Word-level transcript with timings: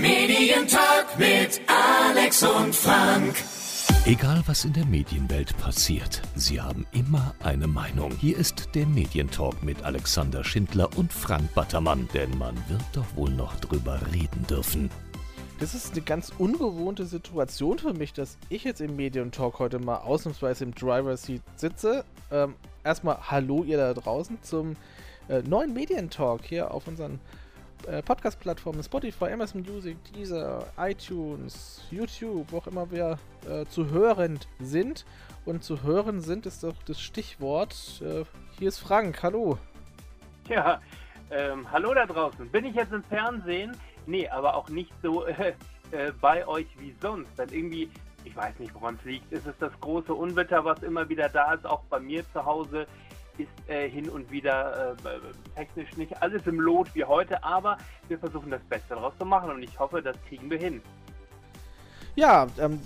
Medientalk 0.00 1.18
mit 1.18 1.60
Alex 1.66 2.44
und 2.44 2.72
Frank. 2.72 3.34
Egal 4.06 4.42
was 4.46 4.64
in 4.64 4.72
der 4.72 4.86
Medienwelt 4.86 5.58
passiert, 5.58 6.22
sie 6.36 6.60
haben 6.60 6.86
immer 6.92 7.34
eine 7.42 7.66
Meinung. 7.66 8.12
Hier 8.12 8.38
ist 8.38 8.68
der 8.74 8.86
Medientalk 8.86 9.60
mit 9.64 9.82
Alexander 9.82 10.44
Schindler 10.44 10.88
und 10.96 11.12
Frank 11.12 11.52
Battermann, 11.54 12.08
denn 12.14 12.30
man 12.38 12.54
wird 12.68 12.84
doch 12.92 13.16
wohl 13.16 13.30
noch 13.30 13.56
drüber 13.56 14.00
reden 14.12 14.46
dürfen. 14.48 14.88
Das 15.58 15.74
ist 15.74 15.92
eine 15.92 16.02
ganz 16.02 16.32
ungewohnte 16.38 17.04
Situation 17.04 17.80
für 17.80 17.92
mich, 17.92 18.12
dass 18.12 18.38
ich 18.50 18.62
jetzt 18.62 18.80
im 18.80 18.94
Medientalk 18.94 19.58
heute 19.58 19.80
mal 19.80 19.96
ausnahmsweise 19.96 20.62
im 20.62 20.74
Driver 20.74 21.16
Seat 21.16 21.42
sitze. 21.56 22.04
Ähm, 22.30 22.54
erstmal 22.84 23.18
Hallo 23.28 23.64
ihr 23.64 23.78
da 23.78 23.94
draußen 23.94 24.38
zum 24.42 24.76
äh, 25.28 25.42
neuen 25.42 25.74
Medientalk 25.74 26.44
hier 26.44 26.72
auf 26.72 26.86
unseren 26.86 27.18
äh, 27.86 28.02
Podcast-Plattformen 28.02 28.82
Spotify, 28.82 29.32
Amazon 29.32 29.62
Music, 29.62 29.96
Deezer, 30.12 30.66
iTunes, 30.78 31.82
YouTube, 31.90 32.46
wo 32.50 32.58
auch 32.58 32.66
immer 32.66 32.90
wir 32.90 33.18
äh, 33.48 33.64
zu 33.66 33.90
hören 33.90 34.38
sind. 34.58 35.04
Und 35.44 35.64
zu 35.64 35.82
hören 35.82 36.20
sind 36.20 36.46
ist 36.46 36.62
doch 36.62 36.74
das 36.86 37.00
Stichwort. 37.00 38.02
Äh, 38.02 38.24
hier 38.58 38.68
ist 38.68 38.78
Frank, 38.78 39.22
hallo. 39.22 39.58
Ja, 40.48 40.80
ähm, 41.30 41.70
hallo 41.70 41.94
da 41.94 42.06
draußen. 42.06 42.50
Bin 42.50 42.64
ich 42.64 42.74
jetzt 42.74 42.92
im 42.92 43.02
Fernsehen? 43.04 43.76
Nee, 44.06 44.28
aber 44.28 44.54
auch 44.54 44.68
nicht 44.68 44.92
so 45.02 45.26
äh, 45.26 45.54
äh, 45.90 46.12
bei 46.20 46.46
euch 46.46 46.66
wie 46.78 46.94
sonst. 47.00 47.30
Dann 47.36 47.48
irgendwie, 47.50 47.90
ich 48.24 48.36
weiß 48.36 48.58
nicht, 48.58 48.74
woran 48.74 48.96
es 48.96 49.04
liegt. 49.04 49.32
Ist 49.32 49.46
es 49.46 49.54
das 49.58 49.72
große 49.80 50.12
Unwetter, 50.12 50.64
was 50.64 50.82
immer 50.82 51.08
wieder 51.08 51.28
da 51.28 51.54
ist, 51.54 51.66
auch 51.66 51.82
bei 51.90 52.00
mir 52.00 52.24
zu 52.32 52.44
Hause? 52.44 52.86
Ist 53.38 53.70
äh, 53.70 53.88
hin 53.88 54.08
und 54.08 54.30
wieder 54.30 54.96
äh, 55.04 55.18
technisch 55.54 55.96
nicht 55.96 56.22
alles 56.22 56.46
im 56.46 56.60
Lot 56.60 56.94
wie 56.94 57.04
heute, 57.04 57.42
aber 57.42 57.78
wir 58.08 58.18
versuchen 58.18 58.50
das 58.50 58.62
Beste 58.62 58.90
daraus 58.90 59.16
zu 59.18 59.24
machen 59.24 59.50
und 59.50 59.62
ich 59.62 59.78
hoffe, 59.78 60.02
das 60.02 60.16
kriegen 60.28 60.50
wir 60.50 60.58
hin. 60.58 60.82
Ja, 62.16 62.48
ähm, 62.58 62.80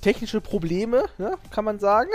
technische 0.00 0.40
Probleme, 0.40 1.04
ne, 1.18 1.38
kann 1.50 1.64
man 1.64 1.78
sagen. 1.78 2.10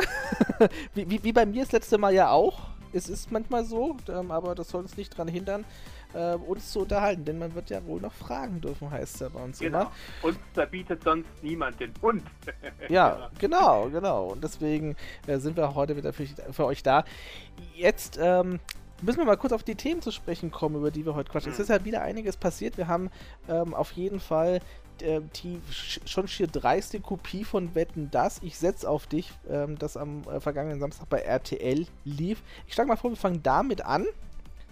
wie, 0.94 1.10
wie, 1.10 1.24
wie, 1.24 1.34
bei 1.34 1.46
mir 1.46 1.64
das 1.64 1.72
letzte 1.72 1.98
Mal 1.98 2.14
ja 2.14 2.30
auch. 2.30 2.68
Es 2.94 3.10
ist 3.10 3.32
manchmal 3.32 3.66
so, 3.66 3.98
ähm, 4.10 4.32
aber 4.32 4.56
das 4.56 4.70
soll 4.70 4.82
uns 4.82 4.98
nicht 4.98 5.14
daran 5.14 5.28
hindern, 5.28 5.66
äh, 6.14 6.36
uns 6.36 6.72
zu 6.72 6.82
unterhalten, 6.82 7.26
denn 7.26 7.40
man 7.40 7.54
wird 7.56 7.70
ja 7.70 7.86
wohl 7.86 8.02
noch 8.02 8.14
fragen 8.14 8.62
dürfen, 8.62 8.90
heißt 8.90 9.16
es 9.16 9.20
ja 9.22 9.30
bei 9.30 9.44
uns 9.44 9.60
genau. 9.60 9.82
immer. 9.82 9.92
Uns 10.22 10.38
verbietet 10.54 11.04
sonst 11.04 11.28
niemand 11.42 11.80
den 11.80 11.94
Hund. 12.02 12.24
ja, 12.90 13.30
genau, 13.40 13.90
genau. 13.90 14.28
Und 14.28 14.44
deswegen 14.44 14.96
äh, 15.28 15.38
sind 15.38 15.58
wir 15.58 15.76
heute 15.76 15.96
wieder 15.96 16.14
für, 16.14 16.26
für 16.52 16.66
euch 16.66 16.84
da. 16.84 17.04
Jetzt 17.76 18.18
ähm, 18.22 18.60
müssen 19.02 19.20
wir 19.20 19.26
mal 19.26 19.38
kurz 19.38 19.54
auf 19.54 19.64
die 19.64 19.76
Themen 19.76 20.02
zu 20.02 20.12
sprechen 20.12 20.52
kommen, 20.52 20.76
über 20.76 20.92
die 20.92 21.06
wir 21.06 21.16
heute 21.16 21.32
quatschen. 21.32 21.52
Mhm. 21.52 21.56
Es 21.56 21.60
ist 21.60 21.70
ja 21.70 21.84
wieder 21.86 22.02
einiges 22.02 22.38
passiert. 22.38 22.78
Wir 22.78 22.88
haben 22.88 23.10
ähm, 23.50 23.74
auf 23.74 23.92
jeden 23.92 24.20
Fall 24.20 24.62
äh, 25.02 25.22
die 25.44 25.62
schon 26.06 26.28
schier 26.28 26.48
dreiste 26.48 27.00
Kopie 27.00 27.44
von 27.44 27.76
Wetten 27.76 28.10
das. 28.12 28.42
Ich 28.42 28.58
setze 28.58 28.90
auf 28.90 29.08
dich, 29.08 29.32
ähm, 29.50 29.78
das 29.78 29.98
am 29.98 30.24
äh, 30.24 30.40
vergangenen 30.40 30.80
Samstag 30.80 31.10
bei 31.10 31.20
RTL 31.20 31.86
lief. 32.06 32.42
Ich 32.68 32.74
schlage 32.74 32.88
mal 32.88 32.96
vor, 32.96 33.12
wir 33.12 33.18
fangen 33.18 33.44
damit 33.44 33.82
an. 33.82 34.06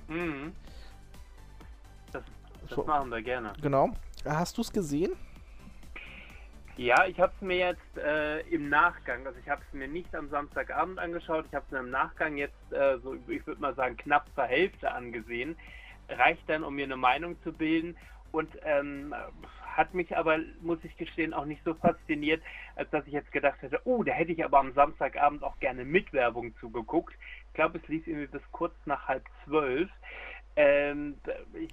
Mhm. 0.08 0.54
Das 2.68 2.76
so. 2.76 2.84
machen 2.84 3.10
wir 3.10 3.22
gerne. 3.22 3.54
Genau. 3.62 3.90
Hast 4.26 4.58
du 4.58 4.62
es 4.62 4.72
gesehen? 4.72 5.12
Ja, 6.78 7.06
ich 7.06 7.20
habe 7.22 7.32
es 7.34 7.42
mir 7.42 7.58
jetzt 7.58 7.98
äh, 7.98 8.42
im 8.50 8.68
Nachgang, 8.68 9.26
also 9.26 9.40
ich 9.40 9.50
habe 9.50 9.62
es 9.66 9.74
mir 9.74 9.88
nicht 9.88 10.14
am 10.14 10.30
Samstagabend 10.30 11.00
angeschaut, 11.00 11.46
ich 11.48 11.56
habe 11.56 11.64
es 11.66 11.72
mir 11.72 11.80
im 11.80 11.90
Nachgang 11.90 12.36
jetzt, 12.36 12.74
äh, 12.74 12.98
so 13.00 13.16
ich 13.30 13.48
würde 13.48 13.62
mal 13.62 13.74
sagen, 13.76 13.96
knapp 13.96 14.26
zur 14.36 14.44
Hälfte 14.44 14.92
angesehen. 14.92 15.56
Reicht 16.10 16.48
dann, 16.50 16.64
um 16.64 16.76
mir 16.76 16.84
eine 16.84 16.98
Meinung 16.98 17.42
zu 17.44 17.54
bilden 17.54 17.96
und 18.34 18.50
ähm, 18.64 19.16
hat 19.64 19.94
mich 19.94 20.16
aber, 20.18 20.40
muss 20.62 20.80
ich 20.84 20.96
gestehen, 20.98 21.34
auch 21.34 21.46
nicht 21.46 21.64
so 21.64 21.74
fasziniert, 21.76 22.42
als 22.76 22.90
dass 22.90 23.08
ich 23.08 23.14
jetzt 23.14 23.32
gedacht 23.32 23.62
hätte, 23.62 23.80
oh, 23.86 24.04
da 24.04 24.12
hätte 24.12 24.34
ich 24.34 24.44
aber 24.44 24.60
am 24.60 24.74
Samstagabend 24.74 25.44
auch 25.44 25.58
gerne 25.60 25.86
mit 25.86 26.12
Werbung 26.12 26.54
zugeguckt. 26.60 27.14
Ich 27.48 27.54
glaube, 27.54 27.80
es 27.82 27.88
lief 27.88 28.06
irgendwie 28.06 28.28
bis 28.28 28.42
kurz 28.52 28.74
nach 28.86 29.08
halb 29.08 29.24
zwölf. 29.46 29.90
Ähm, 30.56 31.18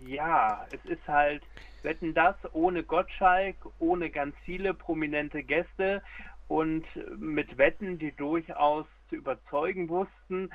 ja, 0.07 0.67
es 0.73 0.85
ist 0.91 1.07
halt, 1.07 1.43
wetten 1.83 2.15
das 2.15 2.37
ohne 2.53 2.83
Gottschalk, 2.83 3.57
ohne 3.79 4.11
ganz 4.11 4.35
viele 4.45 4.75
prominente 4.75 5.43
Gäste 5.43 6.03
und 6.49 6.85
mit 7.19 7.57
Wetten, 7.59 7.99
die 7.99 8.13
durchaus 8.13 8.87
zu 9.09 9.17
überzeugen 9.17 9.89
wussten 9.89 10.51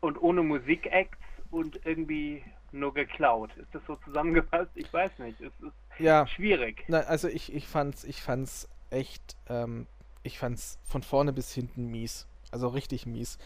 und 0.00 0.20
ohne 0.20 0.42
Musikacts 0.42 1.18
und 1.50 1.80
irgendwie 1.84 2.44
nur 2.72 2.94
geklaut. 2.94 3.50
Ist 3.56 3.74
das 3.74 3.82
so 3.86 3.96
zusammengefasst? 3.96 4.70
Ich 4.74 4.92
weiß 4.92 5.18
nicht. 5.18 5.40
Es 5.40 5.52
ist 5.60 5.72
ja. 5.98 6.26
schwierig. 6.26 6.84
Na, 6.88 7.00
also 7.00 7.28
ich, 7.28 7.52
ich 7.52 7.66
fand's, 7.66 8.04
ich 8.04 8.22
fand's 8.22 8.68
echt, 8.90 9.36
ähm, 9.48 9.86
ich 10.22 10.38
fand's 10.38 10.78
von 10.84 11.02
vorne 11.02 11.32
bis 11.32 11.52
hinten 11.52 11.86
mies. 11.86 12.26
Also 12.50 12.68
richtig 12.68 13.06
mies. 13.06 13.38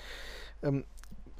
Ähm, 0.62 0.84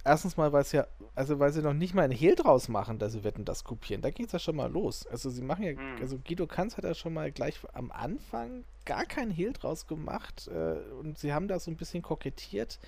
erstens 0.05 0.37
mal, 0.37 0.53
weil 0.53 0.63
es 0.63 0.73
ja, 0.73 0.87
also 1.15 1.39
weil 1.39 1.53
sie 1.53 1.63
noch 1.63 1.73
nicht 1.73 1.95
mal 1.95 2.03
ein 2.03 2.11
Hehl 2.11 2.35
draus 2.35 2.69
machen, 2.69 2.99
dass 2.99 3.13
sie 3.13 3.25
wetten, 3.25 3.45
das 3.45 3.65
kopieren. 3.65 4.03
Da 4.03 4.11
geht 4.11 4.27
es 4.27 4.33
ja 4.33 4.39
schon 4.39 4.57
mal 4.57 4.71
los. 4.71 5.07
Also 5.07 5.31
sie 5.31 5.43
machen 5.43 5.65
ja, 5.65 5.73
mhm. 5.73 6.01
also 6.01 6.19
Guido 6.19 6.47
Kanz 6.47 6.77
hat 6.77 6.85
ja 6.85 6.95
schon 6.95 7.15
mal 7.15 7.33
gleich 7.33 7.59
am 7.73 7.91
Anfang 7.91 8.65
gar 8.85 9.07
kein 9.07 9.31
Hehl 9.31 9.53
draus 9.53 9.87
gemacht 9.87 10.49
äh, 10.49 10.77
und 11.01 11.19
sie 11.19 11.33
haben 11.33 11.49
da 11.49 11.59
so 11.59 11.71
ein 11.71 11.77
bisschen 11.77 12.03
kokettiert 12.03 12.79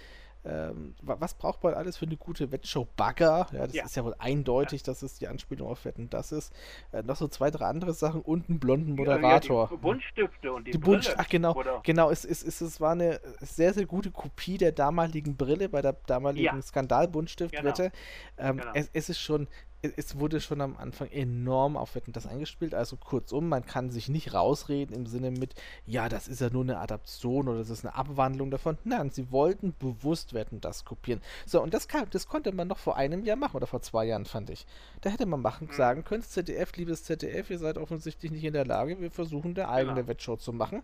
ähm, 0.46 0.94
was 1.02 1.34
braucht 1.34 1.62
man 1.64 1.74
alles 1.74 1.96
für 1.96 2.06
eine 2.06 2.16
gute 2.16 2.52
Wettshow? 2.52 2.86
Bagger, 2.96 3.48
ja, 3.52 3.66
das 3.66 3.74
ja. 3.74 3.84
ist 3.84 3.96
ja 3.96 4.04
wohl 4.04 4.14
eindeutig, 4.18 4.82
ja. 4.82 4.86
dass 4.86 5.02
es 5.02 5.18
die 5.18 5.26
Anspielung 5.26 5.68
auf 5.68 5.84
Wetten 5.84 6.08
das 6.08 6.32
ist. 6.32 6.52
Äh, 6.92 7.02
noch 7.02 7.16
so 7.16 7.26
zwei, 7.28 7.50
drei 7.50 7.66
andere 7.66 7.92
Sachen 7.92 8.20
und 8.20 8.48
einen 8.48 8.60
blonden 8.60 8.94
Moderator. 8.94 9.64
Ja, 9.64 9.76
die 9.76 9.82
Buntstifte 9.82 10.52
und 10.52 10.66
die, 10.66 10.72
die 10.72 10.78
Brille. 10.78 11.14
Ach 11.16 11.28
genau, 11.28 11.54
oder? 11.54 11.80
genau, 11.82 12.10
es, 12.10 12.24
es, 12.24 12.42
es, 12.42 12.60
es 12.60 12.80
war 12.80 12.92
eine 12.92 13.20
sehr, 13.40 13.74
sehr 13.74 13.86
gute 13.86 14.10
Kopie 14.10 14.58
der 14.58 14.72
damaligen 14.72 15.36
Brille 15.36 15.68
bei 15.68 15.82
der 15.82 15.94
damaligen 16.06 16.62
Skandal-Buntstift-Wette. 16.62 17.90
Genau. 18.36 18.50
Ähm, 18.50 18.58
genau. 18.58 18.70
es, 18.74 18.90
es 18.92 19.08
ist 19.08 19.20
schon, 19.20 19.48
es 19.96 20.18
wurde 20.18 20.40
schon 20.40 20.60
am 20.60 20.76
Anfang 20.76 21.08
enorm 21.08 21.76
auf 21.76 21.94
Wetten 21.94 22.12
das 22.12 22.26
eingespielt. 22.26 22.74
Also 22.74 22.96
kurzum, 22.96 23.48
man 23.48 23.64
kann 23.64 23.90
sich 23.90 24.08
nicht 24.08 24.34
rausreden 24.34 24.94
im 24.94 25.06
Sinne 25.06 25.30
mit, 25.30 25.54
ja, 25.86 26.08
das 26.08 26.28
ist 26.28 26.40
ja 26.40 26.50
nur 26.50 26.62
eine 26.62 26.78
Adaption 26.78 27.48
oder 27.48 27.58
das 27.58 27.70
ist 27.70 27.84
eine 27.84 27.94
Abwandlung 27.94 28.50
davon. 28.50 28.78
Nein, 28.84 29.10
sie 29.10 29.30
wollten 29.30 29.74
bewusst 29.78 30.34
Wetten 30.34 30.60
das 30.60 30.84
kopieren. 30.84 31.20
So, 31.46 31.62
und 31.62 31.74
das, 31.74 31.88
kann, 31.88 32.06
das 32.10 32.26
konnte 32.26 32.52
man 32.52 32.68
noch 32.68 32.78
vor 32.78 32.96
einem 32.96 33.24
Jahr 33.24 33.36
machen 33.36 33.56
oder 33.56 33.66
vor 33.66 33.82
zwei 33.82 34.06
Jahren, 34.06 34.24
fand 34.24 34.50
ich. 34.50 34.66
Da 35.00 35.10
hätte 35.10 35.26
man 35.26 35.40
machen, 35.40 35.68
mhm. 35.68 35.72
sagen 35.72 36.04
können, 36.04 36.22
ZDF, 36.22 36.76
liebes 36.76 37.04
ZDF, 37.04 37.50
ihr 37.50 37.58
seid 37.58 37.78
offensichtlich 37.78 38.32
nicht 38.32 38.44
in 38.44 38.52
der 38.52 38.66
Lage, 38.66 39.00
wir 39.00 39.10
versuchen 39.10 39.56
eine 39.56 39.68
eigene 39.68 39.96
genau. 39.96 40.08
Wettshow 40.08 40.36
zu 40.36 40.52
machen. 40.52 40.82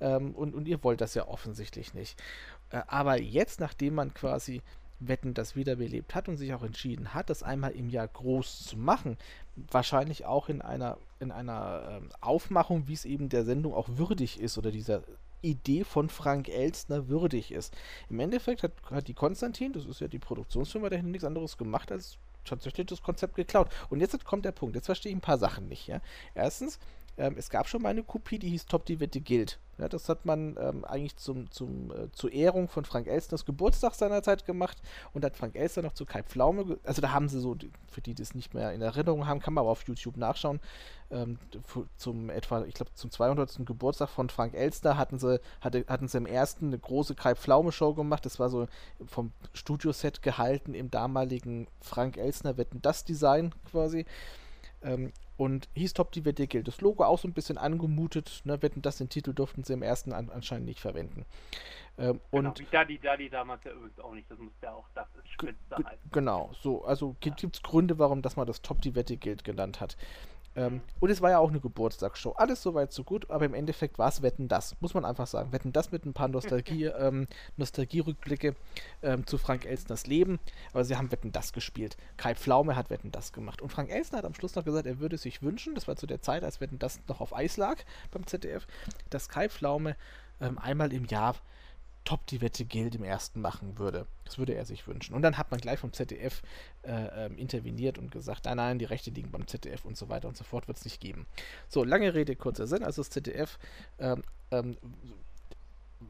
Ähm, 0.00 0.34
und, 0.34 0.54
und 0.54 0.68
ihr 0.68 0.82
wollt 0.82 1.00
das 1.00 1.14
ja 1.14 1.28
offensichtlich 1.28 1.94
nicht. 1.94 2.20
Äh, 2.70 2.82
aber 2.86 3.20
jetzt, 3.20 3.60
nachdem 3.60 3.94
man 3.94 4.14
quasi 4.14 4.62
Wetten 5.08 5.34
das 5.34 5.56
wiederbelebt 5.56 6.14
hat 6.14 6.28
und 6.28 6.36
sich 6.36 6.54
auch 6.54 6.62
entschieden 6.62 7.14
hat, 7.14 7.30
das 7.30 7.42
einmal 7.42 7.72
im 7.72 7.88
Jahr 7.88 8.08
groß 8.08 8.64
zu 8.64 8.76
machen, 8.76 9.16
wahrscheinlich 9.70 10.24
auch 10.24 10.48
in 10.48 10.62
einer, 10.62 10.98
in 11.20 11.30
einer 11.30 12.00
ähm, 12.02 12.08
Aufmachung, 12.20 12.88
wie 12.88 12.94
es 12.94 13.04
eben 13.04 13.28
der 13.28 13.44
Sendung 13.44 13.74
auch 13.74 13.88
würdig 13.96 14.40
ist 14.40 14.58
oder 14.58 14.70
dieser 14.70 15.02
Idee 15.42 15.84
von 15.84 16.08
Frank 16.08 16.48
Elstner 16.48 17.08
würdig 17.08 17.52
ist. 17.52 17.74
Im 18.08 18.20
Endeffekt 18.20 18.62
hat, 18.62 18.72
hat 18.90 19.08
die 19.08 19.14
Konstantin, 19.14 19.72
das 19.72 19.86
ist 19.86 20.00
ja 20.00 20.08
die 20.08 20.18
Produktionsfirma, 20.18 20.88
dahinter 20.88 21.10
nichts 21.10 21.24
anderes 21.24 21.58
gemacht, 21.58 21.90
als 21.90 22.18
tatsächlich 22.44 22.86
das 22.86 23.02
Konzept 23.02 23.34
geklaut. 23.34 23.68
Und 23.90 24.00
jetzt 24.00 24.24
kommt 24.24 24.44
der 24.44 24.52
Punkt, 24.52 24.74
jetzt 24.76 24.86
verstehe 24.86 25.10
ich 25.10 25.16
ein 25.16 25.20
paar 25.22 25.38
Sachen 25.38 25.68
nicht. 25.68 25.86
Ja? 25.86 26.00
Erstens, 26.34 26.78
ähm, 27.18 27.34
es 27.36 27.50
gab 27.50 27.68
schon 27.68 27.82
mal 27.82 27.90
eine 27.90 28.02
Kopie, 28.02 28.38
die 28.38 28.50
hieß 28.50 28.66
Top 28.66 28.86
die 28.86 29.00
Wette 29.00 29.20
gilt. 29.20 29.58
Ja, 29.78 29.88
das 29.88 30.08
hat 30.08 30.26
man 30.26 30.56
ähm, 30.60 30.84
eigentlich 30.84 31.16
zum, 31.16 31.50
zum, 31.50 31.90
äh, 31.90 32.10
zur 32.12 32.32
Ehrung 32.32 32.68
von 32.68 32.84
Frank 32.84 33.06
Elstners 33.06 33.44
Geburtstag 33.44 33.94
seinerzeit 33.94 34.44
gemacht 34.44 34.80
und 35.12 35.24
hat 35.24 35.36
Frank 35.36 35.56
Elstner 35.56 35.82
noch 35.82 35.94
zu 35.94 36.04
Kai 36.04 36.22
Pflaume, 36.22 36.78
also 36.84 37.02
da 37.02 37.10
haben 37.10 37.28
sie 37.28 37.40
so, 37.40 37.56
für 37.90 38.00
die 38.00 38.14
das 38.14 38.34
nicht 38.34 38.54
mehr 38.54 38.72
in 38.72 38.82
Erinnerung 38.82 39.26
haben, 39.26 39.40
kann 39.40 39.54
man 39.54 39.62
aber 39.62 39.70
auf 39.70 39.82
YouTube 39.84 40.18
nachschauen, 40.18 40.60
ähm, 41.10 41.38
zum 41.96 42.30
etwa, 42.30 42.64
ich 42.64 42.74
glaube 42.74 42.92
zum 42.94 43.10
200. 43.10 43.66
Geburtstag 43.66 44.10
von 44.10 44.28
Frank 44.28 44.54
Elstner 44.54 44.96
hatten 44.98 45.18
sie, 45.18 45.40
hatte, 45.60 45.84
hatten 45.88 46.06
sie 46.06 46.18
im 46.18 46.26
ersten 46.26 46.66
eine 46.66 46.78
große 46.78 47.14
Kai 47.14 47.34
Pflaume 47.34 47.72
Show 47.72 47.94
gemacht, 47.94 48.24
das 48.26 48.38
war 48.38 48.50
so 48.50 48.66
vom 49.06 49.32
Studioset 49.54 50.22
gehalten 50.22 50.74
im 50.74 50.90
damaligen 50.90 51.66
Frank 51.80 52.18
Elstner 52.18 52.56
Wetten 52.56 52.82
das 52.82 53.04
Design 53.04 53.54
quasi. 53.70 54.04
Und 55.42 55.68
hieß 55.74 55.92
Top 55.94 56.12
die 56.12 56.24
Wette 56.24 56.46
gilt. 56.46 56.68
Das 56.68 56.80
Logo 56.80 57.02
auch 57.02 57.18
so 57.18 57.26
ein 57.26 57.32
bisschen 57.32 57.58
angemutet. 57.58 58.42
Ne, 58.44 58.62
wetten, 58.62 58.80
das 58.80 58.98
den 58.98 59.08
Titel 59.08 59.32
durften 59.32 59.64
sie 59.64 59.72
im 59.72 59.82
ersten 59.82 60.12
an, 60.12 60.30
anscheinend 60.30 60.66
nicht 60.66 60.78
verwenden. 60.78 61.26
Ähm, 61.98 62.20
genau, 62.30 62.50
und 62.50 62.60
wie 62.60 62.66
Daddy 62.70 62.96
Daddy 62.96 63.28
damals 63.28 63.64
ja 63.64 63.72
übrigens 63.72 63.98
auch 63.98 64.14
nicht. 64.14 64.30
Das 64.30 64.38
muss 64.38 64.52
ja 64.62 64.72
auch, 64.72 64.86
das 64.94 65.08
ist 65.16 65.32
Spitze 65.32 65.56
halt. 65.72 65.98
Genau, 66.12 66.52
so. 66.60 66.84
Also 66.84 67.16
gibt 67.18 67.42
es 67.42 67.60
Gründe, 67.60 67.98
warum 67.98 68.22
das 68.22 68.36
mal 68.36 68.44
das 68.44 68.62
Top 68.62 68.82
die 68.82 68.94
Wette 68.94 69.16
gilt 69.16 69.42
genannt 69.42 69.80
hat. 69.80 69.96
Ähm, 70.54 70.82
und 71.00 71.10
es 71.10 71.20
war 71.20 71.30
ja 71.30 71.38
auch 71.38 71.48
eine 71.48 71.60
Geburtstagsshow. 71.60 72.32
Alles 72.32 72.62
soweit 72.62 72.92
so 72.92 73.04
gut, 73.04 73.30
aber 73.30 73.44
im 73.44 73.54
Endeffekt 73.54 73.98
war 73.98 74.08
es 74.08 74.22
Wetten 74.22 74.48
das, 74.48 74.76
muss 74.80 74.94
man 74.94 75.04
einfach 75.04 75.26
sagen. 75.26 75.52
Wetten 75.52 75.72
das 75.72 75.92
mit 75.92 76.04
ein 76.04 76.12
paar 76.12 76.28
Nostalgie, 76.28 76.84
ähm, 76.98 77.26
Nostalgierückblicke 77.56 78.54
ähm, 79.02 79.26
zu 79.26 79.38
Frank 79.38 79.64
Elstners 79.64 80.06
Leben. 80.06 80.38
Aber 80.72 80.84
sie 80.84 80.96
haben 80.96 81.10
Wetten 81.10 81.32
das 81.32 81.52
gespielt. 81.52 81.96
Kai 82.16 82.34
Pflaume 82.34 82.76
hat 82.76 82.90
Wetten 82.90 83.12
das 83.12 83.32
gemacht. 83.32 83.62
Und 83.62 83.70
Frank 83.70 83.90
Elstner 83.90 84.18
hat 84.18 84.24
am 84.24 84.34
Schluss 84.34 84.54
noch 84.54 84.64
gesagt, 84.64 84.86
er 84.86 84.98
würde 84.98 85.16
sich 85.16 85.42
wünschen, 85.42 85.74
das 85.74 85.88
war 85.88 85.96
zu 85.96 86.06
der 86.06 86.20
Zeit, 86.20 86.44
als 86.44 86.60
Wetten 86.60 86.78
das 86.78 87.00
noch 87.08 87.20
auf 87.20 87.34
Eis 87.34 87.56
lag 87.56 87.78
beim 88.10 88.26
ZDF, 88.26 88.66
dass 89.10 89.28
Kai 89.28 89.48
Pflaume 89.48 89.96
ähm, 90.40 90.58
einmal 90.58 90.92
im 90.92 91.06
Jahr 91.06 91.36
top 92.04 92.26
die 92.26 92.40
Wette 92.40 92.64
Geld 92.64 92.94
im 92.94 93.04
ersten 93.04 93.40
machen 93.40 93.78
würde. 93.78 94.06
Das 94.24 94.38
würde 94.38 94.54
er 94.54 94.64
sich 94.64 94.86
wünschen. 94.86 95.14
Und 95.14 95.22
dann 95.22 95.38
hat 95.38 95.50
man 95.50 95.60
gleich 95.60 95.78
vom 95.78 95.92
ZDF 95.92 96.42
äh, 96.82 97.26
ähm, 97.26 97.36
interveniert 97.36 97.98
und 97.98 98.10
gesagt, 98.10 98.46
nein, 98.46 98.56
nein, 98.56 98.78
die 98.78 98.84
Rechte 98.84 99.10
liegen 99.10 99.30
beim 99.30 99.46
ZDF 99.46 99.84
und 99.84 99.96
so 99.96 100.08
weiter 100.08 100.28
und 100.28 100.36
so 100.36 100.44
fort 100.44 100.68
wird 100.68 100.78
es 100.78 100.84
nicht 100.84 101.00
geben. 101.00 101.26
So, 101.68 101.84
lange 101.84 102.14
Rede, 102.14 102.36
kurzer 102.36 102.66
Sinn. 102.66 102.82
Also 102.82 103.02
das 103.02 103.10
ZDF 103.10 103.58
ähm, 103.98 104.22
ähm, 104.50 104.76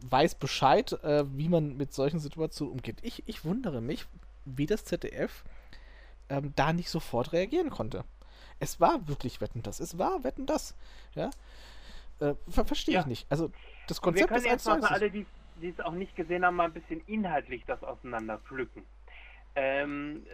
weiß 0.00 0.36
Bescheid, 0.36 0.92
äh, 1.04 1.24
wie 1.36 1.48
man 1.48 1.76
mit 1.76 1.92
solchen 1.92 2.20
Situationen 2.20 2.72
umgeht. 2.72 2.98
Ich, 3.02 3.22
ich 3.26 3.44
wundere 3.44 3.80
mich, 3.80 4.06
wie 4.44 4.66
das 4.66 4.84
ZDF 4.84 5.44
ähm, 6.28 6.52
da 6.56 6.72
nicht 6.72 6.88
sofort 6.88 7.32
reagieren 7.32 7.70
konnte. 7.70 8.04
Es 8.58 8.80
war 8.80 9.08
wirklich 9.08 9.40
Wetten 9.40 9.62
das. 9.62 9.80
Es 9.80 9.98
war 9.98 10.24
Wetten 10.24 10.46
das. 10.46 10.74
Ja. 11.14 11.30
Äh, 12.20 12.34
ver 12.48 12.64
verstehe 12.64 12.94
ja. 12.94 13.00
ich 13.00 13.06
nicht. 13.06 13.26
Also 13.28 13.50
das 13.88 14.00
Konzept 14.00 14.30
ist 14.30 14.46
eins 14.46 14.62
zu 14.62 14.70
alle, 14.70 15.26
die 15.62 15.70
es 15.70 15.80
auch 15.80 15.92
nicht 15.92 16.14
gesehen 16.16 16.44
haben, 16.44 16.56
mal 16.56 16.64
ein 16.64 16.72
bisschen 16.72 17.00
inhaltlich 17.06 17.64
das 17.66 17.82
auseinander 17.82 18.38
pflücken. 18.38 18.84
Ähm, 19.54 20.26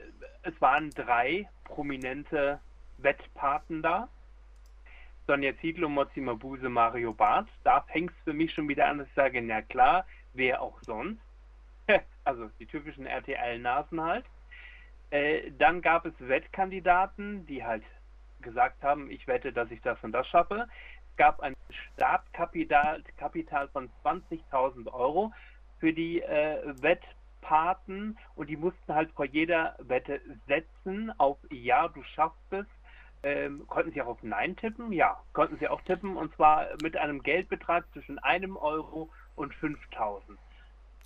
es 0.43 0.61
waren 0.61 0.91
drei 0.91 1.49
prominente 1.65 2.61
Wettpaten 2.99 3.83
da. 3.83 4.09
Sonja 5.27 5.57
Zietlow, 5.61 5.89
Mozi 5.89 6.21
Mabuse, 6.21 6.69
Mario 6.69 7.13
Barth. 7.13 7.49
Da 7.63 7.83
fängt 7.83 8.11
es 8.11 8.17
für 8.25 8.33
mich 8.33 8.53
schon 8.53 8.69
wieder 8.69 8.89
an, 8.89 8.99
dass 8.99 9.09
ich 9.09 9.15
sage, 9.15 9.43
na 9.43 9.63
klar, 9.63 10.07
wer 10.33 10.63
auch 10.63 10.81
sonst. 10.83 11.21
also 12.25 12.51
die 12.59 12.67
typischen 12.67 13.07
RTL-Nasen 13.07 14.01
halt. 14.01 14.25
Äh, 15.11 15.51
dann 15.59 15.83
gab 15.83 16.07
es 16.07 16.15
Wettkandidaten, 16.19 17.47
die 17.47 17.65
halt 17.65 17.85
gesagt 18.41 18.83
haben, 18.83 19.11
ich 19.11 19.27
wette, 19.27 19.53
dass 19.53 19.71
ich 19.71 19.81
das 19.83 20.03
und 20.03 20.13
das 20.13 20.27
schaffe 20.29 20.69
gab 21.19 21.41
ein 21.41 21.55
Startkapital 21.93 23.03
Kapital 23.19 23.69
von 23.69 23.91
20.000 24.03 24.91
Euro 24.93 25.32
für 25.79 25.93
die 25.93 26.23
äh, 26.23 26.62
Wettpaten 26.81 28.17
und 28.37 28.49
die 28.49 28.56
mussten 28.56 28.94
halt 28.94 29.11
vor 29.12 29.26
jeder 29.26 29.76
Wette 29.81 30.20
setzen 30.47 31.12
auf 31.19 31.37
Ja, 31.50 31.88
du 31.88 32.03
schaffst 32.15 32.53
es. 32.53 32.67
Ähm, 33.25 33.67
konnten 33.67 33.91
sie 33.93 34.00
auch 34.00 34.06
auf 34.06 34.23
Nein 34.23 34.56
tippen? 34.56 34.93
Ja, 34.93 35.20
konnten 35.32 35.59
sie 35.59 35.69
auch 35.69 35.82
tippen 35.82 36.17
und 36.17 36.35
zwar 36.37 36.69
mit 36.82 36.97
einem 36.97 37.20
Geldbetrag 37.23 37.85
zwischen 37.93 38.19
einem 38.20 38.56
Euro 38.56 39.11
und 39.35 39.53
5000. 39.56 40.38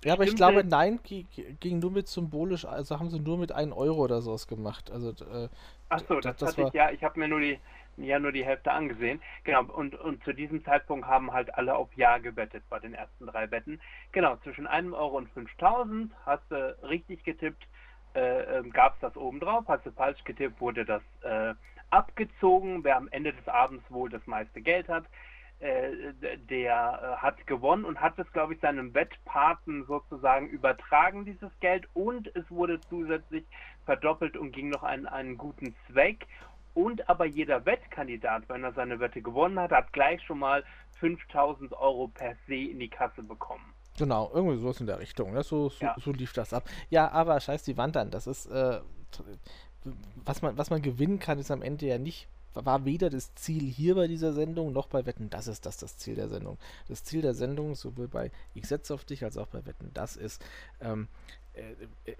Ja, 0.05 0.13
aber 0.13 0.23
ich 0.23 0.35
glaube, 0.35 0.63
Nein 0.63 0.99
ging 1.03 1.79
nur 1.79 1.91
mit 1.91 2.07
symbolisch, 2.07 2.65
also 2.65 2.99
haben 2.99 3.09
sie 3.09 3.19
nur 3.19 3.37
mit 3.37 3.51
1 3.51 3.71
Euro 3.73 4.03
oder 4.03 4.21
sowas 4.21 4.47
gemacht. 4.47 4.91
Also, 4.91 5.09
äh, 5.09 5.47
Ach 5.89 6.01
so, 6.07 6.19
das, 6.19 6.37
das 6.37 6.57
hatte 6.57 6.67
ich, 6.67 6.73
ja, 6.73 6.91
ich 6.91 7.03
habe 7.03 7.19
mir 7.19 7.27
nur 7.27 7.39
die, 7.39 7.57
ja 7.97 8.19
nur 8.19 8.31
die 8.31 8.45
Hälfte 8.45 8.71
angesehen. 8.71 9.21
Genau, 9.43 9.63
und, 9.63 9.95
und 9.95 10.23
zu 10.23 10.33
diesem 10.33 10.63
Zeitpunkt 10.65 11.07
haben 11.07 11.31
halt 11.33 11.53
alle 11.55 11.75
auf 11.75 11.89
Ja 11.95 12.17
gewettet 12.17 12.63
bei 12.69 12.79
den 12.79 12.93
ersten 12.93 13.27
drei 13.27 13.49
Wetten. 13.51 13.79
Genau, 14.11 14.37
zwischen 14.37 14.67
einem 14.67 14.93
Euro 14.93 15.17
und 15.17 15.29
5000 15.31 16.11
hast 16.25 16.43
du 16.49 16.77
richtig 16.83 17.23
getippt, 17.23 17.67
äh, 18.15 18.59
äh, 18.59 18.69
gab 18.69 18.95
es 18.95 18.99
das 19.01 19.17
oben 19.17 19.39
drauf, 19.39 19.65
hast 19.67 19.85
du 19.85 19.91
falsch 19.91 20.23
getippt, 20.23 20.61
wurde 20.61 20.85
das 20.85 21.01
äh, 21.23 21.53
abgezogen. 21.89 22.83
Wer 22.83 22.97
am 22.97 23.07
Ende 23.11 23.33
des 23.33 23.47
Abends 23.47 23.83
wohl 23.89 24.09
das 24.09 24.25
meiste 24.27 24.61
Geld 24.61 24.87
hat, 24.87 25.05
äh, 25.59 26.13
der 26.49 27.17
äh, 27.17 27.21
hat 27.21 27.47
gewonnen 27.47 27.85
und 27.85 28.01
hat 28.01 28.19
es, 28.19 28.31
glaube 28.33 28.53
ich, 28.53 28.59
seinem 28.59 28.93
Wettpaten 28.93 29.85
sozusagen 29.85 30.47
übertragen, 30.49 31.25
dieses 31.25 31.51
Geld. 31.59 31.87
Und 31.93 32.35
es 32.35 32.49
wurde 32.51 32.81
zusätzlich 32.81 33.45
verdoppelt 33.85 34.37
und 34.37 34.51
ging 34.51 34.69
noch 34.69 34.83
an 34.83 35.07
einen 35.07 35.37
guten 35.37 35.75
Zweck. 35.87 36.27
Und 36.73 37.07
aber 37.09 37.25
jeder 37.25 37.65
Wettkandidat, 37.65 38.49
wenn 38.49 38.63
er 38.63 38.73
seine 38.73 38.99
Wette 38.99 39.21
gewonnen 39.21 39.59
hat, 39.59 39.71
hat 39.71 39.93
gleich 39.93 40.21
schon 40.23 40.39
mal 40.39 40.63
5000 40.99 41.73
Euro 41.73 42.07
per 42.07 42.35
se 42.47 42.55
in 42.55 42.79
die 42.79 42.89
Kasse 42.89 43.21
bekommen. 43.21 43.73
Genau, 43.97 44.31
irgendwie 44.33 44.57
sowas 44.57 44.79
in 44.79 44.87
der 44.87 44.99
Richtung. 44.99 45.33
Ne? 45.33 45.43
So, 45.43 45.69
so, 45.69 45.85
ja. 45.85 45.95
so, 45.99 46.11
lief 46.11 46.33
das 46.33 46.53
ab. 46.53 46.67
Ja, 46.89 47.11
aber 47.11 47.39
scheiß 47.39 47.63
die 47.63 47.77
Wand 47.77 47.95
an. 47.95 48.09
Das 48.09 48.25
ist, 48.25 48.47
äh, 48.47 48.79
was, 50.25 50.41
man, 50.41 50.57
was 50.57 50.69
man 50.69 50.81
gewinnen 50.81 51.19
kann, 51.19 51.37
ist 51.37 51.51
am 51.51 51.61
Ende 51.61 51.85
ja 51.85 51.97
nicht, 51.99 52.27
war 52.53 52.85
weder 52.85 53.09
das 53.09 53.33
Ziel 53.35 53.63
hier 53.63 53.95
bei 53.95 54.07
dieser 54.07 54.33
Sendung 54.33 54.73
noch 54.73 54.87
bei 54.87 55.05
Wetten, 55.05 55.29
das 55.29 55.47
ist 55.47 55.65
das 55.65 55.77
das 55.77 55.97
Ziel 55.97 56.15
der 56.15 56.29
Sendung. 56.29 56.57
Das 56.87 57.03
Ziel 57.03 57.21
der 57.21 57.33
Sendung, 57.33 57.75
sowohl 57.75 58.07
bei 58.07 58.31
Ich 58.53 58.67
setze 58.67 58.93
auf 58.93 59.05
dich 59.05 59.23
als 59.23 59.37
auch 59.37 59.47
bei 59.47 59.65
Wetten, 59.65 59.91
das 59.93 60.15
ist, 60.15 60.43
ähm, 60.81 61.07
äh, 61.53 62.11
äh 62.11 62.15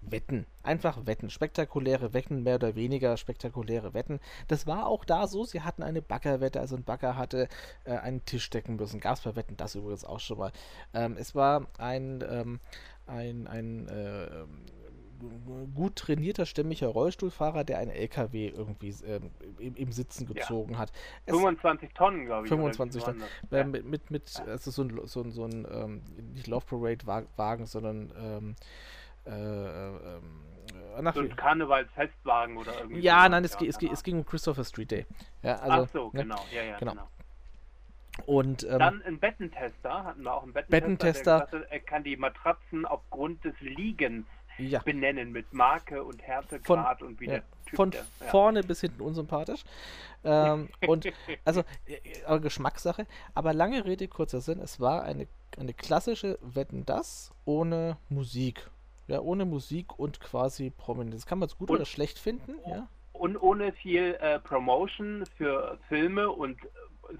Wetten. 0.00 0.46
Einfach 0.62 1.06
Wetten. 1.06 1.30
Spektakuläre 1.30 2.14
Wetten, 2.14 2.42
mehr 2.42 2.56
oder 2.56 2.74
weniger 2.74 3.16
spektakuläre 3.16 3.94
Wetten. 3.94 4.20
Das 4.46 4.66
war 4.66 4.86
auch 4.86 5.04
da 5.04 5.26
so. 5.26 5.44
Sie 5.44 5.62
hatten 5.62 5.82
eine 5.82 6.02
Baggerwette, 6.02 6.60
also 6.60 6.76
ein 6.76 6.84
Bagger 6.84 7.16
hatte 7.16 7.48
äh, 7.84 7.96
einen 7.96 8.24
Tisch 8.24 8.50
decken 8.50 8.76
müssen. 8.76 9.00
Gab 9.00 9.16
es 9.16 9.22
bei 9.22 9.36
Wetten 9.36 9.56
das 9.56 9.74
übrigens 9.74 10.04
auch 10.04 10.20
schon 10.20 10.38
mal. 10.38 10.52
Ähm, 10.94 11.16
es 11.18 11.34
war 11.34 11.66
ein, 11.78 12.24
ähm, 12.28 12.60
ein, 13.06 13.46
ein 13.46 13.88
äh, 13.88 14.44
gut 15.74 15.96
trainierter, 15.96 16.46
stämmiger 16.46 16.88
Rollstuhlfahrer, 16.88 17.64
der 17.64 17.78
einen 17.78 17.90
LKW 17.90 18.48
irgendwie 18.48 18.94
ähm, 19.04 19.30
im, 19.58 19.74
im, 19.74 19.92
Sitzen 19.92 20.26
gezogen 20.26 20.74
ja. 20.74 20.78
hat. 20.78 20.92
Es 21.26 21.34
25 21.34 21.92
Tonnen, 21.92 22.26
glaube 22.26 22.46
ich. 22.46 22.48
25 22.48 23.02
Tonnen. 23.02 23.22
Äh, 23.50 23.64
mit, 23.64 23.84
mit, 23.84 24.10
mit 24.10 24.42
also 24.46 24.70
so 24.70 24.82
ein, 24.82 25.00
so 25.06 25.22
ein, 25.22 25.32
so 25.32 25.44
ein 25.44 25.66
ähm, 25.70 26.02
nicht 26.34 26.46
Love 26.46 26.66
Parade 26.66 27.26
Wagen, 27.36 27.66
sondern 27.66 28.56
ähm, 29.28 29.34
äh, 29.34 30.96
äh, 30.96 30.98
äh, 30.98 31.02
nach 31.02 31.14
so 31.14 31.20
ein 31.20 31.36
Karnevalsfestwagen 31.36 32.56
oder 32.56 32.78
irgendwie. 32.78 33.00
Ja, 33.00 33.28
nein, 33.28 33.44
es, 33.44 33.56
ja, 33.60 33.66
es, 33.66 33.78
es, 33.80 34.02
ging 34.02 34.18
um 34.18 34.26
Christopher 34.26 34.64
Street 34.64 34.90
Day. 34.90 35.06
Ja, 35.42 35.56
also, 35.56 35.82
Ach 35.82 35.88
so, 35.88 36.10
ne? 36.12 36.22
genau, 36.22 36.44
ja, 36.52 36.62
ja, 36.62 36.78
genau. 36.78 36.92
genau. 36.92 37.08
Und, 38.26 38.64
ähm, 38.64 38.78
Dann 38.80 39.02
ein 39.02 39.18
Bettentester, 39.20 40.04
hatten 40.04 40.22
wir 40.22 40.34
auch 40.34 40.42
einen 40.42 40.52
Bettentester. 40.52 40.80
Bettentester. 40.80 41.46
Gesagt, 41.46 41.72
er 41.72 41.80
kann 41.80 42.02
die 42.02 42.16
Matratzen 42.16 42.84
aufgrund 42.84 43.44
des 43.44 43.54
Liegens 43.60 44.26
ja. 44.58 44.80
benennen 44.80 45.30
mit 45.32 45.52
Marke 45.52 46.02
und 46.02 46.22
Härtegrad 46.22 46.98
von, 46.98 47.08
und 47.08 47.20
wie 47.20 47.26
ja, 47.26 47.40
Typ 47.66 47.76
Von 47.76 47.90
der, 47.90 48.04
ja. 48.20 48.26
vorne 48.26 48.62
bis 48.62 48.80
hinten 48.80 49.02
unsympathisch. 49.02 49.64
Ähm, 50.24 50.68
und 50.86 51.06
also, 51.44 51.64
aber 52.26 52.40
Geschmackssache. 52.40 53.06
Aber 53.34 53.52
lange 53.52 53.84
Rede, 53.84 54.08
kurzer 54.08 54.40
Sinn, 54.40 54.58
es 54.58 54.80
war 54.80 55.04
eine, 55.04 55.28
eine 55.58 55.74
klassische 55.74 56.38
Wetten 56.42 56.84
das 56.86 57.32
ohne 57.44 57.98
Musik. 58.08 58.70
Ja, 59.08 59.20
ohne 59.20 59.46
Musik 59.46 59.98
und 59.98 60.20
quasi 60.20 60.70
Prominenz. 60.70 61.26
Kann 61.26 61.38
man 61.38 61.48
es 61.48 61.56
gut 61.56 61.70
und, 61.70 61.76
oder 61.76 61.86
schlecht 61.86 62.18
finden, 62.18 62.54
ja? 62.68 62.88
Und 63.12 63.36
ohne 63.36 63.72
viel 63.72 64.16
äh, 64.20 64.38
Promotion 64.38 65.24
für 65.36 65.78
Filme 65.88 66.30
und 66.30 66.60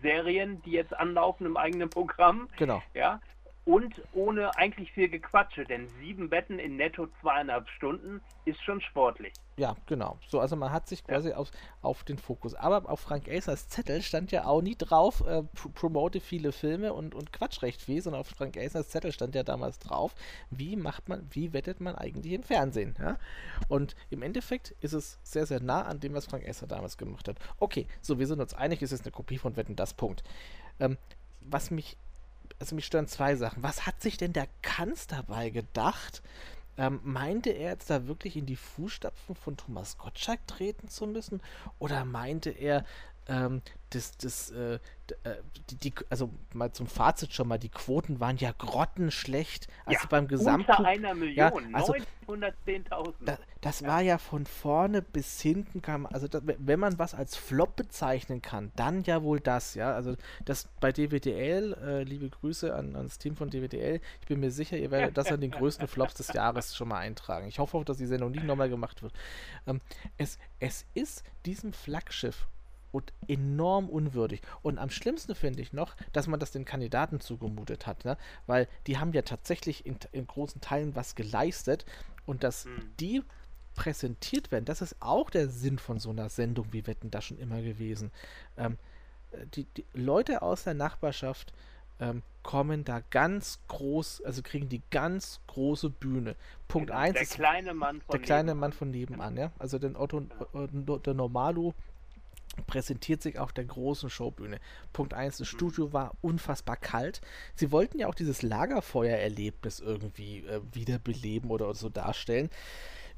Serien, 0.02 0.62
die 0.62 0.72
jetzt 0.72 0.94
anlaufen 0.94 1.46
im 1.46 1.56
eigenen 1.56 1.90
Programm. 1.90 2.48
Genau. 2.56 2.82
Ja, 2.94 3.20
und 3.68 4.00
ohne 4.14 4.56
eigentlich 4.56 4.90
viel 4.92 5.10
Gequatsche, 5.10 5.66
denn 5.66 5.88
sieben 6.00 6.30
Betten 6.30 6.58
in 6.58 6.76
netto 6.76 7.06
zweieinhalb 7.20 7.68
Stunden 7.68 8.22
ist 8.46 8.62
schon 8.62 8.80
sportlich. 8.80 9.34
Ja, 9.58 9.76
genau. 9.84 10.18
So, 10.26 10.40
also 10.40 10.56
man 10.56 10.72
hat 10.72 10.88
sich 10.88 11.04
quasi 11.04 11.30
ja. 11.30 11.36
auf, 11.36 11.50
auf 11.82 12.02
den 12.02 12.16
Fokus. 12.16 12.54
Aber 12.54 12.88
auf 12.88 13.00
Frank 13.00 13.28
Acers 13.28 13.68
Zettel 13.68 14.00
stand 14.00 14.32
ja 14.32 14.46
auch 14.46 14.62
nie 14.62 14.74
drauf, 14.74 15.22
äh, 15.26 15.42
pr 15.42 15.68
promote 15.74 16.20
viele 16.20 16.52
Filme 16.52 16.94
und, 16.94 17.14
und 17.14 17.30
Quatsch 17.30 17.60
recht 17.60 17.82
viel, 17.82 18.00
sondern 18.00 18.22
auf 18.22 18.28
Frank 18.28 18.56
Acers 18.56 18.88
Zettel 18.88 19.12
stand 19.12 19.34
ja 19.34 19.42
damals 19.42 19.78
drauf, 19.78 20.14
wie 20.48 20.74
macht 20.74 21.10
man, 21.10 21.28
wie 21.30 21.52
wettet 21.52 21.80
man 21.80 21.94
eigentlich 21.94 22.32
im 22.32 22.44
Fernsehen. 22.44 22.94
Ja? 22.98 23.18
Und 23.68 23.96
im 24.08 24.22
Endeffekt 24.22 24.70
ist 24.80 24.94
es 24.94 25.18
sehr, 25.22 25.44
sehr 25.44 25.60
nah 25.60 25.82
an 25.82 26.00
dem, 26.00 26.14
was 26.14 26.24
Frank 26.24 26.48
Acer 26.48 26.66
damals 26.66 26.96
gemacht 26.96 27.28
hat. 27.28 27.36
Okay, 27.58 27.86
so, 28.00 28.18
wir 28.18 28.26
sind 28.26 28.40
uns 28.40 28.54
einig, 28.54 28.80
es 28.80 28.92
ist 28.92 29.04
eine 29.04 29.12
Kopie 29.12 29.36
von 29.36 29.58
Wetten, 29.58 29.76
das 29.76 29.92
Punkt. 29.92 30.24
Ähm, 30.80 30.96
was 31.40 31.70
mich 31.70 31.98
also 32.58 32.74
mich 32.74 32.86
stören 32.86 33.06
zwei 33.06 33.36
Sachen. 33.36 33.62
Was 33.62 33.86
hat 33.86 34.02
sich 34.02 34.16
denn 34.16 34.32
der 34.32 34.48
Kanz 34.62 35.06
dabei 35.06 35.50
gedacht? 35.50 36.22
Ähm, 36.76 37.00
meinte 37.02 37.50
er 37.50 37.72
jetzt 37.72 37.90
da 37.90 38.06
wirklich 38.06 38.36
in 38.36 38.46
die 38.46 38.56
Fußstapfen 38.56 39.34
von 39.34 39.56
Thomas 39.56 39.98
Gottschalk 39.98 40.46
treten 40.46 40.88
zu 40.88 41.06
müssen? 41.06 41.40
Oder 41.78 42.04
meinte 42.04 42.50
er, 42.50 42.84
ähm, 43.28 43.62
das, 43.90 44.16
das, 44.18 44.50
äh, 44.50 44.74
äh, 45.24 45.36
die, 45.70 45.76
die, 45.76 45.94
also 46.10 46.30
mal 46.52 46.72
zum 46.72 46.86
Fazit 46.86 47.32
schon 47.32 47.48
mal, 47.48 47.58
die 47.58 47.70
Quoten 47.70 48.20
waren 48.20 48.36
ja 48.36 48.52
grottenschlecht. 48.56 49.68
Also 49.86 50.02
ja, 50.02 50.06
beim 50.08 50.28
Gesamt. 50.28 50.68
Unter 50.68 50.84
einer 50.84 51.14
Million, 51.14 51.36
ja, 51.70 51.76
also, 51.76 51.94
910.000. 52.26 53.14
Da, 53.24 53.38
das 53.60 53.80
ja. 53.80 53.88
war 53.88 54.00
ja 54.02 54.18
von 54.18 54.44
vorne 54.46 55.00
bis 55.00 55.40
hinten, 55.40 55.80
kam, 55.80 56.06
also 56.06 56.28
da, 56.28 56.40
wenn 56.42 56.80
man 56.80 56.98
was 56.98 57.14
als 57.14 57.36
Flop 57.36 57.76
bezeichnen 57.76 58.42
kann, 58.42 58.72
dann 58.76 59.02
ja 59.04 59.22
wohl 59.22 59.40
das, 59.40 59.74
ja. 59.74 59.94
Also 59.94 60.16
das 60.44 60.68
bei 60.80 60.92
DWDL, 60.92 61.74
äh, 61.82 62.02
liebe 62.02 62.28
Grüße 62.28 62.74
an, 62.74 62.94
an, 62.96 63.04
das 63.04 63.18
Team 63.18 63.36
von 63.36 63.50
DWDL, 63.50 64.00
ich 64.20 64.26
bin 64.26 64.40
mir 64.40 64.50
sicher, 64.50 64.76
ihr 64.76 64.90
werdet 64.90 65.16
das 65.16 65.32
an 65.32 65.40
den 65.40 65.50
größten 65.50 65.88
Flops 65.88 66.14
des 66.14 66.32
Jahres 66.32 66.76
schon 66.76 66.88
mal 66.88 66.98
eintragen. 66.98 67.48
Ich 67.48 67.58
hoffe 67.58 67.78
auch, 67.78 67.84
dass 67.84 67.96
die 67.96 68.06
Sendung 68.06 68.32
nicht 68.32 68.44
nochmal 68.44 68.68
gemacht 68.68 69.02
wird. 69.02 69.12
Ähm, 69.66 69.80
es, 70.18 70.38
es 70.60 70.84
ist 70.94 71.24
diesem 71.46 71.72
Flaggschiff 71.72 72.46
und 72.92 73.12
enorm 73.26 73.88
unwürdig. 73.88 74.40
Und 74.62 74.78
am 74.78 74.90
schlimmsten 74.90 75.34
finde 75.34 75.62
ich 75.62 75.72
noch, 75.72 75.94
dass 76.12 76.26
man 76.26 76.40
das 76.40 76.52
den 76.52 76.64
Kandidaten 76.64 77.20
zugemutet 77.20 77.86
hat, 77.86 78.04
ne? 78.04 78.16
weil 78.46 78.68
die 78.86 78.98
haben 78.98 79.12
ja 79.12 79.22
tatsächlich 79.22 79.86
in, 79.86 79.98
in 80.12 80.26
großen 80.26 80.60
Teilen 80.60 80.96
was 80.96 81.14
geleistet 81.14 81.84
und 82.26 82.44
dass 82.44 82.64
mhm. 82.64 82.90
die 83.00 83.22
präsentiert 83.74 84.50
werden, 84.50 84.64
das 84.64 84.82
ist 84.82 84.96
auch 85.00 85.30
der 85.30 85.48
Sinn 85.48 85.78
von 85.78 86.00
so 86.00 86.10
einer 86.10 86.28
Sendung 86.28 86.66
wie 86.72 86.86
Wetten 86.86 87.10
da 87.10 87.22
schon 87.22 87.38
immer 87.38 87.62
gewesen. 87.62 88.10
Ähm, 88.56 88.76
die, 89.54 89.64
die, 89.64 89.84
Leute 89.92 90.42
aus 90.42 90.64
der 90.64 90.74
Nachbarschaft 90.74 91.52
ähm, 92.00 92.22
kommen 92.42 92.84
da 92.84 93.00
ganz 93.10 93.60
groß, 93.68 94.22
also 94.24 94.42
kriegen 94.42 94.68
die 94.68 94.82
ganz 94.90 95.40
große 95.46 95.90
Bühne. 95.90 96.34
Punkt 96.66 96.90
1 96.90 97.14
der 97.14 97.26
kleine 97.26 97.74
Mann 97.74 98.00
von 98.00 98.12
der 98.12 98.20
kleine 98.20 98.54
Mann 98.54 98.72
von 98.72 98.90
nebenan, 98.90 99.36
ja. 99.36 99.52
Also 99.58 99.78
den 99.78 99.96
Otto, 99.96 100.26
äh, 100.54 100.98
der 101.00 101.14
Normalo 101.14 101.74
präsentiert 102.66 103.22
sich 103.22 103.38
auf 103.38 103.52
der 103.52 103.64
großen 103.64 104.10
Showbühne. 104.10 104.58
Punkt 104.92 105.14
1, 105.14 105.38
das. 105.38 105.48
Studio 105.48 105.92
war 105.92 106.12
unfassbar 106.20 106.76
kalt. 106.76 107.20
Sie 107.54 107.70
wollten 107.72 107.98
ja 107.98 108.08
auch 108.08 108.14
dieses 108.14 108.42
Lagerfeuererlebnis 108.42 109.80
irgendwie 109.80 110.38
äh, 110.40 110.60
wiederbeleben 110.72 111.50
oder 111.50 111.74
so 111.74 111.88
darstellen. 111.88 112.50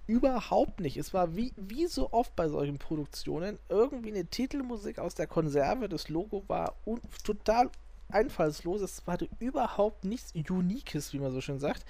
Überhaupt 0.06 0.80
nicht. 0.80 0.96
Es 0.96 1.14
war 1.14 1.36
wie, 1.36 1.52
wie 1.56 1.86
so 1.86 2.12
oft 2.12 2.34
bei 2.34 2.48
solchen 2.48 2.78
Produktionen 2.78 3.58
irgendwie 3.68 4.10
eine 4.10 4.26
Titelmusik 4.26 4.98
aus 4.98 5.14
der 5.14 5.26
Konserve. 5.26 5.88
Das 5.88 6.08
Logo 6.08 6.42
war 6.48 6.74
total 7.22 7.70
einfallslos. 8.08 8.80
Es 8.80 9.02
hatte 9.06 9.28
überhaupt 9.38 10.04
nichts 10.04 10.32
Uniques, 10.50 11.12
wie 11.12 11.20
man 11.20 11.32
so 11.32 11.40
schön 11.40 11.60
sagt. 11.60 11.84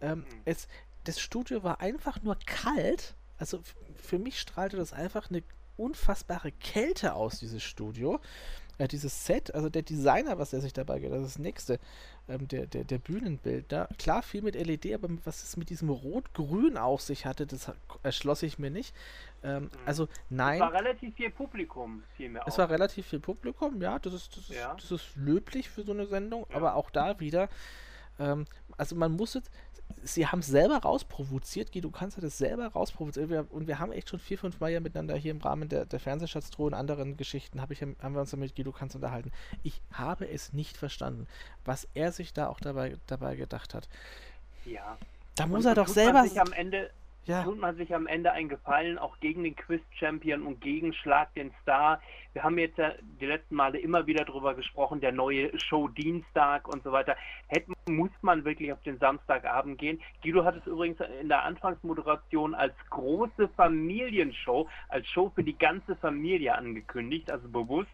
Ähm, 0.00 0.20
mhm. 0.20 0.24
es, 0.46 0.68
das 1.04 1.20
Studio 1.20 1.62
war 1.62 1.80
einfach 1.80 2.22
nur 2.22 2.38
kalt. 2.46 3.14
Also 3.38 3.60
für 3.94 4.18
mich 4.18 4.40
strahlte 4.40 4.76
das 4.76 4.92
einfach 4.92 5.30
eine 5.30 5.42
unfassbare 5.76 6.52
Kälte 6.52 7.14
aus, 7.14 7.38
dieses 7.38 7.62
Studio. 7.62 8.20
Äh, 8.78 8.88
dieses 8.88 9.24
Set, 9.24 9.54
also 9.54 9.70
der 9.70 9.82
Designer, 9.82 10.38
was 10.38 10.52
er 10.52 10.60
sich 10.60 10.74
dabei 10.74 10.98
geht, 10.98 11.10
das 11.10 11.20
ist 11.20 11.36
das 11.36 11.38
nächste, 11.38 11.78
ähm, 12.28 12.46
der, 12.46 12.66
der, 12.66 12.84
der 12.84 12.98
Bühnenbildner. 12.98 13.88
Klar, 13.98 14.22
viel 14.22 14.42
mit 14.42 14.54
LED, 14.54 14.92
aber 14.92 15.08
was 15.24 15.42
es 15.42 15.56
mit 15.56 15.70
diesem 15.70 15.88
Rot-Grün 15.88 16.76
auf 16.76 17.00
sich 17.00 17.24
hatte, 17.24 17.46
das 17.46 17.72
erschloss 18.02 18.42
ich 18.42 18.58
mir 18.58 18.70
nicht. 18.70 18.94
Ähm, 19.42 19.64
mhm. 19.64 19.70
Also, 19.86 20.08
nein. 20.28 20.56
Es 20.56 20.60
war 20.60 20.74
relativ 20.74 21.14
viel 21.14 21.30
Publikum, 21.30 22.02
vielmehr. 22.16 22.42
Es 22.46 22.58
war 22.58 22.68
relativ 22.68 23.06
viel 23.06 23.20
Publikum, 23.20 23.80
ja, 23.80 23.98
das 23.98 24.12
ist, 24.12 24.36
das, 24.36 24.48
ja. 24.48 24.72
Ist, 24.74 24.90
das 24.90 25.00
ist 25.00 25.16
löblich 25.16 25.70
für 25.70 25.82
so 25.82 25.92
eine 25.92 26.06
Sendung, 26.06 26.44
ja. 26.50 26.56
aber 26.56 26.74
auch 26.74 26.90
da 26.90 27.18
wieder. 27.18 27.48
Ähm, 28.18 28.44
also 28.76 28.94
man 28.94 29.12
muss 29.12 29.34
jetzt, 29.34 29.50
sie 30.02 30.26
haben 30.26 30.40
es 30.40 30.46
selber 30.46 30.78
rausprovoziert, 30.78 31.72
Guido 31.72 31.90
Kanzler 31.90 32.22
hat 32.22 32.28
es 32.28 32.38
selber 32.38 32.68
rausprovoziert 32.68 33.30
wir, 33.30 33.46
und 33.50 33.66
wir 33.66 33.78
haben 33.78 33.92
echt 33.92 34.08
schon 34.08 34.18
vier, 34.18 34.38
fünf 34.38 34.60
Mal 34.60 34.70
ja 34.70 34.80
miteinander 34.80 35.16
hier 35.16 35.30
im 35.30 35.40
Rahmen 35.40 35.68
der, 35.68 35.84
der 35.86 36.00
Fernsehschatztruhe 36.00 36.66
und 36.66 36.74
anderen 36.74 37.16
Geschichten 37.16 37.60
hab 37.60 37.70
ich, 37.70 37.82
haben 37.82 38.14
wir 38.14 38.20
uns 38.20 38.34
mit 38.36 38.54
Guido 38.54 38.72
Kanzler 38.72 38.98
unterhalten. 38.98 39.32
Ich 39.62 39.80
habe 39.92 40.28
es 40.28 40.52
nicht 40.52 40.76
verstanden, 40.76 41.26
was 41.64 41.88
er 41.94 42.12
sich 42.12 42.32
da 42.32 42.48
auch 42.48 42.60
dabei, 42.60 42.96
dabei 43.06 43.36
gedacht 43.36 43.74
hat. 43.74 43.88
Ja. 44.64 44.98
Da 45.34 45.46
muss 45.46 45.64
und 45.64 45.70
er 45.70 45.74
doch 45.74 45.88
selber... 45.88 46.24
am 46.36 46.52
Ende 46.52 46.90
ja. 47.26 47.42
tut 47.42 47.58
man 47.58 47.76
sich 47.76 47.94
am 47.94 48.06
Ende 48.06 48.32
einen 48.32 48.48
Gefallen, 48.48 48.98
auch 48.98 49.18
gegen 49.20 49.44
den 49.44 49.56
Quiz-Champion 49.56 50.42
und 50.42 50.60
gegen 50.60 50.92
Schlag 50.92 51.34
den 51.34 51.52
Star. 51.62 52.00
Wir 52.32 52.44
haben 52.44 52.58
jetzt 52.58 52.78
die 53.20 53.26
letzten 53.26 53.54
Male 53.54 53.78
immer 53.78 54.06
wieder 54.06 54.24
darüber 54.24 54.54
gesprochen, 54.54 55.00
der 55.00 55.12
neue 55.12 55.58
Show 55.58 55.88
Dienstag 55.88 56.68
und 56.68 56.82
so 56.82 56.92
weiter. 56.92 57.16
Hätte, 57.48 57.72
muss 57.88 58.10
man 58.22 58.44
wirklich 58.44 58.72
auf 58.72 58.82
den 58.82 58.98
Samstagabend 58.98 59.78
gehen. 59.78 60.00
Guido 60.22 60.44
hat 60.44 60.56
es 60.56 60.66
übrigens 60.66 60.98
in 61.20 61.28
der 61.28 61.44
Anfangsmoderation 61.44 62.54
als 62.54 62.74
große 62.90 63.48
Familienshow, 63.56 64.68
als 64.88 65.06
Show 65.08 65.30
für 65.34 65.44
die 65.44 65.58
ganze 65.58 65.96
Familie 65.96 66.54
angekündigt, 66.54 67.30
also 67.30 67.48
bewusst 67.48 67.90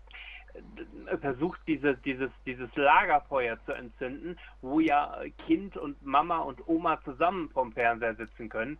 äh, 1.06 1.16
versucht, 1.18 1.60
dieses, 1.66 2.00
dieses, 2.02 2.30
dieses 2.44 2.74
Lagerfeuer 2.74 3.58
zu 3.64 3.72
entzünden, 3.72 4.38
wo 4.60 4.80
ja 4.80 5.16
Kind 5.46 5.76
und 5.76 6.04
Mama 6.04 6.38
und 6.38 6.66
Oma 6.66 7.00
zusammen 7.04 7.48
vom 7.50 7.72
Fernseher 7.72 8.14
sitzen 8.16 8.48
können 8.48 8.78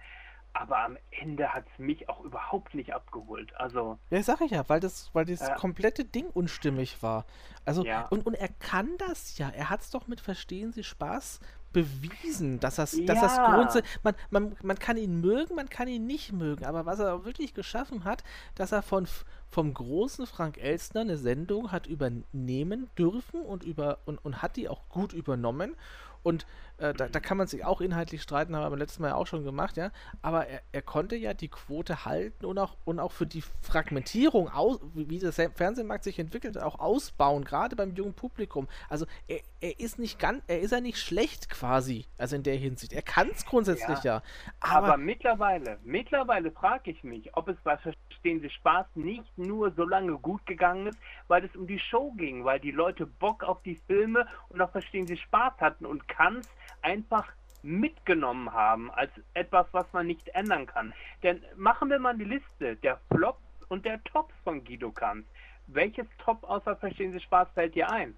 aber 0.54 0.78
am 0.78 0.97
Ende 1.11 1.52
hat 1.52 1.64
es 1.73 1.78
mich 1.78 2.09
auch 2.09 2.21
überhaupt 2.21 2.75
nicht 2.75 2.94
abgeholt. 2.94 3.54
Also. 3.56 3.99
Ja, 4.11 4.23
sag 4.23 4.40
ich 4.42 4.50
ja, 4.50 4.68
weil 4.68 4.80
das, 4.80 5.11
weil 5.12 5.25
das 5.25 5.40
äh, 5.40 5.54
komplette 5.56 6.04
Ding 6.04 6.26
unstimmig 6.26 7.02
war. 7.02 7.25
Also, 7.64 7.85
ja. 7.85 8.06
und, 8.09 8.26
und 8.26 8.35
er 8.35 8.49
kann 8.49 8.97
das 8.99 9.38
ja. 9.38 9.49
Er 9.49 9.71
hat 9.71 9.80
es 9.80 9.90
doch 9.90 10.06
mit 10.06 10.21
Verstehen 10.21 10.73
Sie 10.73 10.85
Spaß 10.85 11.40
bewiesen, 11.73 12.61
dass 12.61 12.76
das, 12.76 12.92
ja. 12.92 13.06
dass 13.06 13.21
das 13.21 13.37
grundsätzlich. 13.37 13.99
Man, 14.02 14.14
man, 14.30 14.56
man 14.62 14.78
kann 14.78 14.97
ihn 14.97 15.21
mögen, 15.21 15.54
man 15.54 15.68
kann 15.68 15.88
ihn 15.88 16.06
nicht 16.06 16.32
mögen, 16.32 16.64
aber 16.64 16.87
was 16.87 16.99
er 16.99 17.25
wirklich 17.25 17.54
geschaffen 17.54 18.04
hat, 18.04 18.23
dass 18.54 18.73
er 18.73 18.82
von 18.82 19.06
vom 19.49 19.75
großen 19.75 20.26
Frank 20.26 20.56
Elstner 20.59 21.02
eine 21.02 21.18
Sendung 21.18 21.73
hat 21.73 21.87
übernehmen 21.87 22.88
dürfen 22.97 23.42
und 23.42 23.64
über 23.64 23.99
und, 24.06 24.25
und 24.25 24.40
hat 24.40 24.56
die 24.56 24.68
auch 24.68 24.88
gut 24.88 25.12
übernommen 25.12 25.76
und 26.23 26.47
äh, 26.82 26.92
da, 26.94 27.08
da, 27.08 27.20
kann 27.20 27.36
man 27.36 27.46
sich 27.46 27.64
auch 27.64 27.80
inhaltlich 27.80 28.22
streiten, 28.22 28.56
haben 28.56 28.64
wir 28.64 28.70
beim 28.70 28.78
letzten 28.78 29.02
Mal 29.02 29.08
ja 29.08 29.14
auch 29.14 29.26
schon 29.26 29.44
gemacht, 29.44 29.76
ja. 29.76 29.92
Aber 30.20 30.48
er, 30.48 30.62
er, 30.72 30.82
konnte 30.82 31.14
ja 31.14 31.32
die 31.32 31.48
Quote 31.48 32.04
halten 32.04 32.44
und 32.44 32.58
auch, 32.58 32.76
und 32.84 32.98
auch 32.98 33.12
für 33.12 33.26
die 33.26 33.42
Fragmentierung, 33.60 34.48
aus, 34.48 34.80
wie, 34.94 35.20
der 35.20 35.32
Fernsehmarkt 35.32 36.02
sich 36.02 36.18
entwickelt, 36.18 36.58
auch 36.58 36.80
ausbauen, 36.80 37.44
gerade 37.44 37.76
beim 37.76 37.94
jungen 37.94 38.14
Publikum. 38.14 38.66
Also 38.88 39.06
er, 39.28 39.40
er 39.60 39.78
ist 39.78 40.00
nicht 40.00 40.18
ganz, 40.18 40.42
er 40.48 40.60
ist 40.60 40.72
ja 40.72 40.80
nicht 40.80 40.98
schlecht 40.98 41.48
quasi, 41.48 42.06
also 42.18 42.34
in 42.34 42.42
der 42.42 42.56
Hinsicht. 42.56 42.92
Er 42.92 43.02
kann 43.02 43.30
es 43.30 43.46
grundsätzlich 43.46 44.02
ja. 44.02 44.16
ja. 44.16 44.22
Aber, 44.58 44.88
aber, 44.88 44.96
mittlerweile, 44.96 45.78
mittlerweile 45.84 46.50
frage 46.50 46.90
ich 46.90 47.04
mich, 47.04 47.34
ob 47.36 47.48
es 47.48 47.56
bei 47.62 47.76
Verstehen 47.76 48.40
Sie 48.40 48.50
Spaß 48.50 48.86
nicht 48.94 49.38
nur 49.38 49.72
so 49.72 49.84
lange 49.84 50.18
gut 50.18 50.44
gegangen 50.46 50.88
ist, 50.88 50.98
weil 51.28 51.44
es 51.44 51.54
um 51.54 51.66
die 51.66 51.78
Show 51.78 52.12
ging, 52.12 52.44
weil 52.44 52.58
die 52.58 52.70
Leute 52.72 53.06
Bock 53.06 53.44
auf 53.44 53.62
die 53.62 53.80
Filme 53.86 54.26
und 54.48 54.60
auch 54.60 54.70
Verstehen 54.72 55.06
Sie 55.06 55.16
Spaß 55.16 55.54
hatten 55.60 55.86
und 55.86 56.08
Kanz 56.08 56.48
einfach 56.82 57.32
mitgenommen 57.62 58.52
haben 58.52 58.90
als 58.90 59.10
etwas, 59.34 59.66
was 59.72 59.86
man 59.92 60.06
nicht 60.06 60.28
ändern 60.28 60.66
kann. 60.66 60.92
Denn 61.22 61.42
machen 61.56 61.90
wir 61.90 61.98
mal 61.98 62.16
die 62.16 62.24
Liste 62.24 62.76
der 62.76 63.00
Flops 63.12 63.40
und 63.68 63.84
der 63.84 64.02
Tops 64.04 64.34
von 64.44 64.64
Guido 64.64 64.90
Kanz. 64.90 65.26
Welches 65.68 66.06
Top 66.18 66.42
außer 66.44 66.76
Verstehen 66.76 67.12
Sie 67.12 67.20
Spaß 67.20 67.48
fällt 67.54 67.74
dir 67.74 67.90
ein? 67.90 68.14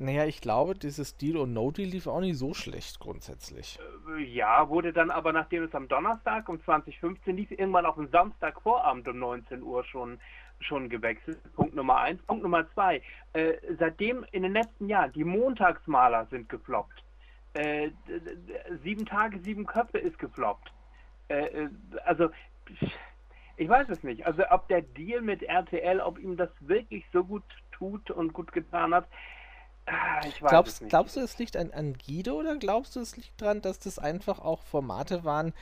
Naja, 0.00 0.26
ich 0.26 0.40
glaube, 0.40 0.76
dieses 0.76 1.16
Deal 1.16 1.36
und 1.38 1.52
No 1.52 1.72
Deal 1.72 1.88
lief 1.88 2.06
auch 2.06 2.20
nicht 2.20 2.38
so 2.38 2.54
schlecht 2.54 3.00
grundsätzlich. 3.00 3.80
Äh, 4.16 4.22
ja, 4.22 4.68
wurde 4.68 4.92
dann 4.92 5.10
aber, 5.10 5.32
nachdem 5.32 5.64
es 5.64 5.74
am 5.74 5.88
Donnerstag 5.88 6.48
um 6.48 6.62
2015 6.62 7.36
lief, 7.36 7.50
irgendwann 7.50 7.84
auf 7.84 7.96
den 7.96 8.08
Samstagvorabend 8.08 9.08
um 9.08 9.18
19 9.18 9.60
Uhr 9.60 9.82
schon, 9.84 10.20
schon 10.60 10.88
gewechselt. 10.88 11.40
Punkt 11.56 11.74
Nummer 11.74 11.98
eins. 11.98 12.22
Punkt 12.22 12.44
Nummer 12.44 12.70
zwei. 12.74 13.02
Äh, 13.32 13.54
seitdem 13.76 14.24
in 14.30 14.44
den 14.44 14.52
letzten 14.52 14.88
Jahren 14.88 15.12
die 15.14 15.24
Montagsmaler 15.24 16.26
sind 16.30 16.48
gefloppt. 16.48 17.02
Äh, 17.58 17.90
sieben 18.84 19.04
Tage, 19.04 19.40
sieben 19.40 19.66
Köpfe 19.66 19.98
ist 19.98 20.16
gefloppt. 20.20 20.70
Äh, 21.26 21.46
äh, 21.46 21.68
also, 22.04 22.30
ich 23.56 23.68
weiß 23.68 23.88
es 23.88 24.04
nicht. 24.04 24.24
Also, 24.26 24.44
ob 24.50 24.68
der 24.68 24.82
Deal 24.82 25.22
mit 25.22 25.42
RTL, 25.42 26.00
ob 26.00 26.20
ihm 26.20 26.36
das 26.36 26.50
wirklich 26.60 27.04
so 27.12 27.24
gut 27.24 27.42
tut 27.72 28.12
und 28.12 28.32
gut 28.32 28.52
getan 28.52 28.94
hat, 28.94 29.08
ah, 29.86 30.20
ich 30.24 30.40
weiß 30.40 30.50
glaubst, 30.50 30.74
es 30.74 30.80
nicht. 30.82 30.90
Glaubst 30.90 31.16
du, 31.16 31.20
es 31.20 31.36
liegt 31.40 31.56
an, 31.56 31.72
an 31.72 31.94
Guido 31.94 32.38
oder 32.38 32.56
glaubst 32.58 32.94
du, 32.94 33.00
es 33.00 33.16
liegt 33.16 33.42
daran, 33.42 33.60
dass 33.60 33.80
das 33.80 33.98
einfach 33.98 34.38
auch 34.38 34.62
Formate 34.62 35.24
waren, 35.24 35.52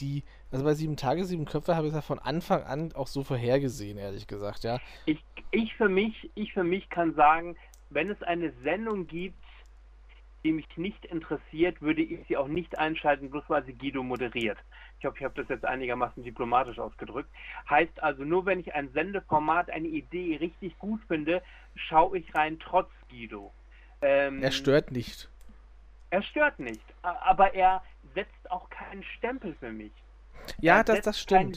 die, 0.00 0.24
also 0.50 0.64
bei 0.64 0.74
sieben 0.74 0.96
Tage, 0.96 1.24
sieben 1.24 1.44
Köpfe 1.44 1.76
habe 1.76 1.86
ich 1.86 1.92
es 1.92 1.94
ja 1.94 2.02
von 2.02 2.18
Anfang 2.18 2.64
an 2.64 2.92
auch 2.94 3.06
so 3.06 3.22
vorhergesehen, 3.22 3.96
ehrlich 3.96 4.26
gesagt, 4.26 4.64
ja. 4.64 4.80
Ich, 5.06 5.24
ich 5.52 5.72
für 5.76 5.88
mich, 5.88 6.32
ich 6.34 6.52
für 6.52 6.64
mich 6.64 6.90
kann 6.90 7.14
sagen, 7.14 7.56
wenn 7.90 8.10
es 8.10 8.20
eine 8.24 8.52
Sendung 8.64 9.06
gibt, 9.06 9.38
die 10.44 10.52
mich 10.52 10.76
nicht 10.76 11.04
interessiert, 11.06 11.80
würde 11.80 12.02
ich 12.02 12.26
sie 12.28 12.36
auch 12.36 12.48
nicht 12.48 12.78
einschalten, 12.78 13.30
bloß 13.30 13.44
weil 13.48 13.64
sie 13.64 13.72
Guido 13.72 14.02
moderiert. 14.02 14.58
Ich 14.98 15.06
hoffe, 15.06 15.16
ich 15.18 15.24
habe 15.24 15.34
das 15.34 15.48
jetzt 15.48 15.64
einigermaßen 15.64 16.22
diplomatisch 16.22 16.78
ausgedrückt. 16.78 17.30
Heißt 17.68 18.02
also, 18.02 18.24
nur 18.24 18.44
wenn 18.46 18.60
ich 18.60 18.74
ein 18.74 18.92
Sendeformat, 18.92 19.70
eine 19.70 19.88
Idee 19.88 20.36
richtig 20.36 20.78
gut 20.78 21.00
finde, 21.08 21.42
schaue 21.74 22.18
ich 22.18 22.34
rein 22.34 22.58
trotz 22.60 22.90
Guido. 23.08 23.52
Ähm, 24.02 24.42
er 24.42 24.52
stört 24.52 24.92
nicht. 24.92 25.30
Er 26.10 26.22
stört 26.22 26.60
nicht, 26.60 26.84
aber 27.02 27.54
er 27.54 27.82
setzt 28.14 28.50
auch 28.50 28.68
keinen 28.70 29.02
Stempel 29.02 29.54
für 29.58 29.72
mich. 29.72 29.92
Ja, 30.60 30.82
das, 30.84 31.00
das 31.02 31.18
stimmt. 31.18 31.56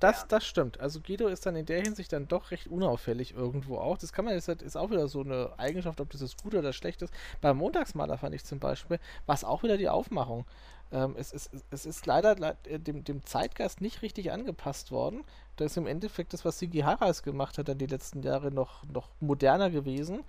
Das, 0.00 0.26
das 0.28 0.46
stimmt. 0.46 0.80
Also 0.80 1.00
Guido 1.00 1.28
ist 1.28 1.46
dann 1.46 1.56
in 1.56 1.66
der 1.66 1.82
Hinsicht 1.82 2.12
dann 2.12 2.28
doch 2.28 2.50
recht 2.50 2.68
unauffällig 2.68 3.34
irgendwo 3.34 3.78
auch. 3.78 3.98
Das 3.98 4.12
kann 4.12 4.24
man 4.24 4.34
jetzt, 4.34 4.48
ist 4.48 4.76
auch 4.76 4.90
wieder 4.90 5.08
so 5.08 5.22
eine 5.22 5.50
Eigenschaft, 5.58 6.00
ob 6.00 6.10
das 6.10 6.20
jetzt 6.20 6.42
gut 6.42 6.54
oder 6.54 6.72
schlecht 6.72 7.02
ist. 7.02 7.12
Beim 7.40 7.56
Montagsmaler 7.58 8.18
fand 8.18 8.34
ich 8.34 8.44
zum 8.44 8.58
Beispiel, 8.58 8.98
war 9.26 9.34
es 9.34 9.44
auch 9.44 9.62
wieder 9.62 9.76
die 9.76 9.88
Aufmachung. 9.88 10.44
Ähm, 10.92 11.16
es, 11.18 11.32
ist, 11.32 11.50
es 11.70 11.84
ist 11.86 12.06
leider 12.06 12.36
äh, 12.64 12.78
dem, 12.78 13.02
dem 13.02 13.24
Zeitgeist 13.24 13.80
nicht 13.80 14.02
richtig 14.02 14.30
angepasst 14.30 14.92
worden. 14.92 15.24
Da 15.56 15.64
ist 15.64 15.76
im 15.76 15.86
Endeffekt 15.86 16.32
das, 16.32 16.44
was 16.44 16.58
Sigi 16.58 16.80
Harals 16.80 17.22
gemacht 17.22 17.58
hat, 17.58 17.68
dann 17.68 17.78
die 17.78 17.86
letzten 17.86 18.22
Jahre 18.22 18.52
noch, 18.52 18.84
noch 18.84 19.08
moderner 19.20 19.70
gewesen. 19.70 20.22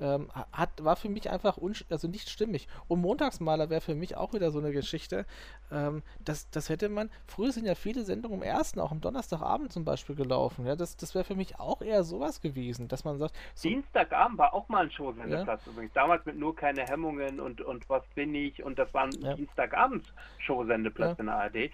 Ähm, 0.00 0.28
hat, 0.52 0.84
war 0.84 0.96
für 0.96 1.08
mich 1.08 1.30
einfach 1.30 1.58
also 1.90 2.08
nicht 2.08 2.28
stimmig. 2.28 2.68
Und 2.88 3.00
Montagsmaler 3.00 3.70
wäre 3.70 3.80
für 3.80 3.94
mich 3.94 4.16
auch 4.16 4.32
wieder 4.32 4.50
so 4.50 4.58
eine 4.58 4.72
Geschichte. 4.72 5.26
Ähm, 5.70 6.02
das, 6.20 6.50
das 6.50 6.68
hätte 6.68 6.88
man, 6.88 7.10
früher 7.26 7.52
sind 7.52 7.66
ja 7.66 7.74
viele 7.74 8.02
Sendungen 8.02 8.38
im 8.38 8.42
ersten, 8.42 8.80
auch 8.80 8.92
am 8.92 9.00
Donnerstagabend 9.00 9.72
zum 9.72 9.84
Beispiel 9.84 10.14
gelaufen. 10.14 10.66
Ja, 10.66 10.76
das, 10.76 10.96
das 10.96 11.14
wäre 11.14 11.24
für 11.24 11.34
mich 11.34 11.58
auch 11.58 11.82
eher 11.82 12.04
sowas 12.04 12.40
gewesen, 12.40 12.88
dass 12.88 13.04
man 13.04 13.18
sagt. 13.18 13.34
So, 13.54 13.68
Dienstagabend 13.68 14.38
war 14.38 14.54
auch 14.54 14.68
mal 14.68 14.84
ein 14.84 14.90
Showsendeplatz 14.90 15.64
ja. 15.66 15.72
übrigens. 15.72 15.92
Damals 15.92 16.24
mit 16.26 16.36
nur 16.36 16.54
keine 16.54 16.86
Hemmungen 16.86 17.40
und, 17.40 17.60
und 17.60 17.88
was 17.88 18.06
bin 18.14 18.34
ich 18.34 18.62
und 18.62 18.78
das 18.78 18.92
war 18.94 19.04
ein 19.04 19.12
ja. 19.20 19.34
Dienstagabends 19.34 20.12
Showsendeplatz 20.38 21.18
ja. 21.18 21.20
in 21.20 21.26
der 21.26 21.36
ARD. 21.36 21.70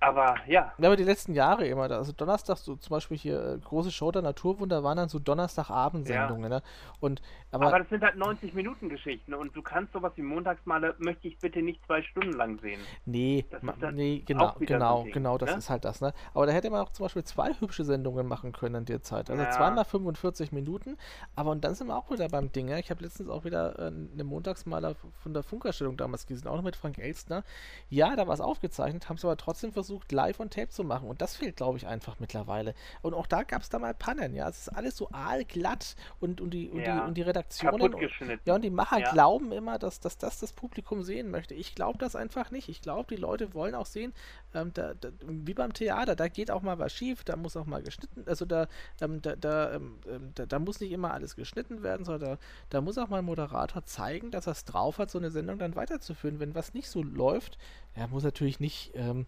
Aber 0.00 0.36
ja. 0.46 0.72
Ja, 0.78 0.88
aber 0.88 0.96
die 0.96 1.04
letzten 1.04 1.34
Jahre 1.34 1.66
immer. 1.66 1.90
Also 1.90 2.12
Donnerstag, 2.12 2.58
so 2.58 2.76
zum 2.76 2.90
Beispiel 2.90 3.16
hier 3.16 3.44
äh, 3.44 3.58
große 3.58 3.90
Show 3.90 4.12
der 4.12 4.22
Naturwunder 4.22 4.84
waren 4.84 4.96
dann 4.96 5.08
so 5.08 5.18
Donnerstagabendsendungen. 5.18 6.52
Ja. 6.52 6.58
Ne? 6.58 6.62
Und, 7.00 7.20
aber, 7.50 7.66
aber 7.66 7.80
das 7.80 7.88
sind 7.88 8.02
halt 8.02 8.16
90 8.16 8.54
Minuten 8.54 8.88
Geschichten 8.88 9.34
und 9.34 9.56
du 9.56 9.62
kannst 9.62 9.92
sowas 9.92 10.12
wie 10.14 10.22
Montagsmale 10.22 10.94
möchte 10.98 11.26
ich 11.26 11.38
bitte 11.38 11.62
nicht 11.62 11.84
zwei 11.86 12.02
Stunden 12.02 12.32
lang 12.32 12.60
sehen. 12.60 12.80
Nee, 13.06 13.44
nee 13.92 14.22
genau, 14.24 14.54
genau, 14.60 15.04
so 15.04 15.10
genau, 15.10 15.38
das 15.38 15.50
ne? 15.50 15.56
ist 15.56 15.70
halt 15.70 15.84
das. 15.84 16.00
Ne? 16.00 16.12
Aber 16.32 16.46
da 16.46 16.52
hätte 16.52 16.70
man 16.70 16.80
auch 16.80 16.90
zum 16.90 17.04
Beispiel 17.04 17.24
zwei 17.24 17.52
hübsche 17.58 17.84
Sendungen 17.84 18.26
machen 18.26 18.52
können 18.52 18.76
in 18.76 18.84
der 18.84 19.02
Zeit. 19.02 19.30
Also 19.30 19.42
ja. 19.42 19.50
zweimal 19.50 19.84
45 19.84 20.52
Minuten. 20.52 20.96
Aber 21.34 21.50
und 21.50 21.64
dann 21.64 21.74
sind 21.74 21.88
wir 21.88 21.96
auch 21.96 22.10
wieder 22.10 22.28
beim 22.28 22.52
Ding. 22.52 22.68
Ich 22.68 22.90
habe 22.90 23.02
letztens 23.02 23.28
auch 23.28 23.44
wieder 23.44 23.78
äh, 23.78 23.86
eine 23.86 24.24
Montagsmaler 24.24 24.94
von 24.94 25.34
der 25.34 25.42
Funkerstellung 25.42 25.96
damals 25.96 26.26
gesehen, 26.26 26.46
auch 26.46 26.56
noch 26.56 26.62
mit 26.62 26.76
Frank 26.76 26.98
Elstner. 26.98 27.42
Ja, 27.88 28.14
da 28.14 28.26
war 28.26 28.34
es 28.34 28.40
aufgezeichnet, 28.40 29.08
haben 29.08 29.16
es 29.16 29.24
aber 29.24 29.36
trotzdem 29.36 29.72
versucht, 29.72 29.87
versucht, 29.88 30.12
live 30.12 30.38
on 30.40 30.50
Tape 30.50 30.68
zu 30.68 30.84
machen. 30.84 31.08
Und 31.08 31.22
das 31.22 31.36
fehlt, 31.36 31.56
glaube 31.56 31.78
ich, 31.78 31.86
einfach 31.86 32.20
mittlerweile. 32.20 32.74
Und 33.00 33.14
auch 33.14 33.26
da 33.26 33.42
gab 33.42 33.62
es 33.62 33.70
da 33.70 33.78
mal 33.78 33.94
Pannen, 33.94 34.34
ja. 34.34 34.48
Es 34.48 34.66
ist 34.66 34.68
alles 34.68 34.96
so 34.96 35.08
aalglatt 35.10 35.96
und, 36.20 36.40
und, 36.40 36.50
die, 36.50 36.68
und, 36.68 36.80
ja. 36.80 37.00
die, 37.00 37.08
und 37.08 37.14
die 37.14 37.22
Redaktionen. 37.22 37.94
Und, 37.94 38.40
ja, 38.44 38.54
und 38.54 38.62
die 38.62 38.70
Macher 38.70 38.98
ja. 38.98 39.10
glauben 39.10 39.50
immer, 39.50 39.78
dass, 39.78 40.00
dass 40.00 40.18
das 40.18 40.40
das 40.40 40.52
Publikum 40.52 41.02
sehen 41.02 41.30
möchte. 41.30 41.54
Ich 41.54 41.74
glaube 41.74 41.98
das 41.98 42.14
einfach 42.16 42.50
nicht. 42.50 42.68
Ich 42.68 42.82
glaube, 42.82 43.14
die 43.14 43.20
Leute 43.20 43.54
wollen 43.54 43.74
auch 43.74 43.86
sehen, 43.86 44.12
ähm, 44.54 44.72
da, 44.74 44.94
da, 44.94 45.08
wie 45.26 45.54
beim 45.54 45.72
Theater, 45.72 46.14
da 46.14 46.28
geht 46.28 46.50
auch 46.50 46.62
mal 46.62 46.78
was 46.78 46.92
schief, 46.92 47.24
da 47.24 47.36
muss 47.36 47.56
auch 47.56 47.66
mal 47.66 47.82
geschnitten, 47.82 48.24
also 48.26 48.44
da, 48.44 48.66
ähm, 49.00 49.22
da, 49.22 49.36
da, 49.36 49.74
ähm, 49.74 49.98
ähm 50.06 50.32
da, 50.34 50.46
da, 50.46 50.58
muss 50.58 50.80
nicht 50.80 50.92
immer 50.92 51.12
alles 51.12 51.36
geschnitten 51.36 51.82
werden, 51.82 52.04
sondern 52.04 52.32
da, 52.32 52.38
da 52.70 52.80
muss 52.80 52.98
auch 52.98 53.08
mal 53.08 53.18
ein 53.18 53.24
Moderator 53.24 53.84
zeigen, 53.84 54.30
dass 54.30 54.46
er 54.46 54.52
es 54.52 54.64
drauf 54.64 54.98
hat, 54.98 55.10
so 55.10 55.18
eine 55.18 55.30
Sendung 55.30 55.58
dann 55.58 55.76
weiterzuführen. 55.76 56.40
Wenn 56.40 56.54
was 56.54 56.74
nicht 56.74 56.88
so 56.88 57.02
läuft, 57.02 57.58
er 57.94 58.08
muss 58.08 58.22
natürlich 58.22 58.60
nicht 58.60 58.92
ähm, 58.94 59.26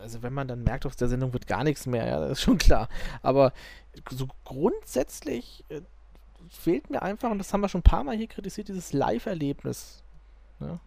also 0.00 0.22
wenn 0.22 0.32
man 0.32 0.48
dann 0.48 0.62
merkt, 0.62 0.86
aus 0.86 0.96
der 0.96 1.08
Sendung 1.08 1.32
wird 1.32 1.46
gar 1.46 1.64
nichts 1.64 1.86
mehr, 1.86 2.06
ja, 2.06 2.20
das 2.20 2.32
ist 2.32 2.42
schon 2.42 2.58
klar. 2.58 2.88
Aber 3.22 3.52
so 4.10 4.28
grundsätzlich 4.44 5.64
äh, 5.68 5.82
fehlt 6.48 6.90
mir 6.90 7.02
einfach, 7.02 7.30
und 7.30 7.38
das 7.38 7.52
haben 7.52 7.60
wir 7.60 7.68
schon 7.68 7.80
ein 7.80 7.84
paar 7.84 8.04
Mal 8.04 8.16
hier 8.16 8.28
kritisiert, 8.28 8.68
dieses 8.68 8.92
Live-Erlebnis. 8.92 10.02
Ne? 10.60 10.78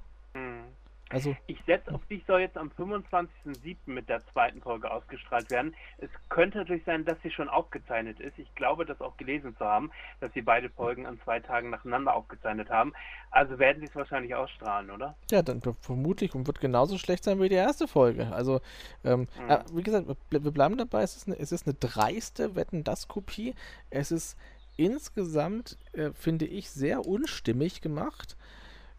Also, 1.10 1.36
ich 1.48 1.58
setze 1.66 1.94
auf 1.94 2.06
dich, 2.08 2.24
soll 2.26 2.42
jetzt 2.42 2.58
am 2.58 2.70
25.07. 2.78 3.78
mit 3.86 4.10
der 4.10 4.26
zweiten 4.34 4.62
Folge 4.62 4.92
ausgestrahlt 4.92 5.50
werden. 5.50 5.74
Es 6.00 6.10
könnte 6.30 6.58
natürlich 6.58 6.84
sein, 6.84 7.06
dass 7.06 7.18
sie 7.24 7.32
schon 7.32 7.48
aufgezeichnet 7.48 8.20
ist. 8.20 8.38
Ich 8.38 8.54
glaube, 8.56 8.86
das 8.86 9.00
auch 9.00 9.16
gelesen 9.18 9.56
zu 9.58 9.66
haben, 9.66 9.92
dass 10.20 10.34
sie 10.34 10.42
beide 10.42 10.70
Folgen 10.70 11.06
an 11.06 11.20
zwei 11.24 11.40
Tagen 11.40 11.70
nacheinander 11.70 12.14
aufgezeichnet 12.14 12.70
haben. 12.70 12.94
Also 13.32 13.58
werden 13.58 13.80
sie 13.80 13.88
es 13.88 13.96
wahrscheinlich 13.96 14.36
ausstrahlen, 14.36 14.92
oder? 14.92 15.16
Ja, 15.32 15.42
dann 15.42 15.62
vermutlich 15.62 16.36
und 16.36 16.48
wird 16.48 16.60
genauso 16.60 16.98
schlecht 16.98 17.24
sein 17.24 17.40
wie 17.40 17.50
die 17.50 17.56
erste 17.56 17.88
Folge. 17.88 18.28
Also, 18.34 18.60
ähm, 19.04 19.28
mhm. 19.42 19.50
äh, 19.50 19.60
wie 19.72 19.84
gesagt, 19.84 20.08
wir 20.30 20.52
bleiben 20.52 20.78
dabei, 20.78 21.04
es 21.04 21.16
ist 21.16 21.28
eine, 21.28 21.40
es 21.40 21.52
ist 21.52 21.68
eine 21.68 21.76
dreiste 21.76 22.56
Wetten-Das-Kopie. 22.56 23.56
Es 23.90 24.12
ist 24.12 24.38
insgesamt, 24.76 25.78
äh, 25.94 26.12
finde 26.12 26.46
ich, 26.46 26.70
sehr 26.70 27.06
unstimmig 27.06 27.82
gemacht. 27.82 28.38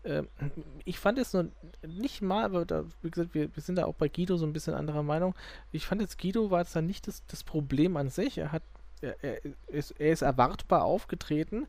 Ähm, 0.05 0.29
ich 0.85 0.99
fand 0.99 1.19
es 1.19 1.33
nur 1.33 1.49
nicht 1.87 2.23
mal, 2.23 2.45
aber 2.45 2.65
da, 2.65 2.85
wie 3.03 3.11
gesagt, 3.11 3.35
wir, 3.35 3.55
wir, 3.55 3.63
sind 3.63 3.77
da 3.77 3.85
auch 3.85 3.95
bei 3.95 4.09
Guido 4.09 4.37
so 4.37 4.47
ein 4.47 4.53
bisschen 4.53 4.75
anderer 4.75 5.03
Meinung. 5.03 5.35
Ich 5.73 5.87
fand 5.87 6.01
jetzt, 6.01 6.19
Guido 6.21 6.51
war 6.51 6.61
jetzt 6.61 6.77
dann 6.77 6.87
nicht 6.87 7.07
das, 7.09 7.25
das 7.27 7.45
Problem 7.45 7.97
an 7.97 8.09
sich. 8.09 8.39
Er 8.39 8.53
hat, 8.53 8.63
er, 9.01 9.17
er, 9.23 9.41
ist, 9.67 9.93
er 9.93 10.13
ist 10.13 10.23
erwartbar 10.23 10.85
aufgetreten. 10.85 11.67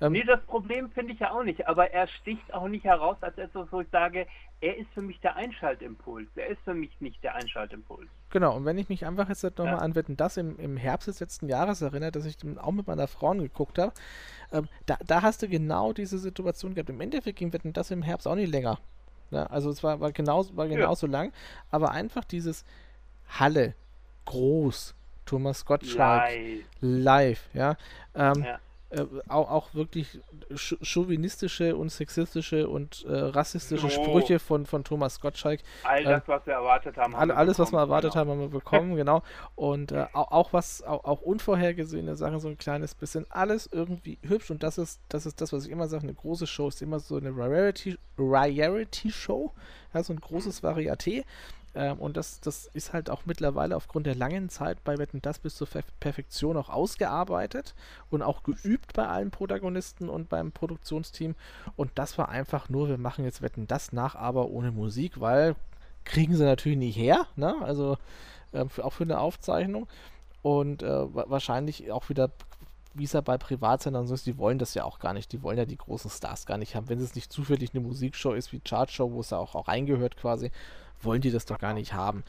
Ähm, 0.00 0.12
nee, 0.12 0.24
das 0.24 0.40
Problem 0.42 0.90
finde 0.90 1.12
ich 1.12 1.20
ja 1.20 1.32
auch 1.32 1.44
nicht, 1.44 1.66
aber 1.66 1.90
er 1.90 2.06
sticht 2.08 2.52
auch 2.52 2.68
nicht 2.68 2.84
heraus 2.84 3.16
als 3.20 3.38
etwas, 3.38 3.66
wo 3.70 3.80
ich 3.80 3.88
sage, 3.90 4.26
er 4.60 4.76
ist 4.76 4.90
für 4.94 5.02
mich 5.02 5.20
der 5.20 5.36
Einschaltimpuls. 5.36 6.28
Er 6.36 6.48
ist 6.48 6.60
für 6.64 6.74
mich 6.74 6.90
nicht 7.00 7.22
der 7.22 7.34
Einschaltimpuls. 7.34 8.08
Genau, 8.30 8.56
und 8.56 8.64
wenn 8.64 8.78
ich 8.78 8.88
mich 8.88 9.04
einfach 9.04 9.28
jetzt 9.28 9.42
nochmal 9.42 9.66
ja. 9.66 9.78
an 9.78 9.94
Wetten, 9.94 10.16
das 10.16 10.36
im, 10.36 10.58
im 10.58 10.76
Herbst 10.76 11.08
des 11.08 11.20
letzten 11.20 11.48
Jahres 11.48 11.82
erinnere, 11.82 12.12
dass 12.12 12.24
ich 12.24 12.36
auch 12.58 12.72
mit 12.72 12.86
meiner 12.86 13.06
Frau 13.06 13.32
geguckt 13.32 13.78
habe, 13.78 13.92
ähm, 14.52 14.68
da, 14.86 14.96
da 15.06 15.22
hast 15.22 15.42
du 15.42 15.48
genau 15.48 15.92
diese 15.92 16.18
Situation 16.18 16.74
gehabt. 16.74 16.90
Im 16.90 17.00
Endeffekt 17.00 17.38
ging 17.38 17.52
Wetten, 17.52 17.72
das 17.72 17.90
im 17.90 18.02
Herbst 18.02 18.26
auch 18.26 18.36
nicht 18.36 18.50
länger. 18.50 18.78
Ja, 19.30 19.46
also 19.46 19.70
es 19.70 19.82
war, 19.82 20.00
war, 20.00 20.12
genau, 20.12 20.44
war 20.54 20.68
genauso 20.68 21.06
ja. 21.06 21.12
lang, 21.12 21.32
aber 21.70 21.90
einfach 21.90 22.24
dieses 22.24 22.64
Halle, 23.28 23.74
groß, 24.26 24.94
Thomas 25.26 25.64
Gottschalk, 25.64 26.30
live, 26.30 26.64
live 26.80 27.48
ja. 27.54 27.76
Ähm, 28.14 28.44
ja 28.44 28.58
äh, 28.94 29.06
auch, 29.28 29.50
auch, 29.50 29.74
wirklich 29.74 30.20
chauvinistische 30.54 31.76
und 31.76 31.90
sexistische 31.90 32.68
und 32.68 33.04
äh, 33.08 33.12
rassistische 33.12 33.90
so. 33.90 34.02
Sprüche 34.02 34.38
von, 34.38 34.66
von 34.66 34.84
Thomas 34.84 35.20
Gottschalk. 35.20 35.60
All 35.82 36.04
das, 36.04 36.22
äh, 36.22 36.28
was 36.28 36.46
wir 36.46 36.54
erwartet 36.54 36.96
haben. 36.96 37.14
All, 37.14 37.30
alles, 37.30 37.58
was 37.58 37.72
wir 37.72 37.78
erwartet 37.78 38.12
genau. 38.12 38.20
haben, 38.20 38.30
haben 38.30 38.40
wir 38.40 38.48
bekommen, 38.48 38.96
genau. 38.96 39.22
Und 39.56 39.92
äh, 39.92 40.06
auch, 40.12 40.30
auch, 40.30 40.52
was, 40.52 40.82
auch, 40.82 41.04
auch, 41.04 41.22
unvorhergesehene 41.22 42.14
Sachen, 42.16 42.38
so 42.40 42.48
ein 42.48 42.58
kleines 42.58 42.94
bisschen, 42.94 43.26
alles 43.30 43.68
irgendwie 43.70 44.18
hübsch. 44.22 44.50
Und 44.50 44.62
das 44.62 44.78
ist, 44.78 45.00
das 45.08 45.26
ist 45.26 45.40
das, 45.40 45.52
was 45.52 45.66
ich 45.66 45.72
immer 45.72 45.88
sage, 45.88 46.04
eine 46.04 46.14
große 46.14 46.46
Show 46.46 46.68
ist 46.68 46.80
immer 46.80 47.00
so 47.00 47.16
eine 47.16 47.36
Rarity, 47.36 47.98
Rarity 48.16 49.10
Show, 49.10 49.52
ja, 49.92 50.02
so 50.02 50.12
ein 50.12 50.20
großes 50.20 50.62
Varieté. 50.62 51.24
Ähm, 51.74 51.98
und 51.98 52.16
das, 52.16 52.40
das 52.40 52.66
ist 52.72 52.92
halt 52.92 53.10
auch 53.10 53.22
mittlerweile 53.26 53.76
aufgrund 53.76 54.06
der 54.06 54.14
langen 54.14 54.48
Zeit 54.48 54.82
bei 54.84 54.98
Wetten 54.98 55.20
das 55.22 55.38
bis 55.38 55.56
zur 55.56 55.68
Perfektion 56.00 56.56
auch 56.56 56.68
ausgearbeitet 56.68 57.74
und 58.10 58.22
auch 58.22 58.42
geübt 58.42 58.92
bei 58.94 59.06
allen 59.06 59.30
Protagonisten 59.30 60.08
und 60.08 60.28
beim 60.28 60.52
Produktionsteam. 60.52 61.34
Und 61.76 61.90
das 61.96 62.16
war 62.18 62.28
einfach 62.28 62.68
nur, 62.68 62.88
wir 62.88 62.98
machen 62.98 63.24
jetzt 63.24 63.42
Wetten 63.42 63.66
das 63.66 63.92
nach, 63.92 64.14
aber 64.14 64.48
ohne 64.48 64.70
Musik, 64.70 65.20
weil 65.20 65.56
kriegen 66.04 66.36
sie 66.36 66.44
natürlich 66.44 66.78
nicht 66.78 66.96
her, 66.96 67.26
ne? 67.34 67.56
Also 67.62 67.96
äh, 68.52 68.66
für, 68.66 68.84
auch 68.84 68.92
für 68.92 69.04
eine 69.04 69.18
Aufzeichnung. 69.18 69.88
Und 70.42 70.82
äh, 70.82 71.14
wahrscheinlich 71.14 71.90
auch 71.90 72.10
wieder 72.10 72.30
wie 72.94 73.04
es 73.04 73.12
ja 73.12 73.20
bei 73.20 73.36
Privatsendern 73.36 74.06
so 74.06 74.14
ist, 74.14 74.26
die 74.26 74.38
wollen 74.38 74.58
das 74.58 74.74
ja 74.74 74.84
auch 74.84 75.00
gar 75.00 75.12
nicht. 75.12 75.32
Die 75.32 75.42
wollen 75.42 75.58
ja 75.58 75.64
die 75.64 75.76
großen 75.76 76.10
Stars 76.10 76.46
gar 76.46 76.58
nicht 76.58 76.76
haben. 76.76 76.88
Wenn 76.88 77.00
es 77.00 77.14
nicht 77.14 77.32
zufällig 77.32 77.74
eine 77.74 77.82
Musikshow 77.82 78.32
ist 78.32 78.52
wie 78.52 78.60
Chartshow, 78.60 79.10
wo 79.12 79.20
es 79.20 79.30
ja 79.30 79.38
auch, 79.38 79.54
auch 79.54 79.68
reingehört 79.68 80.16
quasi, 80.16 80.52
wollen 81.04 81.20
die 81.20 81.30
das 81.30 81.46
doch 81.46 81.58
gar 81.58 81.74
nicht 81.74 81.94
haben. 81.94 82.24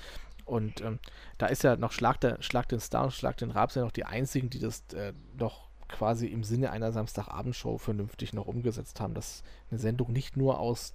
Und 0.46 0.82
ähm, 0.82 1.00
da 1.38 1.48
ist 1.48 1.64
ja 1.64 1.76
noch 1.76 1.92
Schlag, 1.92 2.20
der, 2.22 2.42
Schlag 2.42 2.70
den 2.70 2.80
Star 2.80 3.06
und 3.06 3.14
Schlag 3.14 3.38
den 3.38 3.52
Raps 3.52 3.76
ja 3.76 3.82
noch 3.82 3.92
die 3.92 4.06
einzigen, 4.06 4.50
die 4.50 4.60
das 4.60 4.84
äh, 4.94 5.14
noch 5.38 5.70
quasi 5.88 6.28
im 6.28 6.44
Sinne 6.44 6.72
einer 6.72 6.92
Samstagabendshow 6.92 7.78
vernünftig 7.78 8.34
noch 8.34 8.46
umgesetzt 8.46 9.00
haben, 9.00 9.14
dass 9.14 9.44
eine 9.70 9.80
Sendung 9.80 10.12
nicht 10.12 10.38
nur 10.38 10.60
aus 10.60 10.94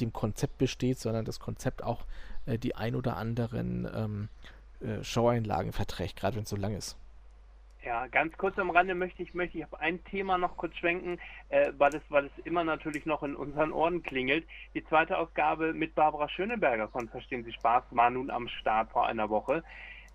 dem 0.00 0.12
Konzept 0.12 0.58
besteht, 0.58 0.98
sondern 0.98 1.24
das 1.24 1.40
Konzept 1.40 1.82
auch 1.82 2.04
äh, 2.46 2.58
die 2.58 2.74
ein 2.74 2.94
oder 2.94 3.16
anderen 3.16 3.88
ähm, 3.92 4.28
äh, 4.80 5.02
Showeinlagen 5.02 5.72
verträgt, 5.72 6.16
gerade 6.16 6.36
wenn 6.36 6.44
es 6.44 6.50
so 6.50 6.56
lang 6.56 6.76
ist. 6.76 6.96
Ja, 7.84 8.06
ganz 8.08 8.36
kurz 8.36 8.58
am 8.58 8.70
Rande 8.70 8.94
möchte 8.94 9.22
ich, 9.22 9.34
möchte 9.34 9.58
ich 9.58 9.64
auf 9.64 9.80
ein 9.80 10.02
Thema 10.04 10.36
noch 10.36 10.56
kurz 10.56 10.76
schwenken, 10.76 11.18
äh, 11.48 11.72
weil, 11.78 11.94
es, 11.94 12.02
weil 12.08 12.26
es 12.26 12.44
immer 12.44 12.64
natürlich 12.64 13.06
noch 13.06 13.22
in 13.22 13.36
unseren 13.36 13.72
Ohren 13.72 14.02
klingelt. 14.02 14.46
Die 14.74 14.84
zweite 14.84 15.16
Ausgabe 15.16 15.72
mit 15.72 15.94
Barbara 15.94 16.28
Schöneberger 16.28 16.88
von 16.88 17.08
Verstehen 17.08 17.44
Sie 17.44 17.52
Spaß 17.52 17.84
war 17.90 18.10
nun 18.10 18.30
am 18.30 18.48
Start 18.48 18.90
vor 18.90 19.06
einer 19.06 19.30
Woche. 19.30 19.62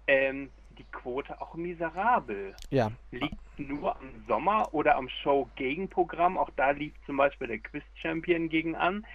Ähm, 0.08 0.52
die 0.78 0.86
Quote 0.92 1.40
auch 1.40 1.54
miserabel. 1.56 2.56
Ja. 2.70 2.92
Liegt 3.12 3.38
nur 3.58 3.96
am 3.96 4.26
Sommer 4.28 4.74
oder 4.74 4.96
am 4.96 5.08
Show-Gegenprogramm. 5.08 6.38
Auch 6.38 6.50
da 6.56 6.72
lief 6.72 6.94
zum 7.06 7.18
Beispiel 7.18 7.48
der 7.48 7.60
Quiz-Champion 7.60 8.50
gegen 8.50 8.76
an. 8.76 9.06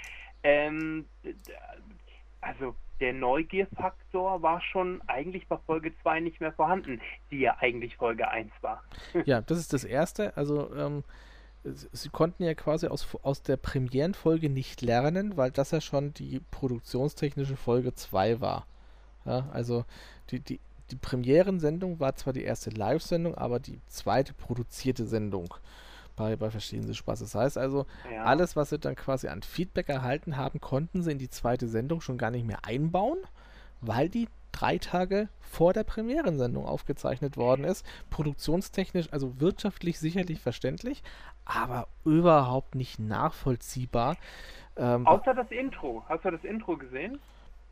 Ähm, 0.43 1.07
also 2.41 2.75
der 3.01 3.13
Neugierfaktor 3.13 4.43
war 4.43 4.61
schon 4.61 5.01
eigentlich 5.07 5.47
bei 5.47 5.57
Folge 5.67 5.93
2 6.03 6.21
nicht 6.21 6.41
mehr 6.41 6.53
vorhanden, 6.53 7.01
die 7.31 7.41
ja 7.41 7.57
eigentlich 7.61 7.97
Folge 7.97 8.29
1 8.29 8.51
war. 8.61 8.83
ja, 9.25 9.41
das 9.41 9.59
ist 9.59 9.73
das 9.73 9.85
Erste. 9.85 10.37
Also 10.37 10.75
ähm, 10.75 11.05
sie 11.65 12.09
konnten 12.09 12.43
ja 12.43 12.55
quasi 12.55 12.87
aus, 12.87 13.07
aus 13.23 13.43
der 13.43 13.57
Premierenfolge 13.57 14.49
nicht 14.51 14.83
lernen, 14.83 15.37
weil 15.37 15.51
das 15.51 15.71
ja 15.71 15.81
schon 15.81 16.15
die 16.15 16.41
produktionstechnische 16.51 17.57
Folge 17.57 17.95
2 17.95 18.41
war. 18.41 18.67
Ja, 19.25 19.49
also 19.53 19.85
die, 20.31 20.41
die, 20.41 20.61
die 20.91 20.97
Premierensendung 20.97 22.01
war 22.01 22.17
zwar 22.17 22.33
die 22.33 22.45
erste 22.45 22.71
Live-Sendung, 22.71 23.35
aber 23.35 23.61
die 23.61 23.81
zweite 23.89 24.33
produzierte 24.33 25.07
Sendung 25.07 25.55
bei, 26.19 26.37
bei 26.37 26.51
Verstehen 26.51 26.83
Sie 26.83 26.95
Spaß. 26.95 27.21
Das 27.21 27.35
heißt 27.35 27.57
also, 27.57 27.87
ja. 28.13 28.25
alles, 28.25 28.57
was 28.57 28.71
sie 28.71 28.79
dann 28.79 28.97
quasi 28.97 29.29
an 29.29 29.43
Feedback 29.43 29.89
erhalten 29.89 30.37
haben, 30.37 30.61
konnten 30.61 31.03
sie 31.03 31.13
in 31.13 31.19
die 31.19 31.31
zweite 31.31 31.69
Sendung 31.69 32.01
schon 32.01 32.19
gar 32.19 32.31
nicht 32.31 32.47
mehr 32.47 32.65
einbauen, 32.65 33.19
weil 33.81 34.09
die 34.09 34.29
drei 34.53 34.79
Tage 34.79 35.29
vor 35.41 35.73
der 35.73 35.85
Premierensendung 35.85 36.67
aufgezeichnet 36.67 37.37
worden 37.37 37.65
ist. 37.65 37.87
Produktionstechnisch, 38.11 39.13
also 39.13 39.41
wirtschaftlich 39.41 39.99
sicherlich 39.99 40.41
verständlich, 40.41 41.03
aber 41.45 41.87
überhaupt 42.05 42.75
nicht 42.75 42.99
nachvollziehbar. 42.99 44.17
Ähm, 44.77 45.07
Außer 45.07 45.35
das 45.35 45.51
Intro. 45.51 46.05
Hast 46.09 46.25
du 46.25 46.31
das 46.31 46.45
Intro 46.45 46.77
gesehen? 46.77 47.21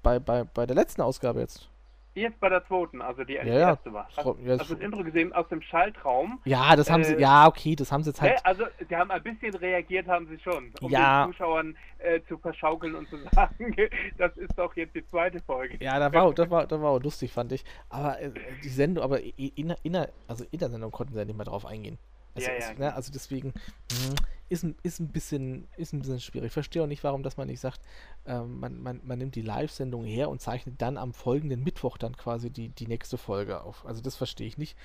Bei, 0.02 0.18
bei, 0.20 0.44
bei 0.44 0.66
der 0.66 0.76
letzten 0.76 1.02
Ausgabe 1.02 1.40
jetzt. 1.40 1.68
Jetzt 2.16 2.40
bei 2.40 2.48
der 2.48 2.66
zweiten, 2.66 3.02
also 3.02 3.24
die, 3.24 3.34
ja, 3.34 3.44
erste 3.44 3.92
war. 3.92 4.08
Hast, 4.16 4.16
ja, 4.16 4.58
hast 4.58 4.70
du 4.70 4.74
das 4.74 4.82
Intro 4.82 5.04
gesehen 5.04 5.34
aus 5.34 5.46
dem 5.48 5.60
Schaltraum? 5.60 6.40
Ja, 6.46 6.74
das 6.74 6.90
haben 6.90 7.02
äh, 7.02 7.04
sie, 7.04 7.16
ja, 7.16 7.46
okay, 7.46 7.76
das 7.76 7.92
haben 7.92 8.02
sie 8.02 8.10
jetzt 8.10 8.22
halt. 8.22 8.40
Also, 8.42 8.64
sie 8.88 8.96
haben 8.96 9.10
ein 9.10 9.22
bisschen 9.22 9.54
reagiert, 9.54 10.06
haben 10.08 10.26
sie 10.26 10.38
schon, 10.38 10.72
um 10.80 10.90
ja. 10.90 11.26
den 11.26 11.32
Zuschauern 11.32 11.76
äh, 11.98 12.20
zu 12.26 12.38
verschaukeln 12.38 12.94
und 12.94 13.06
zu 13.10 13.18
sagen, 13.34 13.76
das 14.16 14.34
ist 14.38 14.58
doch 14.58 14.74
jetzt 14.76 14.94
die 14.94 15.06
zweite 15.08 15.40
Folge. 15.40 15.76
Ja, 15.84 15.98
da 15.98 16.10
war, 16.10 16.32
das 16.32 16.48
war, 16.48 16.66
das 16.66 16.80
war 16.80 16.92
auch 16.92 17.02
lustig, 17.02 17.32
fand 17.32 17.52
ich. 17.52 17.64
Aber 17.90 18.18
äh, 18.18 18.30
die 18.64 18.68
Sendung, 18.70 19.04
aber 19.04 19.20
in, 19.20 19.74
in, 19.82 19.96
also 20.26 20.46
in 20.50 20.58
der 20.58 20.70
Sendung 20.70 20.90
konnten 20.92 21.12
sie 21.12 21.18
ja 21.18 21.26
nicht 21.26 21.36
mehr 21.36 21.44
drauf 21.44 21.66
eingehen. 21.66 21.98
Also, 22.36 22.48
ja, 22.48 22.58
ja, 22.58 22.74
ne, 22.74 22.94
also 22.94 23.10
deswegen 23.12 23.48
mh, 23.48 24.14
ist, 24.48 24.64
ist, 24.82 25.00
ein 25.00 25.08
bisschen, 25.08 25.66
ist 25.76 25.92
ein 25.92 26.00
bisschen 26.00 26.20
schwierig. 26.20 26.48
Ich 26.48 26.52
verstehe 26.52 26.82
auch 26.82 26.86
nicht, 26.86 27.02
warum 27.02 27.22
dass 27.22 27.36
man 27.36 27.48
nicht 27.48 27.60
sagt, 27.60 27.80
äh, 28.26 28.40
man, 28.40 28.82
man, 28.82 29.00
man 29.04 29.18
nimmt 29.18 29.34
die 29.34 29.42
Live-Sendung 29.42 30.04
her 30.04 30.28
und 30.28 30.40
zeichnet 30.40 30.80
dann 30.80 30.98
am 30.98 31.12
folgenden 31.12 31.64
Mittwoch 31.64 31.98
dann 31.98 32.16
quasi 32.16 32.50
die, 32.50 32.68
die 32.68 32.86
nächste 32.86 33.18
Folge 33.18 33.62
auf. 33.62 33.84
Also 33.86 34.02
das 34.02 34.16
verstehe 34.16 34.46
ich 34.46 34.58
nicht. 34.58 34.76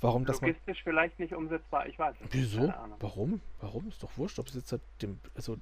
Warum 0.00 0.24
das 0.24 0.40
Logistisch 0.40 0.84
man, 0.86 0.94
vielleicht 0.94 1.18
nicht 1.18 1.34
umsetzbar, 1.34 1.86
ich 1.86 1.98
weiß 1.98 2.18
nicht. 2.20 2.32
Wieso? 2.32 2.72
Warum? 3.00 3.40
Warum? 3.60 3.88
Ist 3.88 4.02
doch 4.02 4.16
wurscht, 4.16 4.38
ob 4.38 4.46
es 4.46 4.54
jetzt 4.54 4.72
halt 4.72 4.80
dem, 5.02 5.20
also 5.34 5.58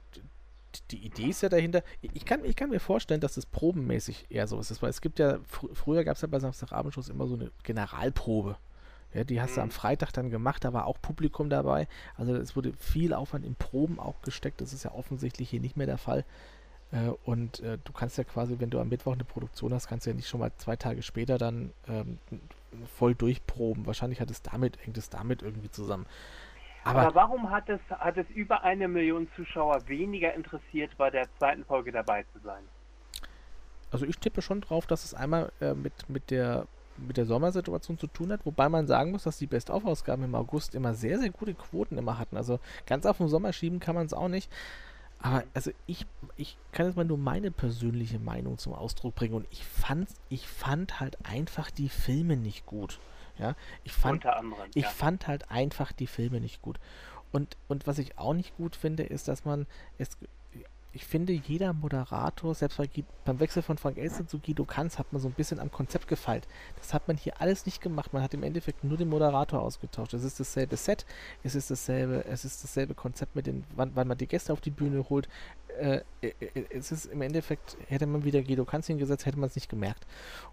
die 0.90 1.04
Idee 1.04 1.28
ist 1.28 1.42
ja 1.42 1.48
dahinter, 1.48 1.82
ich 2.00 2.24
kann, 2.24 2.44
ich 2.44 2.54
kann 2.54 2.70
mir 2.70 2.78
vorstellen, 2.78 3.20
dass 3.20 3.34
das 3.34 3.46
probenmäßig 3.46 4.26
eher 4.28 4.46
so 4.46 4.60
ist, 4.60 4.82
weil 4.82 4.90
es 4.90 5.00
gibt 5.00 5.18
ja, 5.18 5.38
fr 5.46 5.68
früher 5.74 6.04
gab 6.04 6.16
es 6.16 6.22
ja 6.22 6.28
bei 6.28 6.38
Samstagabendshows 6.38 7.08
immer 7.08 7.26
so 7.26 7.34
eine 7.34 7.50
Generalprobe. 7.64 8.56
Ja, 9.14 9.24
die 9.24 9.40
hast 9.40 9.52
mhm. 9.52 9.54
du 9.54 9.60
am 9.62 9.68
mhm. 9.68 9.72
Freitag 9.72 10.12
dann 10.12 10.30
gemacht, 10.30 10.64
da 10.64 10.72
war 10.72 10.86
auch 10.86 11.00
Publikum 11.00 11.50
dabei. 11.50 11.88
Also 12.16 12.34
es 12.34 12.56
wurde 12.56 12.72
viel 12.74 13.14
Aufwand 13.14 13.44
in 13.44 13.54
Proben 13.54 13.98
auch 13.98 14.20
gesteckt. 14.22 14.60
Das 14.60 14.72
ist 14.72 14.84
ja 14.84 14.92
offensichtlich 14.92 15.50
hier 15.50 15.60
nicht 15.60 15.76
mehr 15.76 15.86
der 15.86 15.98
Fall. 15.98 16.24
Äh, 16.92 17.10
und 17.24 17.60
äh, 17.60 17.78
du 17.82 17.92
kannst 17.92 18.18
ja 18.18 18.24
quasi, 18.24 18.56
wenn 18.58 18.70
du 18.70 18.80
am 18.80 18.88
Mittwoch 18.88 19.12
eine 19.12 19.24
Produktion 19.24 19.74
hast, 19.74 19.88
kannst 19.88 20.06
du 20.06 20.10
ja 20.10 20.16
nicht 20.16 20.28
schon 20.28 20.40
mal 20.40 20.52
zwei 20.56 20.76
Tage 20.76 21.02
später 21.02 21.38
dann 21.38 21.72
ähm, 21.86 22.18
voll 22.96 23.14
durchproben. 23.14 23.86
Wahrscheinlich 23.86 24.20
hat 24.20 24.30
es 24.30 24.42
damit, 24.42 24.78
hängt 24.84 24.98
es 24.98 25.10
damit 25.10 25.42
irgendwie 25.42 25.70
zusammen. 25.70 26.06
Aber, 26.84 27.00
Aber, 27.00 27.14
warum 27.14 27.50
hat 27.50 27.68
es, 27.68 27.80
hat 27.90 28.16
es 28.16 28.28
über 28.30 28.62
eine 28.62 28.88
Million 28.88 29.28
Zuschauer 29.36 29.86
weniger 29.88 30.32
interessiert, 30.34 30.90
bei 30.96 31.10
der 31.10 31.26
zweiten 31.38 31.64
Folge 31.64 31.92
dabei 31.92 32.24
zu 32.32 32.38
sein? 32.42 32.62
Also 33.90 34.06
ich 34.06 34.18
tippe 34.18 34.42
schon 34.42 34.60
drauf, 34.60 34.86
dass 34.86 35.04
es 35.04 35.14
einmal 35.14 35.52
äh, 35.60 35.74
mit, 35.74 36.08
mit 36.08 36.30
der 36.30 36.66
mit 36.98 37.16
der 37.16 37.26
Sommersituation 37.26 37.98
zu 37.98 38.06
tun 38.06 38.32
hat, 38.32 38.44
wobei 38.44 38.68
man 38.68 38.86
sagen 38.86 39.10
muss, 39.10 39.24
dass 39.24 39.38
die 39.38 39.46
Best-of-Ausgaben 39.46 40.24
im 40.24 40.34
August 40.34 40.74
immer 40.74 40.94
sehr, 40.94 41.18
sehr 41.18 41.30
gute 41.30 41.54
Quoten 41.54 41.98
immer 41.98 42.18
hatten. 42.18 42.36
Also 42.36 42.60
ganz 42.86 43.06
auf 43.06 43.18
den 43.18 43.28
Sommer 43.28 43.52
schieben 43.52 43.80
kann 43.80 43.94
man 43.94 44.06
es 44.06 44.12
auch 44.12 44.28
nicht. 44.28 44.50
Aber 45.20 45.44
also 45.54 45.72
ich, 45.86 46.06
ich 46.36 46.56
kann 46.72 46.86
jetzt 46.86 46.96
mal 46.96 47.04
nur 47.04 47.18
meine 47.18 47.50
persönliche 47.50 48.18
Meinung 48.18 48.58
zum 48.58 48.72
Ausdruck 48.72 49.14
bringen 49.14 49.34
und 49.34 49.46
ich 49.50 49.64
fand, 49.64 50.08
ich 50.28 50.46
fand 50.46 51.00
halt 51.00 51.18
einfach 51.24 51.70
die 51.70 51.88
Filme 51.88 52.36
nicht 52.36 52.66
gut. 52.66 53.00
Ja, 53.38 53.54
ich 53.84 53.92
fand, 53.92 54.26
anderem, 54.26 54.54
ich 54.74 54.84
ja. 54.84 54.88
fand 54.90 55.28
halt 55.28 55.50
einfach 55.50 55.92
die 55.92 56.08
Filme 56.08 56.40
nicht 56.40 56.60
gut. 56.60 56.80
Und, 57.30 57.56
und 57.68 57.86
was 57.86 57.98
ich 57.98 58.18
auch 58.18 58.34
nicht 58.34 58.56
gut 58.56 58.74
finde, 58.74 59.04
ist, 59.04 59.28
dass 59.28 59.44
man 59.44 59.66
es 59.98 60.16
ich 60.92 61.04
finde, 61.04 61.32
jeder 61.32 61.72
Moderator, 61.74 62.54
selbst 62.54 62.78
bei, 62.78 62.88
beim 63.24 63.40
Wechsel 63.40 63.62
von 63.62 63.76
Frank 63.76 63.98
Elster 63.98 64.26
zu 64.26 64.38
Guido 64.38 64.64
Kanz, 64.64 64.98
hat 64.98 65.12
man 65.12 65.20
so 65.20 65.28
ein 65.28 65.34
bisschen 65.34 65.60
am 65.60 65.70
Konzept 65.70 66.08
gefeilt. 66.08 66.48
Das 66.76 66.94
hat 66.94 67.08
man 67.08 67.16
hier 67.16 67.40
alles 67.40 67.66
nicht 67.66 67.82
gemacht. 67.82 68.12
Man 68.12 68.22
hat 68.22 68.32
im 68.32 68.42
Endeffekt 68.42 68.84
nur 68.84 68.96
den 68.96 69.08
Moderator 69.08 69.60
ausgetauscht. 69.60 70.14
Es 70.14 70.24
ist 70.24 70.40
dasselbe 70.40 70.76
Set, 70.76 71.04
es 71.42 71.54
ist 71.54 71.70
dasselbe, 71.70 72.24
es 72.24 72.44
ist 72.44 72.64
dasselbe 72.64 72.94
Konzept 72.94 73.36
mit 73.36 73.46
den, 73.46 73.64
wann, 73.76 73.92
wann 73.94 74.08
man 74.08 74.16
die 74.16 74.26
Gäste 74.26 74.52
auf 74.52 74.60
die 74.62 74.70
Bühne 74.70 75.08
holt. 75.10 75.28
Äh, 75.78 76.00
äh, 76.22 76.32
äh 76.40 76.64
es 76.70 76.90
ist 76.90 77.06
im 77.06 77.20
Endeffekt, 77.20 77.76
hätte 77.88 78.06
man 78.06 78.24
wieder 78.24 78.42
Guido 78.42 78.64
Kanz 78.64 78.86
hingesetzt, 78.86 79.26
hätte 79.26 79.38
man 79.38 79.48
es 79.48 79.56
nicht 79.56 79.68
gemerkt. 79.68 80.06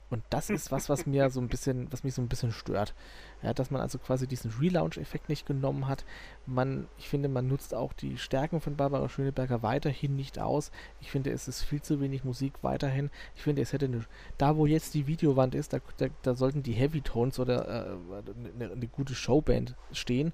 Und 0.09 0.23
das 0.29 0.49
ist 0.49 0.71
was, 0.71 0.89
was 0.89 1.05
mir 1.05 1.29
so 1.29 1.39
ein 1.39 1.47
bisschen, 1.47 1.91
was 1.91 2.03
mich 2.03 2.13
so 2.13 2.21
ein 2.21 2.27
bisschen 2.27 2.51
stört. 2.51 2.93
Ja, 3.41 3.53
dass 3.53 3.69
man 3.69 3.81
also 3.81 3.97
quasi 3.99 4.27
diesen 4.27 4.51
Relaunch-Effekt 4.59 5.29
nicht 5.29 5.45
genommen 5.45 5.87
hat. 5.87 6.05
Man, 6.45 6.87
ich 6.97 7.09
finde, 7.09 7.29
man 7.29 7.47
nutzt 7.47 7.75
auch 7.75 7.93
die 7.93 8.17
Stärken 8.17 8.61
von 8.61 8.75
Barbara 8.75 9.07
Schöneberger 9.09 9.61
weiterhin 9.61 10.15
nicht 10.15 10.39
aus. 10.39 10.71
Ich 11.01 11.11
finde, 11.11 11.31
es 11.31 11.47
ist 11.47 11.63
viel 11.63 11.81
zu 11.81 12.01
wenig 12.01 12.23
Musik 12.23 12.53
weiterhin. 12.61 13.11
Ich 13.35 13.43
finde, 13.43 13.61
es 13.61 13.73
hätte 13.73 13.85
eine, 13.85 14.05
da 14.37 14.57
wo 14.57 14.65
jetzt 14.65 14.93
die 14.93 15.07
Videowand 15.07 15.53
ist, 15.53 15.73
da, 15.73 15.79
da, 15.97 16.07
da 16.21 16.35
sollten 16.35 16.63
die 16.63 16.73
Heavy 16.73 17.01
Tones 17.01 17.39
oder 17.39 17.67
äh, 17.67 18.23
eine, 18.55 18.71
eine, 18.71 18.87
gute 18.87 19.13
Showband 19.13 19.75
stehen. 19.91 20.33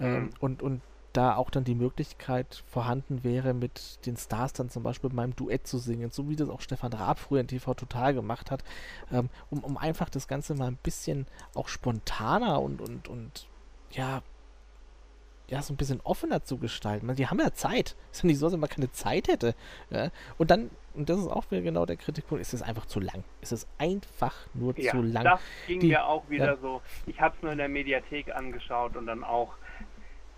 Ähm, 0.00 0.24
mhm. 0.24 0.30
und, 0.40 0.62
und 0.62 0.80
da 1.12 1.36
auch 1.36 1.50
dann 1.50 1.64
die 1.64 1.74
Möglichkeit 1.74 2.62
vorhanden 2.66 3.24
wäre, 3.24 3.54
mit 3.54 4.04
den 4.06 4.16
Stars 4.16 4.52
dann 4.52 4.70
zum 4.70 4.82
Beispiel 4.82 5.10
beim 5.10 5.36
Duett 5.36 5.66
zu 5.66 5.78
singen, 5.78 6.10
so 6.10 6.28
wie 6.28 6.36
das 6.36 6.48
auch 6.48 6.60
Stefan 6.60 6.92
Raab 6.92 7.18
früher 7.18 7.40
in 7.40 7.48
TV 7.48 7.74
Total 7.74 8.14
gemacht 8.14 8.50
hat, 8.50 8.64
ähm, 9.12 9.28
um, 9.50 9.60
um 9.60 9.76
einfach 9.76 10.08
das 10.08 10.28
Ganze 10.28 10.54
mal 10.54 10.68
ein 10.68 10.78
bisschen 10.82 11.26
auch 11.54 11.68
spontaner 11.68 12.60
und, 12.60 12.80
und, 12.80 13.08
und 13.08 13.46
ja, 13.90 14.22
ja, 15.52 15.60
so 15.60 15.74
ein 15.74 15.76
bisschen 15.76 16.00
offener 16.02 16.42
zu 16.42 16.56
gestalten. 16.56 17.06
Man, 17.06 17.16
die 17.16 17.26
haben 17.26 17.38
ja 17.38 17.52
Zeit. 17.52 17.94
Es 18.10 18.18
ist 18.18 18.24
ja 18.24 18.26
nicht 18.28 18.38
so, 18.38 18.48
dass 18.48 18.58
man 18.58 18.68
keine 18.68 18.90
Zeit 18.90 19.28
hätte. 19.28 19.54
Ja? 19.90 20.10
Und 20.38 20.50
dann, 20.50 20.70
und 20.94 21.08
das 21.08 21.18
ist 21.18 21.28
auch 21.28 21.50
wieder 21.50 21.62
genau 21.62 21.86
der 21.86 21.96
Kritikpunkt, 21.96 22.40
ist 22.40 22.54
es 22.54 22.62
einfach 22.62 22.86
zu 22.86 23.00
lang. 23.00 23.24
Es 23.40 23.52
ist 23.52 23.68
einfach 23.78 24.34
nur 24.54 24.78
ja, 24.78 24.92
zu 24.92 25.02
lang. 25.02 25.24
Das 25.24 25.40
ging 25.66 25.80
die, 25.80 25.88
mir 25.88 26.06
auch 26.06 26.28
wieder 26.28 26.54
ja. 26.54 26.56
so. 26.56 26.80
Ich 27.06 27.20
habe 27.20 27.34
es 27.36 27.42
nur 27.42 27.52
in 27.52 27.58
der 27.58 27.68
Mediathek 27.68 28.34
angeschaut 28.34 28.96
und 28.96 29.06
dann 29.06 29.24
auch 29.24 29.54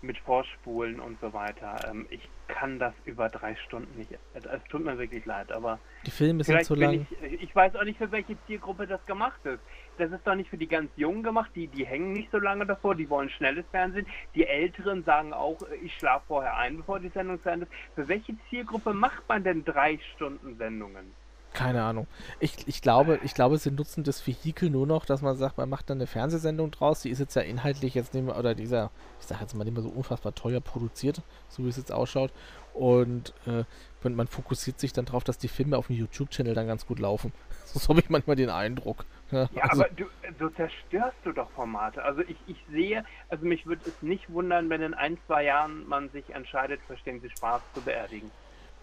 mit 0.01 0.17
Vorspulen 0.19 0.99
und 0.99 1.19
so 1.19 1.33
weiter. 1.33 1.77
Ähm, 1.89 2.05
ich 2.09 2.27
kann 2.47 2.79
das 2.79 2.93
über 3.05 3.29
drei 3.29 3.55
Stunden 3.55 3.97
nicht. 3.97 4.11
Es 4.33 4.63
tut 4.69 4.83
mir 4.83 4.97
wirklich 4.97 5.25
leid, 5.25 5.51
aber. 5.51 5.79
Die 6.05 6.11
Filme 6.11 6.43
sind 6.43 6.63
zu 6.63 6.75
lang. 6.75 7.07
Ich, 7.21 7.43
ich, 7.43 7.55
weiß 7.55 7.75
auch 7.75 7.83
nicht, 7.83 7.97
für 7.97 8.11
welche 8.11 8.37
Zielgruppe 8.45 8.87
das 8.87 9.03
gemacht 9.05 9.43
ist. 9.45 9.59
Das 9.97 10.11
ist 10.11 10.25
doch 10.27 10.35
nicht 10.35 10.49
für 10.49 10.57
die 10.57 10.67
ganz 10.67 10.91
Jungen 10.95 11.23
gemacht, 11.23 11.51
die, 11.55 11.67
die 11.67 11.85
hängen 11.85 12.13
nicht 12.13 12.29
so 12.31 12.37
lange 12.37 12.65
davor, 12.65 12.95
die 12.95 13.09
wollen 13.09 13.29
schnelles 13.29 13.65
Fernsehen. 13.71 14.05
Die 14.35 14.45
Älteren 14.45 15.03
sagen 15.03 15.33
auch, 15.33 15.57
ich 15.81 15.93
schlafe 15.93 16.25
vorher 16.27 16.57
ein, 16.57 16.77
bevor 16.77 16.99
die 16.99 17.09
Sendung 17.09 17.41
zu 17.41 17.49
Ende 17.49 17.65
ist. 17.65 17.73
Für 17.95 18.07
welche 18.07 18.35
Zielgruppe 18.49 18.93
macht 18.93 19.27
man 19.27 19.43
denn 19.43 19.63
drei 19.63 19.97
Stunden 20.15 20.57
Sendungen? 20.57 21.13
Keine 21.55 21.83
Ahnung. 21.83 22.05
Ich, 22.39 22.67
ich, 22.67 22.81
glaube, 22.81 23.19
ich 23.23 23.33
glaube, 23.33 23.57
sie 23.57 23.71
nutzen 23.71 24.03
das 24.03 24.25
Vehikel 24.27 24.69
nur 24.69 24.85
noch, 24.85 25.05
dass 25.05 25.21
man 25.21 25.37
sagt, 25.37 25.57
man 25.57 25.69
macht 25.69 25.89
dann 25.89 25.99
eine 25.99 26.07
Fernsehsendung 26.07 26.69
draus. 26.71 27.01
Die 27.01 27.09
ist 27.09 27.19
jetzt 27.19 27.35
ja 27.35 27.41
inhaltlich 27.41 27.95
jetzt 27.95 28.13
nicht 28.13 28.25
mehr, 28.25 28.37
oder 28.37 28.53
dieser, 28.53 28.91
ich 29.21 29.25
sage 29.25 29.41
jetzt 29.41 29.55
mal 29.55 29.63
nicht 29.63 29.73
mehr 29.73 29.81
so 29.81 29.89
unfassbar 29.89 30.35
teuer 30.35 30.59
produziert, 30.59 31.21
so 31.47 31.63
wie 31.63 31.69
es 31.69 31.77
jetzt 31.77 31.93
ausschaut. 31.93 32.31
Und 32.73 33.33
äh, 33.47 33.63
man 34.03 34.27
fokussiert 34.27 34.79
sich 34.79 34.93
dann 34.93 35.05
darauf, 35.05 35.23
dass 35.23 35.37
die 35.37 35.47
Filme 35.47 35.77
auf 35.77 35.87
dem 35.87 35.95
YouTube-Channel 35.95 36.53
dann 36.53 36.67
ganz 36.67 36.85
gut 36.85 36.99
laufen. 36.99 37.31
So 37.65 37.89
habe 37.89 37.99
ich 37.99 38.09
manchmal 38.09 38.37
den 38.37 38.49
Eindruck. 38.49 39.03
Ja, 39.31 39.49
ja 39.53 39.63
also, 39.63 39.83
aber 39.83 39.93
du, 39.93 40.05
so 40.39 40.47
zerstörst 40.49 41.17
du 41.25 41.33
doch 41.33 41.49
Formate. 41.51 42.01
Also 42.03 42.21
ich, 42.21 42.37
ich 42.47 42.55
sehe, 42.71 43.03
also 43.27 43.45
mich 43.45 43.65
würde 43.65 43.81
es 43.85 44.01
nicht 44.01 44.31
wundern, 44.31 44.69
wenn 44.69 44.81
in 44.81 44.93
ein, 44.93 45.17
zwei 45.27 45.43
Jahren 45.43 45.85
man 45.85 46.09
sich 46.11 46.29
entscheidet, 46.29 46.79
verstehen 46.87 47.19
Sie 47.19 47.29
Spaß 47.31 47.61
zu 47.73 47.81
beerdigen. 47.81 48.31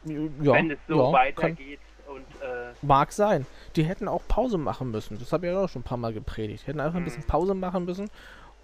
Ja, 0.04 0.52
wenn 0.52 0.70
es 0.70 0.78
so 0.88 1.06
ja, 1.06 1.12
weitergeht. 1.12 1.80
Kann 1.80 1.91
und, 2.14 2.42
äh 2.42 2.72
Mag 2.82 3.12
sein. 3.12 3.46
Die 3.76 3.84
hätten 3.84 4.08
auch 4.08 4.22
Pause 4.28 4.58
machen 4.58 4.90
müssen. 4.90 5.18
Das 5.18 5.32
habe 5.32 5.46
ich 5.46 5.52
ja 5.52 5.58
auch 5.58 5.68
schon 5.68 5.80
ein 5.80 5.84
paar 5.84 5.98
Mal 5.98 6.12
gepredigt. 6.12 6.62
Die 6.62 6.66
hätten 6.68 6.80
einfach 6.80 6.98
ein 6.98 7.04
bisschen 7.04 7.22
mhm. 7.22 7.28
Pause 7.28 7.54
machen 7.54 7.84
müssen 7.84 8.10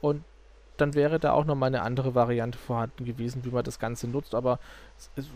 und 0.01 0.25
dann 0.79 0.95
wäre 0.95 1.19
da 1.19 1.33
auch 1.33 1.45
noch 1.45 1.57
mal 1.57 1.67
eine 1.67 1.83
andere 1.83 2.15
Variante 2.15 2.57
vorhanden 2.57 3.05
gewesen, 3.05 3.45
wie 3.45 3.51
man 3.51 3.65
das 3.65 3.79
Ganze 3.79 4.09
nutzt. 4.09 4.35
Aber 4.35 4.59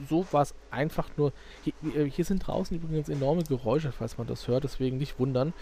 so 0.08 0.24
war 0.30 0.42
es 0.42 0.54
einfach 0.70 1.08
nur. 1.16 1.32
Hier, 1.62 2.04
hier, 2.04 2.24
sind 2.24 2.46
draußen 2.46 2.76
übrigens 2.76 3.08
enorme 3.08 3.42
Geräusche, 3.42 3.92
falls 3.92 4.18
man 4.18 4.28
das 4.28 4.46
hört, 4.46 4.64
deswegen 4.64 4.98
nicht 4.98 5.18
wundern. 5.18 5.52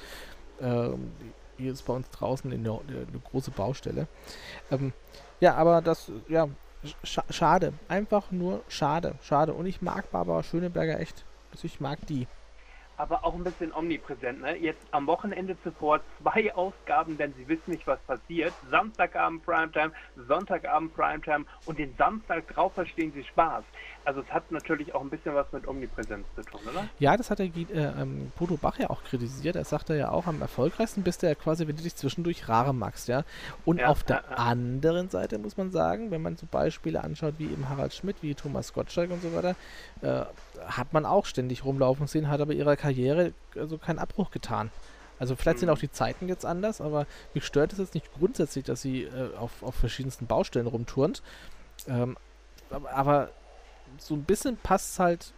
Ähm, 0.60 1.12
hier 1.56 1.72
ist 1.72 1.86
bei 1.86 1.94
uns 1.94 2.10
draußen 2.10 2.52
eine, 2.52 2.70
eine 2.70 3.20
große 3.30 3.50
Baustelle. 3.50 4.06
Ähm, 4.70 4.92
ja, 5.40 5.54
aber 5.54 5.80
das, 5.80 6.12
ja, 6.28 6.48
sch 7.02 7.20
schade. 7.30 7.72
Einfach 7.88 8.30
nur 8.30 8.62
schade. 8.68 9.14
Schade. 9.22 9.54
Und 9.54 9.66
ich 9.66 9.80
mag 9.80 10.10
Barbara 10.10 10.42
Schöneberger 10.42 11.00
echt. 11.00 11.24
Also 11.52 11.64
ich 11.64 11.80
mag 11.80 12.06
die 12.06 12.26
aber 13.00 13.24
auch 13.24 13.34
ein 13.34 13.44
bisschen 13.44 13.72
omnipräsent. 13.72 14.42
Ne? 14.42 14.56
Jetzt 14.56 14.82
am 14.90 15.06
Wochenende 15.06 15.56
zuvor 15.62 16.00
zwei 16.20 16.54
Ausgaben, 16.54 17.16
denn 17.16 17.32
sie 17.34 17.48
wissen 17.48 17.70
nicht, 17.70 17.86
was 17.86 17.98
passiert. 18.00 18.52
Samstagabend 18.70 19.44
Primetime, 19.44 19.92
Sonntagabend 20.28 20.94
Primetime 20.94 21.46
und 21.64 21.78
den 21.78 21.94
Samstag 21.96 22.46
drauf 22.48 22.74
verstehen 22.74 23.10
sie 23.14 23.24
Spaß. 23.24 23.64
Also 24.04 24.20
es 24.20 24.30
hat 24.32 24.50
natürlich 24.50 24.94
auch 24.94 25.00
ein 25.00 25.10
bisschen 25.10 25.34
was 25.34 25.50
mit 25.52 25.66
Omnipräsenz 25.66 26.26
zu 26.34 26.42
tun, 26.42 26.60
oder? 26.70 26.88
Ja, 26.98 27.16
das 27.16 27.30
hat 27.30 27.38
der 27.38 27.46
äh, 27.46 27.62
ähm, 27.72 28.32
Bodo 28.38 28.56
Bach 28.56 28.78
ja 28.78 28.90
auch 28.90 29.02
kritisiert. 29.02 29.56
Er 29.56 29.64
sagte 29.64 29.96
ja 29.96 30.10
auch, 30.10 30.26
am 30.26 30.40
erfolgreichsten 30.40 31.02
bist 31.02 31.22
du 31.22 31.26
ja 31.26 31.34
quasi, 31.34 31.66
wenn 31.66 31.76
du 31.76 31.82
dich 31.82 31.96
zwischendurch 31.96 32.48
rare 32.48 32.74
magst, 32.74 33.08
ja. 33.08 33.24
Und 33.64 33.78
ja, 33.78 33.88
auf 33.88 34.02
der 34.02 34.24
ja, 34.28 34.36
anderen 34.36 35.08
Seite 35.10 35.38
muss 35.38 35.56
man 35.56 35.70
sagen, 35.70 36.10
wenn 36.10 36.22
man 36.22 36.36
so 36.36 36.46
Beispiele 36.50 37.02
anschaut 37.02 37.34
wie 37.38 37.44
eben 37.44 37.68
Harald 37.68 37.94
Schmidt, 37.94 38.16
wie 38.22 38.34
Thomas 38.34 38.72
Gottschalk 38.72 39.10
und 39.10 39.22
so 39.22 39.34
weiter, 39.34 39.54
äh, 40.02 40.24
hat 40.66 40.92
man 40.92 41.06
auch 41.06 41.26
ständig 41.26 41.64
rumlaufen 41.64 42.06
sehen, 42.06 42.28
hat 42.28 42.40
aber 42.40 42.52
ihrer 42.52 42.76
Karriere 42.76 43.32
also 43.56 43.78
keinen 43.78 43.98
Abbruch 43.98 44.30
getan. 44.30 44.70
Also 45.18 45.36
vielleicht 45.36 45.58
mhm. 45.58 45.60
sind 45.60 45.70
auch 45.70 45.78
die 45.78 45.90
Zeiten 45.92 46.28
jetzt 46.28 46.46
anders, 46.46 46.80
aber 46.80 47.06
mich 47.34 47.44
stört 47.44 47.72
es 47.72 47.78
jetzt 47.78 47.94
nicht 47.94 48.12
grundsätzlich, 48.14 48.64
dass 48.64 48.80
sie 48.82 49.04
äh, 49.04 49.36
auf, 49.36 49.62
auf 49.62 49.74
verschiedensten 49.74 50.26
Baustellen 50.26 50.66
rumturnt. 50.66 51.22
Ähm, 51.86 52.16
aber, 52.70 53.30
so 53.98 54.14
ein 54.14 54.22
bisschen 54.22 54.56
passt 54.56 54.98
halt, 54.98 55.32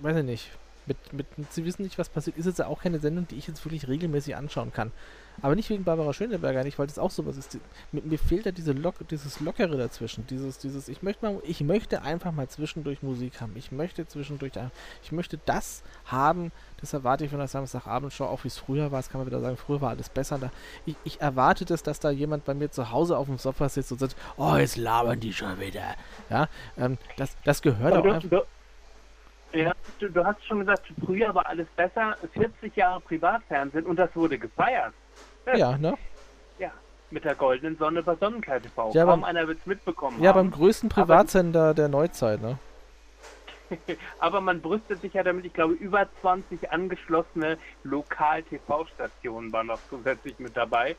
weiß 0.00 0.18
ich 0.18 0.24
nicht, 0.24 0.50
mit, 0.86 1.12
mit, 1.12 1.26
Sie 1.50 1.64
wissen 1.64 1.82
nicht, 1.82 1.98
was 1.98 2.08
passiert, 2.08 2.36
ist 2.36 2.46
jetzt 2.46 2.58
ja 2.58 2.66
auch 2.66 2.82
keine 2.82 2.98
Sendung, 2.98 3.26
die 3.28 3.36
ich 3.36 3.46
jetzt 3.46 3.64
wirklich 3.64 3.88
regelmäßig 3.88 4.36
anschauen 4.36 4.72
kann. 4.72 4.92
Aber 5.40 5.54
nicht 5.54 5.70
wegen 5.70 5.84
Barbara 5.84 6.12
Schöneberger 6.12 6.64
nicht, 6.64 6.78
weil 6.78 6.86
das 6.86 6.98
auch 6.98 7.10
sowas 7.10 7.36
ist. 7.36 7.58
Mit, 7.92 8.06
mir 8.06 8.18
fehlt 8.18 8.46
da 8.46 8.50
diese 8.50 8.72
Lock, 8.72 8.96
dieses 9.08 9.40
Lockere 9.40 9.76
dazwischen. 9.76 10.26
Dieses, 10.26 10.58
dieses, 10.58 10.88
ich 10.88 11.02
möchte 11.02 11.24
mal, 11.24 11.40
ich 11.44 11.60
möchte 11.60 12.02
einfach 12.02 12.32
mal 12.32 12.48
zwischendurch 12.48 13.02
Musik 13.02 13.40
haben. 13.40 13.52
Ich 13.56 13.70
möchte 13.70 14.06
zwischendurch, 14.06 14.52
ich 15.02 15.12
möchte 15.12 15.38
das 15.46 15.82
haben. 16.06 16.50
Das 16.80 16.92
erwarte 16.92 17.24
ich 17.24 17.30
von 17.30 17.38
der 17.38 17.48
Samstagabendshow, 17.48 18.24
auch 18.24 18.44
wie 18.44 18.48
es 18.48 18.58
früher 18.58 18.90
war. 18.90 18.98
Das 18.98 19.10
kann 19.10 19.20
man 19.20 19.26
wieder 19.26 19.40
sagen, 19.40 19.56
früher 19.56 19.80
war 19.80 19.90
alles 19.90 20.08
besser. 20.08 20.38
Da, 20.38 20.50
ich, 20.86 20.96
ich 21.04 21.20
erwarte 21.20 21.64
das, 21.64 21.82
dass 21.82 22.00
da 22.00 22.10
jemand 22.10 22.44
bei 22.44 22.54
mir 22.54 22.70
zu 22.70 22.90
Hause 22.90 23.16
auf 23.16 23.26
dem 23.26 23.38
Sofa 23.38 23.68
sitzt 23.68 23.92
und 23.92 23.98
sagt, 23.98 24.16
oh, 24.36 24.56
jetzt 24.56 24.76
labern 24.76 25.20
die 25.20 25.32
schon 25.32 25.58
wieder. 25.60 25.94
Ja, 26.30 26.48
ähm, 26.76 26.98
das, 27.16 27.36
das 27.44 27.62
gehört 27.62 27.94
auch 27.94 28.04
einfach. 28.04 28.44
Ja, 29.52 29.72
du, 29.98 30.10
du, 30.10 30.24
hast 30.24 30.44
schon 30.44 30.60
gesagt, 30.60 30.82
früher 31.04 31.34
war 31.34 31.46
alles 31.46 31.66
besser. 31.74 32.16
40 32.34 32.76
Jahre 32.76 33.00
Privatfernsehen 33.00 33.86
und 33.86 33.98
das 33.98 34.14
wurde 34.14 34.38
gefeiert. 34.38 34.92
Ja, 35.56 35.76
ne? 35.78 35.94
Ja, 36.58 36.70
mit 37.10 37.24
der 37.24 37.34
goldenen 37.34 37.76
Sonne 37.78 38.02
bei 38.02 38.14
Sonnenklar 38.16 38.60
TV. 38.60 38.90
Ja, 38.92 39.04
Kaum 39.04 39.20
beim, 39.20 39.24
einer 39.24 39.46
wird 39.48 39.58
es 39.60 39.66
mitbekommen 39.66 40.22
Ja, 40.22 40.30
haben. 40.34 40.50
beim 40.50 40.58
größten 40.58 40.88
Privatsender 40.88 41.62
Aber, 41.66 41.74
der 41.74 41.88
Neuzeit, 41.88 42.40
ne? 42.40 42.58
Aber 44.18 44.40
man 44.40 44.60
brüstet 44.60 45.00
sich 45.02 45.12
ja 45.14 45.22
damit, 45.22 45.44
ich 45.44 45.52
glaube, 45.52 45.74
über 45.74 46.08
20 46.22 46.70
angeschlossene 46.72 47.58
Lokal-TV-Stationen 47.84 49.52
waren 49.52 49.66
noch 49.66 49.80
zusätzlich 49.90 50.38
mit 50.38 50.56
dabei. 50.56 50.96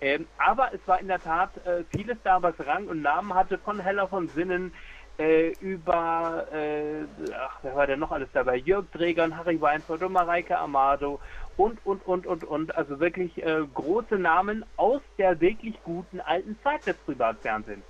Ähm, 0.00 0.26
aber 0.38 0.74
es 0.74 0.80
war 0.86 0.98
in 0.98 1.06
der 1.06 1.22
Tat 1.22 1.50
äh, 1.64 1.84
vieles 1.94 2.16
da, 2.24 2.42
was 2.42 2.54
Rang 2.66 2.88
und 2.88 3.02
Namen 3.02 3.34
hatte, 3.34 3.56
von 3.58 3.78
Heller 3.78 4.08
von 4.08 4.26
Sinnen 4.28 4.74
äh, 5.18 5.52
über, 5.60 6.46
äh, 6.52 7.04
ach, 7.38 7.58
wer 7.62 7.76
war 7.76 7.86
denn 7.86 8.00
noch 8.00 8.10
alles 8.10 8.28
dabei? 8.32 8.56
Jörg 8.56 8.86
Träger 8.92 9.28
Harry 9.36 9.60
Weinfurt 9.60 10.02
und 10.02 10.12
Mareike 10.12 10.58
Amado 10.58 11.20
und, 11.56 11.84
und, 11.84 12.06
und, 12.06 12.26
und, 12.26 12.44
und. 12.44 12.74
Also 12.74 13.00
wirklich 13.00 13.42
äh, 13.42 13.62
große 13.74 14.16
Namen 14.16 14.64
aus 14.76 15.02
der 15.18 15.40
wirklich 15.40 15.82
guten 15.84 16.20
alten 16.20 16.58
Zeit 16.62 16.86
des 16.86 16.96
Privatfernsehens. 16.96 17.84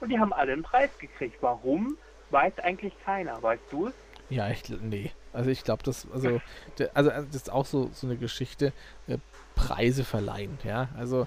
Und 0.00 0.10
die 0.10 0.18
haben 0.18 0.32
alle 0.32 0.52
einen 0.52 0.62
Preis 0.62 0.90
gekriegt. 0.98 1.36
Warum? 1.40 1.96
Weiß 2.30 2.58
eigentlich 2.58 2.92
keiner. 3.04 3.42
Weißt 3.42 3.62
du 3.70 3.88
es? 3.88 3.94
Ja, 4.28 4.48
ich, 4.50 4.62
nee. 4.80 5.12
Also 5.32 5.50
ich 5.50 5.64
glaube, 5.64 5.82
das, 5.84 6.06
also, 6.12 6.40
also, 6.94 7.10
also 7.10 7.26
das 7.26 7.36
ist 7.36 7.52
auch 7.52 7.66
so, 7.66 7.90
so 7.92 8.06
eine 8.06 8.16
Geschichte, 8.16 8.72
äh, 9.06 9.18
Preise 9.54 10.04
verleihen, 10.04 10.58
ja. 10.64 10.88
Also 10.96 11.26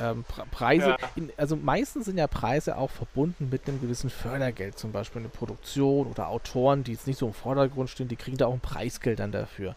ähm, 0.00 0.24
Preise, 0.50 0.90
ja. 0.90 0.96
in, 1.16 1.32
also 1.36 1.56
meistens 1.56 2.04
sind 2.04 2.18
ja 2.18 2.26
Preise 2.26 2.76
auch 2.76 2.90
verbunden 2.90 3.48
mit 3.50 3.66
einem 3.66 3.80
gewissen 3.80 4.10
Fördergeld, 4.10 4.78
zum 4.78 4.92
Beispiel 4.92 5.20
eine 5.20 5.28
Produktion 5.28 6.06
oder 6.06 6.28
Autoren, 6.28 6.84
die 6.84 6.92
jetzt 6.92 7.06
nicht 7.06 7.18
so 7.18 7.26
im 7.26 7.32
Vordergrund 7.32 7.90
stehen, 7.90 8.08
die 8.08 8.16
kriegen 8.16 8.36
da 8.36 8.46
auch 8.46 8.52
ein 8.52 8.60
Preisgeld 8.60 9.18
dann 9.18 9.32
dafür. 9.32 9.74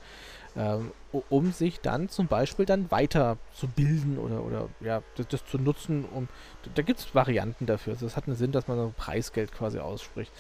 Ähm, 0.55 0.91
um 1.29 1.51
sich 1.51 1.79
dann 1.79 2.09
zum 2.09 2.27
Beispiel 2.27 2.65
dann 2.65 2.91
weiter 2.91 3.37
zu 3.53 3.67
bilden 3.67 4.17
oder, 4.17 4.43
oder 4.43 4.69
ja, 4.81 5.01
das, 5.15 5.27
das 5.27 5.45
zu 5.45 5.57
nutzen. 5.57 6.05
Um, 6.05 6.27
da 6.75 6.81
gibt 6.81 6.99
es 6.99 7.15
Varianten 7.15 7.65
dafür. 7.65 7.93
Also 7.93 8.05
es 8.05 8.17
hat 8.17 8.27
einen 8.27 8.35
Sinn, 8.35 8.51
dass 8.51 8.67
man 8.67 8.77
so 8.77 8.93
Preisgeld 8.95 9.53
quasi 9.53 9.79
ausspricht. 9.79 10.31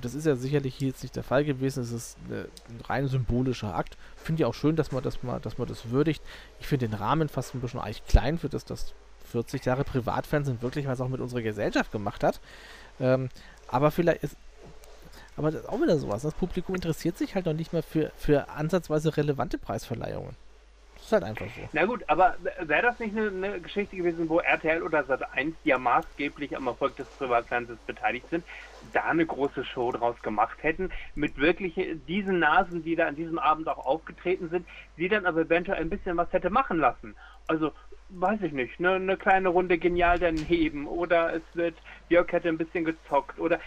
Das 0.00 0.14
ist 0.14 0.26
ja 0.26 0.36
sicherlich 0.36 0.74
hier 0.74 0.88
jetzt 0.88 1.02
nicht 1.02 1.16
der 1.16 1.22
Fall 1.22 1.44
gewesen. 1.44 1.82
Es 1.82 1.92
ist 1.92 2.16
eine, 2.26 2.46
ein 2.68 2.80
rein 2.86 3.08
symbolischer 3.08 3.74
Akt. 3.74 3.96
Finde 4.16 4.42
ich 4.42 4.46
auch 4.46 4.54
schön, 4.54 4.76
dass 4.76 4.92
man 4.92 5.02
das 5.02 5.22
mal, 5.22 5.40
dass 5.40 5.58
man 5.58 5.68
das 5.68 5.90
würdigt. 5.90 6.22
Ich 6.60 6.66
finde 6.66 6.88
den 6.88 6.94
Rahmen 6.94 7.28
fast 7.28 7.54
ein 7.54 7.60
bisschen 7.60 7.80
eigentlich 7.80 8.06
klein 8.06 8.38
für 8.38 8.48
das, 8.48 8.64
das 8.64 8.94
40 9.32 9.64
Jahre 9.66 9.84
Privatfernsehen 9.84 10.62
wirklich 10.62 10.86
was 10.86 11.00
auch 11.00 11.08
mit 11.08 11.20
unserer 11.20 11.42
Gesellschaft 11.42 11.92
gemacht 11.92 12.24
hat. 12.24 12.40
Ähm, 13.00 13.28
aber 13.68 13.90
vielleicht 13.90 14.22
ist. 14.22 14.36
Aber 15.38 15.52
das 15.52 15.62
ist 15.62 15.68
auch 15.68 15.80
wieder 15.80 15.98
sowas. 15.98 16.22
Das 16.22 16.34
Publikum 16.34 16.74
interessiert 16.74 17.16
sich 17.16 17.36
halt 17.36 17.46
noch 17.46 17.54
nicht 17.54 17.72
mal 17.72 17.82
für, 17.82 18.10
für 18.16 18.48
ansatzweise 18.50 19.16
relevante 19.16 19.56
Preisverleihungen. 19.56 20.34
Ist 21.08 21.12
halt 21.12 21.24
einfach 21.24 21.46
so. 21.46 21.66
Na 21.72 21.86
gut, 21.86 22.04
aber 22.06 22.36
wäre 22.60 22.82
das 22.82 22.98
nicht 22.98 23.16
eine, 23.16 23.28
eine, 23.28 23.60
Geschichte 23.62 23.96
gewesen, 23.96 24.28
wo 24.28 24.40
RTL 24.40 24.82
oder 24.82 25.00
Sat1, 25.04 25.54
die 25.64 25.70
ja 25.70 25.78
maßgeblich 25.78 26.54
am 26.54 26.66
Erfolg 26.66 26.96
des 26.96 27.06
Privatfernsehens 27.16 27.80
beteiligt 27.86 28.26
sind, 28.28 28.44
da 28.92 29.04
eine 29.04 29.24
große 29.24 29.64
Show 29.64 29.90
draus 29.90 30.20
gemacht 30.20 30.58
hätten, 30.60 30.90
mit 31.14 31.38
wirklich 31.38 31.80
diesen 32.06 32.40
Nasen, 32.40 32.82
die 32.82 32.94
da 32.94 33.06
an 33.06 33.16
diesem 33.16 33.38
Abend 33.38 33.68
auch 33.68 33.86
aufgetreten 33.86 34.50
sind, 34.50 34.68
die 34.98 35.08
dann 35.08 35.24
aber 35.24 35.40
eventuell 35.40 35.80
ein 35.80 35.88
bisschen 35.88 36.18
was 36.18 36.30
hätte 36.30 36.50
machen 36.50 36.76
lassen. 36.76 37.16
Also 37.46 37.72
weiß 38.10 38.42
ich 38.42 38.52
nicht, 38.52 38.78
ne, 38.78 38.96
eine 38.96 39.16
kleine 39.16 39.48
Runde 39.48 39.78
genial 39.78 40.18
daneben 40.18 40.86
oder 40.86 41.32
es 41.32 41.42
wird, 41.54 41.76
Jörg 42.10 42.30
hätte 42.32 42.48
ein 42.48 42.58
bisschen 42.58 42.84
gezockt 42.84 43.38
oder 43.38 43.60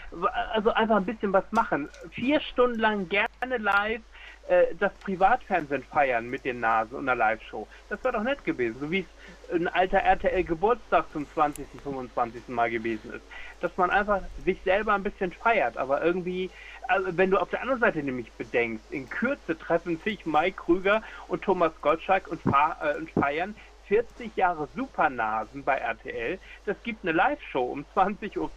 also 0.52 0.70
einfach 0.70 0.96
ein 0.96 1.06
bisschen 1.06 1.32
was 1.32 1.50
machen. 1.50 1.88
Vier 2.10 2.40
Stunden 2.40 2.78
lang 2.78 3.08
gerne 3.08 3.56
live 3.58 4.02
äh, 4.48 4.74
das 4.78 4.92
Privatfernsehen 5.04 5.82
feiern 5.84 6.28
mit 6.28 6.44
den 6.44 6.60
Nasen 6.60 6.96
und 6.96 7.08
einer 7.08 7.16
Live-Show. 7.16 7.66
Das 7.88 8.02
wäre 8.02 8.14
doch 8.14 8.22
nett 8.22 8.44
gewesen, 8.44 8.76
so 8.80 8.90
wie 8.90 9.00
es 9.00 9.54
ein 9.54 9.68
alter 9.68 9.98
RTL-Geburtstag 9.98 11.06
zum 11.12 11.26
20., 11.32 11.66
25. 11.82 12.48
Mal 12.48 12.70
gewesen 12.70 13.12
ist. 13.12 13.22
Dass 13.60 13.76
man 13.76 13.90
einfach 13.90 14.22
sich 14.44 14.60
selber 14.64 14.94
ein 14.94 15.02
bisschen 15.02 15.32
feiert, 15.32 15.76
aber 15.76 16.02
irgendwie 16.02 16.50
also 16.88 17.16
wenn 17.16 17.30
du 17.30 17.38
auf 17.38 17.48
der 17.50 17.62
anderen 17.62 17.80
Seite 17.80 18.02
nämlich 18.02 18.30
bedenkst, 18.32 18.84
in 18.90 19.08
Kürze 19.08 19.56
treffen 19.56 19.98
sich 20.04 20.26
Mike 20.26 20.62
Krüger 20.62 21.02
und 21.28 21.42
Thomas 21.42 21.72
Gottschalk 21.80 22.28
und, 22.28 22.40
äh, 22.46 22.96
und 22.96 23.10
feiern 23.10 23.54
40 23.88 24.36
Jahre 24.36 24.68
Supernasen 24.74 25.64
bei 25.64 25.76
RTL. 25.76 26.38
Das 26.66 26.76
gibt 26.82 27.04
eine 27.04 27.12
Live-Show 27.12 27.64
um 27.64 27.84
20.15 27.94 28.38
Uhr, 28.38 28.50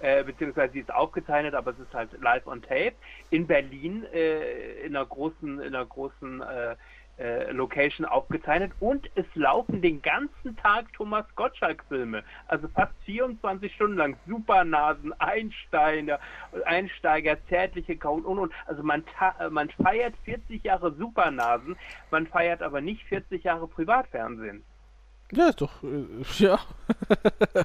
äh, 0.00 0.24
beziehungsweise 0.24 0.72
sie 0.72 0.80
ist 0.80 0.92
aufgezeichnet, 0.92 1.54
aber 1.54 1.72
es 1.72 1.78
ist 1.78 1.92
halt 1.92 2.10
live 2.20 2.46
on 2.46 2.62
tape, 2.62 2.94
in 3.30 3.46
Berlin 3.46 4.04
äh, 4.12 4.84
in 4.84 4.96
einer 4.96 5.06
großen, 5.06 5.60
in 5.60 5.74
einer 5.74 5.86
großen 5.86 6.42
äh, 6.42 6.76
äh, 7.18 7.50
Location 7.50 8.06
aufgezeichnet 8.06 8.70
und 8.78 9.10
es 9.16 9.26
laufen 9.34 9.82
den 9.82 10.00
ganzen 10.02 10.56
Tag 10.56 10.92
Thomas 10.92 11.26
Gottschalk-Filme. 11.34 12.22
Also 12.46 12.68
fast 12.68 12.92
24 13.06 13.74
Stunden 13.74 13.96
lang 13.96 14.16
Supernasen, 14.28 15.12
Einsteiger, 15.20 16.20
Einsteiger, 16.64 17.36
zärtliche 17.48 17.96
Kauen 17.96 18.24
und 18.24 18.38
und. 18.38 18.52
Also 18.66 18.84
man, 18.84 19.02
man 19.50 19.68
feiert 19.70 20.14
40 20.24 20.62
Jahre 20.62 20.92
Supernasen, 20.92 21.76
man 22.12 22.28
feiert 22.28 22.62
aber 22.62 22.80
nicht 22.80 23.02
40 23.08 23.42
Jahre 23.42 23.66
Privatfernsehen. 23.66 24.62
Ja, 25.32 25.48
ist 25.48 25.60
doch, 25.60 25.82
äh, 25.82 26.04
ja. 26.38 26.58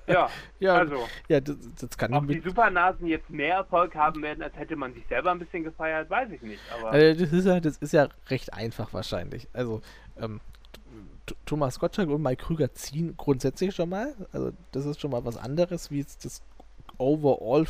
ja, 0.07 0.29
ja, 0.59 0.75
also. 0.75 1.07
Ja, 1.29 1.39
das, 1.39 1.55
das 1.79 1.97
kann 1.97 2.13
Ob 2.13 2.27
die 2.27 2.41
Supernasen 2.41 3.07
jetzt 3.07 3.29
mehr 3.29 3.55
Erfolg 3.55 3.95
haben 3.95 4.21
werden, 4.21 4.43
als 4.43 4.55
hätte 4.57 4.75
man 4.75 4.93
sich 4.93 5.05
selber 5.07 5.31
ein 5.31 5.39
bisschen 5.39 5.63
gefeiert, 5.63 6.09
weiß 6.09 6.29
ich 6.31 6.41
nicht. 6.41 6.61
Aber 6.73 6.91
also 6.91 7.23
das, 7.23 7.33
ist 7.33 7.45
ja, 7.45 7.59
das 7.59 7.77
ist 7.77 7.93
ja 7.93 8.09
recht 8.29 8.53
einfach 8.53 8.93
wahrscheinlich. 8.93 9.47
Also, 9.53 9.81
ähm, 10.19 10.41
Thomas 11.45 11.79
Gottschalk 11.79 12.09
und 12.09 12.21
Mike 12.21 12.43
Krüger 12.43 12.73
ziehen 12.73 13.15
grundsätzlich 13.15 13.73
schon 13.73 13.89
mal. 13.89 14.13
Also, 14.33 14.51
das 14.73 14.85
ist 14.85 14.99
schon 14.99 15.11
mal 15.11 15.23
was 15.23 15.37
anderes, 15.37 15.89
wie 15.89 15.99
jetzt 15.99 16.25
das 16.25 16.41
overall 16.97 17.65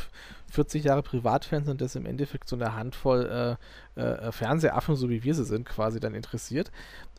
40 0.50 0.84
Jahre 0.84 1.02
Privatfernsehen, 1.02 1.78
das 1.78 1.96
im 1.96 2.06
Endeffekt 2.06 2.48
so 2.48 2.56
eine 2.56 2.74
Handvoll 2.74 3.58
äh, 3.96 4.00
äh, 4.00 4.32
Fernsehaffen, 4.32 4.96
so 4.96 5.10
wie 5.10 5.24
wir 5.24 5.34
sie 5.34 5.44
sind, 5.44 5.66
quasi 5.66 6.00
dann 6.00 6.14
interessiert. 6.14 6.70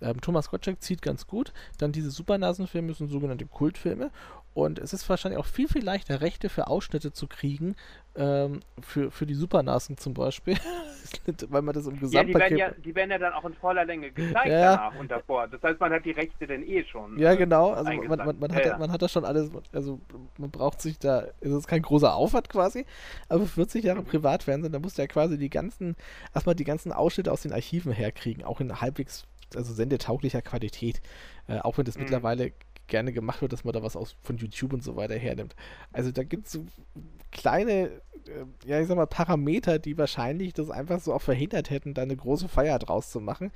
Ähm, 0.01 0.21
Thomas 0.21 0.49
Gottschalk 0.49 0.81
zieht 0.81 1.01
ganz 1.01 1.27
gut. 1.27 1.53
Dann 1.77 1.91
diese 1.91 2.11
Supernasenfilme 2.11 2.93
sind 2.93 3.09
sogenannte 3.09 3.45
Kultfilme. 3.45 4.11
Und 4.53 4.79
es 4.79 4.93
ist 4.93 5.09
wahrscheinlich 5.09 5.37
auch 5.37 5.45
viel, 5.45 5.67
viel 5.67 5.83
leichter, 5.83 6.21
Rechte 6.21 6.47
für 6.47 6.67
Ausschnitte 6.67 7.11
zu 7.11 7.27
kriegen, 7.27 7.75
ähm, 8.17 8.62
für, 8.82 9.12
für 9.12 9.25
die 9.25 9.34
Supernasen 9.34 9.97
zum 9.97 10.13
Beispiel, 10.13 10.56
weil 11.49 11.62
man 11.62 11.73
das 11.73 11.88
im 11.88 11.99
Gesamtpaket... 11.99 12.34
Ja 12.34 12.47
die, 12.47 12.56
werden 12.56 12.58
ja, 12.58 12.84
die 12.84 12.95
werden 12.95 13.12
ja 13.12 13.17
dann 13.17 13.34
auch 13.34 13.45
in 13.45 13.54
voller 13.54 13.86
Länge 13.86 14.12
gezeigt 14.12 14.47
ja. 14.47 14.75
danach 14.75 14.99
und 14.99 15.12
davor. 15.12 15.47
Das 15.47 15.62
heißt, 15.62 15.80
man 15.80 15.91
hat 15.91 16.06
die 16.06 16.12
Rechte 16.12 16.47
dann 16.47 16.63
eh 16.63 16.84
schon. 16.86 17.17
Ja, 17.19 17.36
genau. 17.36 17.71
Also 17.71 17.91
man, 17.91 18.17
man, 18.17 18.39
man, 18.39 18.56
hat, 18.56 18.65
ja, 18.65 18.78
man 18.78 18.91
hat 18.91 19.01
das 19.01 19.12
schon 19.12 19.25
alles, 19.25 19.51
also 19.73 19.99
man 20.38 20.49
braucht 20.49 20.82
sich 20.82 20.97
da, 20.97 21.25
es 21.41 21.51
ist 21.51 21.67
kein 21.67 21.82
großer 21.82 22.15
Aufwand 22.15 22.49
quasi, 22.49 22.86
aber 23.28 23.45
40 23.45 23.84
Jahre 23.84 24.01
mhm. 24.01 24.06
Privatfernsehen, 24.06 24.71
da 24.71 24.80
musst 24.80 24.97
du 24.97 25.01
ja 25.01 25.08
quasi 25.08 25.38
die 25.38 25.49
ganzen, 25.49 25.95
erstmal 26.34 26.56
die 26.56 26.63
ganzen 26.63 26.91
Ausschnitte 26.91 27.32
aus 27.32 27.41
den 27.41 27.54
Archiven 27.54 27.91
herkriegen, 27.91 28.43
auch 28.43 28.62
in 28.62 28.82
halbwegs, 28.82 29.25
also 29.56 29.73
sendetauglicher 29.73 30.41
Qualität. 30.41 31.01
Äh, 31.47 31.60
auch 31.60 31.78
wenn 31.78 31.86
das 31.86 31.95
mhm. 31.95 32.04
mittlerweile 32.04 32.54
gerne 32.87 33.13
gemacht 33.13 33.41
wird, 33.41 33.53
dass 33.53 33.63
man 33.63 33.73
da 33.73 33.83
was 33.83 33.95
aus, 33.95 34.15
von 34.21 34.37
YouTube 34.37 34.73
und 34.73 34.83
so 34.83 34.95
weiter 34.95 35.15
hernimmt. 35.15 35.55
Also 35.91 36.11
da 36.11 36.23
gibt 36.23 36.47
es 36.47 36.53
so 36.53 36.65
kleine, 37.31 37.89
äh, 38.27 38.45
ja, 38.65 38.79
ich 38.79 38.87
sag 38.87 38.95
mal, 38.95 39.07
Parameter, 39.07 39.79
die 39.79 39.97
wahrscheinlich 39.97 40.53
das 40.53 40.69
einfach 40.69 40.99
so 40.99 41.13
auch 41.13 41.21
verhindert 41.21 41.69
hätten, 41.69 41.93
da 41.93 42.03
eine 42.03 42.15
große 42.15 42.47
Feier 42.47 42.79
draus 42.79 43.11
zu 43.11 43.19
machen. 43.19 43.51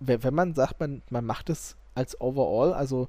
Wenn, 0.00 0.22
wenn 0.22 0.34
man 0.34 0.54
sagt, 0.54 0.80
man, 0.80 1.02
man 1.10 1.24
macht 1.24 1.50
es 1.50 1.76
als 1.94 2.20
Overall, 2.20 2.72
also 2.72 3.08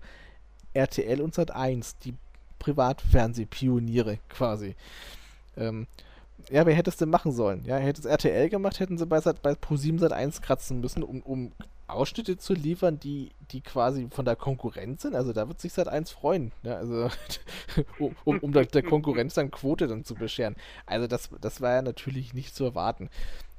RTL 0.73 1.21
und 1.21 1.35
Sat1, 1.35 1.95
die 2.03 2.15
Privatfernsehpioniere 2.59 4.19
quasi. 4.29 4.75
Ähm, 5.57 5.87
Ja, 6.49 6.65
wer 6.65 6.75
hätte 6.75 6.89
es 6.89 6.97
denn 6.97 7.09
machen 7.09 7.31
sollen? 7.31 7.63
Ja, 7.65 7.77
hätte 7.77 8.01
es 8.01 8.05
RTL 8.05 8.49
gemacht, 8.49 8.79
hätten 8.79 8.97
sie 8.97 9.05
bei, 9.05 9.19
bei 9.19 9.53
Pro7 9.53 9.99
Sat 9.99 10.13
1 10.13 10.41
kratzen 10.41 10.79
müssen, 10.79 11.03
um, 11.03 11.21
um 11.21 11.51
Ausschnitte 11.87 12.37
zu 12.37 12.53
liefern, 12.53 12.99
die, 12.99 13.31
die 13.51 13.61
quasi 13.61 14.07
von 14.09 14.25
der 14.25 14.35
Konkurrenz 14.35 15.03
sind. 15.03 15.15
Also 15.15 15.33
da 15.33 15.47
wird 15.47 15.59
sich 15.59 15.73
Sat 15.73 15.87
1 15.87 16.11
freuen, 16.11 16.51
ja, 16.63 16.75
also 16.75 17.09
um, 17.99 18.15
um, 18.23 18.39
um 18.39 18.51
der, 18.51 18.65
der 18.65 18.83
Konkurrenz 18.83 19.33
dann 19.33 19.51
Quote 19.51 19.87
dann 19.87 20.03
zu 20.03 20.15
bescheren. 20.15 20.55
Also 20.85 21.07
das, 21.07 21.29
das 21.41 21.61
war 21.61 21.75
ja 21.75 21.81
natürlich 21.81 22.33
nicht 22.33 22.55
zu 22.55 22.63
erwarten. 22.63 23.09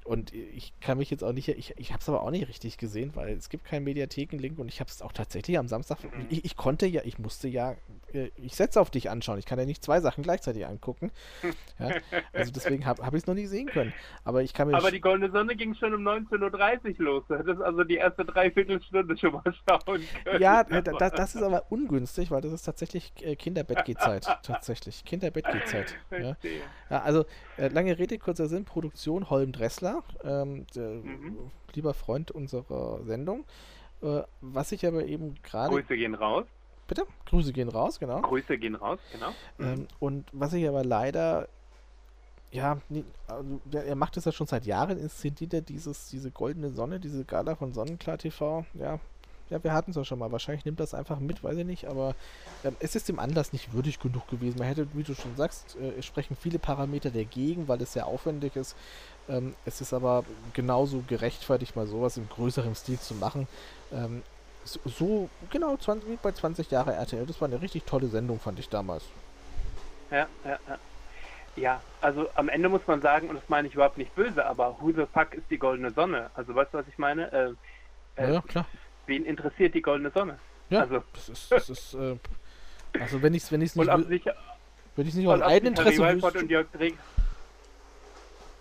Und 0.04 0.34
ich 0.34 0.78
kann 0.80 0.98
mich 0.98 1.10
jetzt 1.10 1.24
auch 1.24 1.32
nicht, 1.32 1.48
ich, 1.48 1.72
ich 1.78 1.90
habe 1.90 2.00
es 2.00 2.08
aber 2.10 2.22
auch 2.22 2.30
nicht 2.30 2.46
richtig 2.46 2.76
gesehen, 2.76 3.12
weil 3.14 3.30
es 3.30 3.48
gibt 3.48 3.64
keinen 3.64 3.84
Mediatheken-Link 3.84 4.58
und 4.58 4.68
ich 4.68 4.80
habe 4.80 4.90
es 4.90 5.00
auch 5.00 5.12
tatsächlich 5.12 5.58
am 5.58 5.66
Samstag, 5.66 6.04
mhm. 6.04 6.26
ich, 6.28 6.44
ich, 6.44 6.56
konnte 6.56 6.86
ja, 6.86 7.00
ich 7.04 7.18
musste 7.18 7.48
ja, 7.48 7.74
äh, 8.12 8.28
ich 8.36 8.54
setze 8.54 8.82
auf 8.82 8.90
dich 8.90 9.08
anschauen, 9.08 9.38
ich 9.38 9.46
kann 9.46 9.58
ja 9.58 9.64
nicht 9.64 9.82
zwei 9.82 10.00
Sachen 10.00 10.22
gleichzeitig 10.22 10.66
angucken. 10.66 11.10
Ja, 11.80 11.90
also 12.32 12.52
deswegen 12.52 12.86
habe 12.86 13.04
hab 13.04 13.14
ich 13.14 13.22
es 13.22 13.26
noch 13.26 13.34
nie 13.34 13.46
sehen 13.46 13.66
können. 13.66 13.92
Aber 14.22 14.42
ich 14.42 14.54
kann 14.54 14.68
mir... 14.68 14.76
Aber 14.76 14.92
die 14.92 15.00
Goldene 15.00 15.32
Sonne 15.32 15.56
ging 15.56 15.74
schon 15.74 15.92
um 15.92 16.06
19.30 16.06 17.00
Uhr 17.00 17.04
los, 17.04 17.24
du 17.26 17.36
hättest 17.36 17.60
also 17.60 17.82
die 17.82 17.96
erste 17.96 18.24
Dreiviertelstunde 18.24 19.18
schon 19.18 19.32
mal 19.32 19.42
schauen 19.68 19.80
können. 20.24 20.40
Ja, 20.40 20.62
das, 20.62 21.12
das 21.12 21.34
ist 21.34 21.42
aber 21.42 21.64
ungünstig, 21.70 22.30
weil 22.30 22.42
das 22.42 22.52
ist 22.52 22.62
tatsächlich 22.62 23.12
äh, 23.22 23.34
Kinderbettgehzeit, 23.34 24.24
tatsächlich, 24.44 25.04
Kinderbettgehzeit. 25.04 25.96
Ja. 26.12 26.36
ja, 26.90 27.02
also 27.02 27.24
äh, 27.56 27.66
lange 27.68 27.98
Rede, 27.98 28.18
kurzer 28.18 28.46
Sinn, 28.46 28.64
Produktion 28.64 29.30
Holm 29.30 29.50
Dressler, 29.50 29.93
ähm, 30.22 30.66
der, 30.74 30.88
mhm. 30.90 31.50
lieber 31.74 31.94
Freund 31.94 32.30
unserer 32.30 33.02
Sendung. 33.04 33.44
Äh, 34.02 34.22
was 34.40 34.72
ich 34.72 34.86
aber 34.86 35.04
eben 35.04 35.36
gerade. 35.42 35.74
Grüße 35.74 35.96
gehen 35.96 36.14
raus. 36.14 36.46
Bitte? 36.86 37.06
Grüße 37.26 37.52
gehen 37.52 37.68
raus, 37.68 37.98
genau. 37.98 38.20
Grüße 38.20 38.58
gehen 38.58 38.74
raus, 38.74 38.98
genau. 39.12 39.32
Ähm, 39.58 39.86
und 40.00 40.26
was 40.32 40.52
ich 40.52 40.68
aber 40.68 40.84
leider. 40.84 41.48
Ja, 42.50 42.80
also, 43.26 43.60
er 43.72 43.96
macht 43.96 44.16
es 44.16 44.26
ja 44.26 44.30
schon 44.30 44.46
seit 44.46 44.64
Jahren, 44.64 44.96
inszeniert 44.96 45.52
er 45.54 45.60
dieses, 45.60 46.08
diese 46.10 46.30
goldene 46.30 46.70
Sonne, 46.70 47.00
diese 47.00 47.24
Gala 47.24 47.56
von 47.56 47.72
Sonnenklar 47.72 48.16
TV. 48.16 48.64
Ja, 48.74 49.00
ja, 49.50 49.62
wir 49.62 49.72
hatten 49.72 49.90
es 49.90 49.96
ja 49.96 50.04
schon 50.04 50.18
mal. 50.18 50.32
Wahrscheinlich 50.32 50.64
nimmt 50.64 50.80
das 50.80 50.94
einfach 50.94 51.20
mit, 51.20 51.44
weiß 51.44 51.58
ich 51.58 51.66
nicht. 51.66 51.86
Aber 51.86 52.14
ähm, 52.64 52.76
es 52.80 52.96
ist 52.96 53.08
dem 53.08 53.18
Anlass 53.18 53.52
nicht 53.52 53.72
würdig 53.72 53.98
genug 53.98 54.26
gewesen. 54.28 54.58
Man 54.58 54.68
hätte, 54.68 54.88
wie 54.94 55.02
du 55.02 55.14
schon 55.14 55.36
sagst, 55.36 55.76
äh, 55.80 55.98
es 55.98 56.06
sprechen 56.06 56.36
viele 56.36 56.58
Parameter 56.58 57.10
dagegen, 57.10 57.68
weil 57.68 57.82
es 57.82 57.92
sehr 57.92 58.06
aufwendig 58.06 58.56
ist. 58.56 58.74
Ähm, 59.28 59.54
es 59.64 59.80
ist 59.80 59.92
aber 59.94 60.24
genauso 60.52 61.02
gerechtfertigt, 61.06 61.76
mal 61.76 61.86
sowas 61.86 62.16
im 62.16 62.28
größeren 62.28 62.74
Stil 62.74 62.98
zu 62.98 63.14
machen. 63.14 63.48
Ähm, 63.92 64.22
so, 64.64 64.80
so, 64.84 65.30
genau, 65.50 65.76
20, 65.76 66.08
wie 66.08 66.18
bei 66.22 66.32
20 66.32 66.70
Jahre 66.70 66.94
RTL. 66.94 67.26
Das 67.26 67.40
war 67.40 67.48
eine 67.48 67.60
richtig 67.60 67.84
tolle 67.84 68.08
Sendung, 68.08 68.40
fand 68.40 68.58
ich 68.58 68.68
damals. 68.68 69.04
Ja, 70.10 70.26
ja, 70.44 70.58
ja. 70.68 70.78
Ja, 71.56 71.80
also 72.00 72.28
am 72.34 72.48
Ende 72.48 72.68
muss 72.68 72.84
man 72.86 73.00
sagen, 73.00 73.28
und 73.28 73.36
das 73.36 73.48
meine 73.48 73.68
ich 73.68 73.74
überhaupt 73.74 73.96
nicht 73.96 74.12
böse, 74.16 74.44
aber 74.44 74.76
who 74.80 74.90
the 74.90 75.06
fuck 75.12 75.34
ist 75.34 75.48
die 75.50 75.58
goldene 75.58 75.92
Sonne? 75.92 76.30
Also 76.34 76.52
weißt 76.52 76.74
du, 76.74 76.78
was 76.78 76.88
ich 76.88 76.98
meine? 76.98 77.32
Äh, 78.16 78.22
äh, 78.22 78.32
ja, 78.34 78.40
klar. 78.40 78.66
Wen 79.06 79.24
interessiert 79.24 79.74
die 79.74 79.82
goldene 79.82 80.10
Sonne? 80.10 80.38
Ja, 80.70 80.80
also. 80.80 81.04
das 81.12 81.28
ist, 81.28 81.52
das 81.52 81.70
ist 81.70 81.94
äh, 81.94 82.16
also 83.00 83.22
wenn 83.22 83.34
ich 83.34 83.44
es 83.44 83.52
wenn 83.52 83.60
ich's 83.62 83.76
nicht, 83.76 84.08
sich, 84.08 84.24
wenn 84.96 85.06
ich 85.06 85.14
nicht 85.14 85.26
aus 85.26 85.42
Eigeninteresse 85.42 86.14
wüsste... 86.14 86.92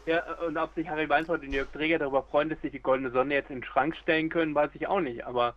Ja, 0.06 0.22
und 0.46 0.58
ob 0.58 0.74
sich 0.76 0.88
Harry 0.88 1.08
Weinfurt 1.08 1.44
und 1.44 1.54
Jörg 1.54 1.72
Träger 1.72 2.00
darüber 2.00 2.24
freuen, 2.24 2.50
dass 2.50 2.60
sie 2.62 2.70
die 2.70 2.80
goldene 2.80 3.12
Sonne 3.12 3.36
jetzt 3.36 3.50
in 3.50 3.58
den 3.58 3.64
Schrank 3.64 3.96
stellen 3.96 4.30
können, 4.30 4.54
weiß 4.54 4.72
ich 4.74 4.88
auch 4.88 5.00
nicht. 5.00 5.26
Aber 5.26 5.56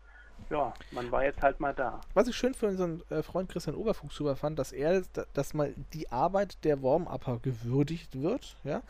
ja, 0.50 0.72
man 0.92 1.10
war 1.10 1.24
jetzt 1.24 1.42
halt 1.42 1.58
mal 1.58 1.74
da. 1.74 2.00
Was 2.14 2.28
ich 2.28 2.36
schön 2.36 2.54
für 2.54 2.66
unseren 2.66 3.02
äh, 3.10 3.22
Freund 3.22 3.50
Christian 3.50 3.74
Oberfuchshuber 3.74 4.36
fand, 4.36 4.58
dass 4.58 4.72
er, 4.72 5.02
dass 5.32 5.54
mal 5.54 5.74
die 5.92 6.10
Arbeit 6.12 6.64
der 6.64 6.82
Warm-Upper 6.82 7.38
gewürdigt 7.40 8.20
wird, 8.20 8.56
ja. 8.62 8.82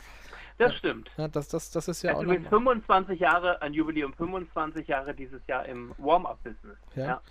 Das 0.59 0.71
ja, 0.71 0.77
stimmt. 0.77 1.11
Ja, 1.17 1.27
das, 1.27 1.47
das, 1.49 1.69
das 1.69 1.87
ist 1.87 2.01
ja 2.01 2.11
also 2.11 2.21
auch. 2.21 2.23
Übrigens 2.25 2.47
25 2.49 3.19
Jahre, 3.19 3.61
ein 3.61 3.73
Jubiläum 3.73 4.13
25 4.13 4.87
Jahre 4.87 5.13
dieses 5.13 5.45
Jahr 5.47 5.65
im 5.65 5.93
Warm-Up-Business. 5.97 6.77
Ja. 6.95 7.21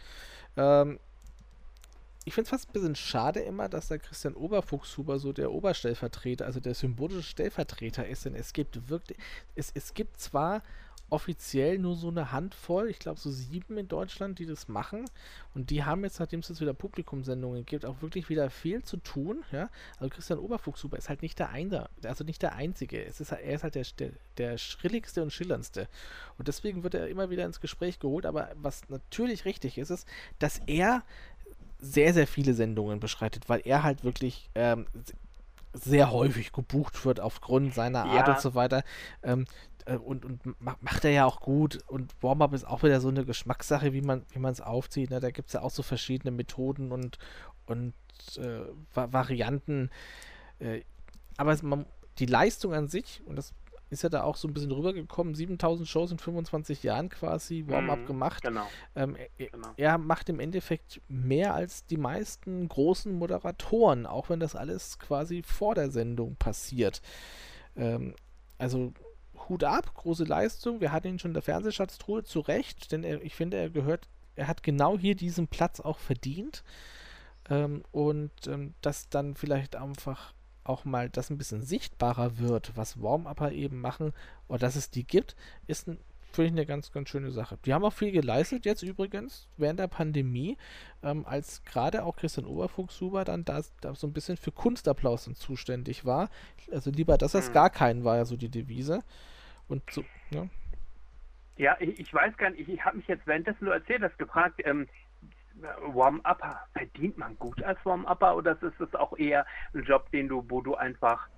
ja. 0.56 0.82
Ähm, 0.82 1.00
ich 2.26 2.34
finde 2.34 2.46
es 2.46 2.50
fast 2.50 2.68
ein 2.68 2.72
bisschen 2.72 2.96
schade 2.96 3.38
immer, 3.38 3.68
dass 3.68 3.86
der 3.86 4.00
Christian 4.00 4.34
Oberfuchshuber 4.34 5.20
so 5.20 5.32
der 5.32 5.52
Oberstellvertreter, 5.52 6.44
also 6.44 6.58
der 6.58 6.74
symbolische 6.74 7.22
Stellvertreter 7.22 8.06
ist, 8.06 8.24
denn 8.24 8.34
es 8.34 8.52
gibt 8.52 8.88
wirklich, 8.90 9.16
es, 9.54 9.70
es 9.72 9.94
gibt 9.94 10.18
zwar 10.20 10.62
offiziell 11.08 11.78
nur 11.78 11.94
so 11.94 12.08
eine 12.08 12.32
Handvoll, 12.32 12.90
ich 12.90 12.98
glaube 12.98 13.20
so 13.20 13.30
sieben 13.30 13.78
in 13.78 13.86
Deutschland, 13.86 14.40
die 14.40 14.46
das 14.46 14.66
machen. 14.66 15.04
Und 15.54 15.70
die 15.70 15.84
haben 15.84 16.02
jetzt, 16.02 16.18
nachdem 16.18 16.40
es 16.40 16.48
jetzt 16.48 16.60
wieder 16.60 16.74
Publikumsendungen 16.74 17.64
gibt, 17.64 17.86
auch 17.86 18.02
wirklich 18.02 18.28
wieder 18.28 18.50
viel 18.50 18.82
zu 18.82 18.96
tun. 18.96 19.44
Ja? 19.52 19.70
Also 19.98 20.12
Christian 20.12 20.40
Oberfuchshuber 20.40 20.98
ist 20.98 21.08
halt 21.08 21.22
nicht 21.22 21.38
der 21.38 21.50
eine, 21.50 21.88
also 22.02 22.24
nicht 22.24 22.42
der 22.42 22.56
Einzige. 22.56 23.04
Es 23.04 23.20
ist, 23.20 23.30
er 23.30 23.40
ist 23.40 23.62
halt 23.62 23.76
der, 23.76 23.86
der, 24.00 24.10
der 24.36 24.58
schrilligste 24.58 25.22
und 25.22 25.32
schillerndste. 25.32 25.88
Und 26.38 26.48
deswegen 26.48 26.82
wird 26.82 26.94
er 26.94 27.06
immer 27.06 27.30
wieder 27.30 27.44
ins 27.44 27.60
Gespräch 27.60 28.00
geholt. 28.00 28.26
Aber 28.26 28.50
was 28.56 28.88
natürlich 28.88 29.44
richtig 29.44 29.78
ist, 29.78 29.90
ist, 29.90 30.08
dass 30.40 30.60
er 30.66 31.04
sehr, 31.78 32.14
sehr 32.14 32.26
viele 32.26 32.54
Sendungen 32.54 33.00
beschreitet, 33.00 33.48
weil 33.48 33.60
er 33.64 33.82
halt 33.82 34.04
wirklich 34.04 34.50
ähm, 34.54 34.86
sehr 35.72 36.10
häufig 36.10 36.52
gebucht 36.52 37.04
wird 37.04 37.20
aufgrund 37.20 37.74
seiner 37.74 38.04
Art 38.04 38.28
ja. 38.28 38.34
und 38.34 38.40
so 38.40 38.54
weiter. 38.54 38.82
Ähm, 39.22 39.46
äh, 39.84 39.96
und, 39.96 40.24
und 40.24 40.40
macht 40.60 41.04
er 41.04 41.10
ja 41.10 41.24
auch 41.24 41.40
gut. 41.40 41.78
Und 41.86 42.14
Warm-Up 42.20 42.52
ist 42.52 42.66
auch 42.66 42.82
wieder 42.82 43.00
so 43.00 43.08
eine 43.08 43.24
Geschmackssache, 43.24 43.92
wie 43.92 44.02
man 44.02 44.24
wie 44.32 44.44
es 44.46 44.60
aufzieht. 44.60 45.10
Ne? 45.10 45.20
Da 45.20 45.30
gibt 45.30 45.48
es 45.48 45.54
ja 45.54 45.62
auch 45.62 45.70
so 45.70 45.82
verschiedene 45.82 46.30
Methoden 46.30 46.92
und, 46.92 47.18
und 47.66 47.94
äh, 48.36 48.60
Varianten. 48.94 49.90
Äh, 50.58 50.82
aber 51.36 51.52
es, 51.52 51.62
man, 51.62 51.86
die 52.18 52.26
Leistung 52.26 52.74
an 52.74 52.88
sich, 52.88 53.22
und 53.26 53.36
das 53.36 53.52
ist 53.88 54.02
ja 54.02 54.08
da 54.08 54.22
auch 54.24 54.36
so 54.36 54.48
ein 54.48 54.54
bisschen 54.54 54.72
rübergekommen. 54.72 55.34
7000 55.34 55.88
Shows 55.88 56.10
in 56.10 56.18
25 56.18 56.82
Jahren 56.82 57.08
quasi 57.08 57.64
Warm-up 57.68 58.00
mhm, 58.00 58.06
gemacht. 58.06 58.42
Genau. 58.42 58.66
Ähm, 58.96 59.16
er, 59.16 59.48
genau. 59.48 59.68
er, 59.76 59.98
macht 59.98 60.28
im 60.28 60.40
Endeffekt 60.40 61.00
mehr 61.08 61.54
als 61.54 61.86
die 61.86 61.96
meisten 61.96 62.68
großen 62.68 63.12
Moderatoren, 63.12 64.06
auch 64.06 64.28
wenn 64.28 64.40
das 64.40 64.56
alles 64.56 64.98
quasi 64.98 65.42
vor 65.42 65.74
der 65.74 65.90
Sendung 65.90 66.36
passiert. 66.36 67.00
Ähm, 67.76 68.14
also 68.58 68.92
Hut 69.48 69.62
ab, 69.62 69.94
große 69.94 70.24
Leistung. 70.24 70.80
Wir 70.80 70.90
hatten 70.90 71.08
ihn 71.08 71.18
schon 71.18 71.30
in 71.30 71.34
der 71.34 71.42
Fernsehschatztruhe 71.42 72.24
zu 72.24 72.40
Recht, 72.40 72.90
denn 72.90 73.04
er, 73.04 73.22
ich 73.22 73.34
finde, 73.36 73.56
er 73.56 73.70
gehört, 73.70 74.08
er 74.34 74.48
hat 74.48 74.64
genau 74.64 74.98
hier 74.98 75.14
diesen 75.14 75.46
Platz 75.46 75.78
auch 75.78 75.98
verdient. 75.98 76.64
Ähm, 77.48 77.84
und 77.92 78.32
ähm, 78.48 78.74
das 78.80 79.08
dann 79.08 79.36
vielleicht 79.36 79.76
einfach 79.76 80.32
auch 80.68 80.84
mal 80.84 81.08
das 81.08 81.30
ein 81.30 81.38
bisschen 81.38 81.62
sichtbarer 81.62 82.38
wird, 82.38 82.76
was 82.76 83.00
Warm-Upper 83.02 83.52
eben 83.52 83.80
machen 83.80 84.12
oder 84.48 84.58
dass 84.58 84.76
es 84.76 84.90
die 84.90 85.04
gibt, 85.04 85.36
ist 85.66 85.88
ein 85.88 85.98
finde 86.36 86.48
ich 86.48 86.52
eine 86.52 86.66
ganz, 86.66 86.92
ganz 86.92 87.08
schöne 87.08 87.30
Sache. 87.30 87.58
Die 87.64 87.72
haben 87.72 87.84
auch 87.84 87.92
viel 87.92 88.12
geleistet 88.12 88.66
jetzt 88.66 88.82
übrigens 88.82 89.48
während 89.56 89.80
der 89.80 89.88
Pandemie, 89.88 90.56
ähm, 91.02 91.24
als 91.26 91.64
gerade 91.64 92.04
auch 92.04 92.16
Christian 92.16 92.46
Oberfuchshuber 92.46 93.24
dann 93.24 93.44
da, 93.44 93.62
da, 93.80 93.94
so 93.94 94.06
ein 94.06 94.12
bisschen 94.12 94.36
für 94.36 94.52
Kunstapplaus 94.52 95.24
zuständig 95.34 96.04
war. 96.04 96.28
Also 96.70 96.90
lieber 96.90 97.16
das 97.16 97.34
als 97.34 97.48
mhm. 97.48 97.54
gar 97.54 97.70
keinen 97.70 98.04
war 98.04 98.16
ja 98.16 98.24
so 98.26 98.36
die 98.36 98.50
Devise. 98.50 99.02
Und 99.66 99.90
so, 99.90 100.04
ja. 100.30 100.46
Ja, 101.56 101.76
ich, 101.80 101.98
ich 101.98 102.12
weiß 102.12 102.36
gar 102.36 102.50
nicht, 102.50 102.60
ich, 102.60 102.68
ich 102.68 102.84
habe 102.84 102.98
mich 102.98 103.08
jetzt 103.08 103.26
währenddessen 103.26 103.64
nur 103.64 103.74
erzählt, 103.74 104.02
das 104.02 104.16
gefragt, 104.18 104.60
ähm, 104.64 104.86
Warm-Upper, 105.60 106.60
verdient 106.72 107.18
man 107.18 107.38
gut 107.38 107.62
als 107.62 107.78
Warm-Upper 107.84 108.36
oder 108.36 108.52
ist 108.60 108.80
es 108.80 108.94
auch 108.94 109.16
eher 109.16 109.46
ein 109.74 109.82
Job, 109.84 110.10
den 110.10 110.28
du, 110.28 110.44
wo 110.48 110.60
du 110.60 110.74
einfach 110.74 111.28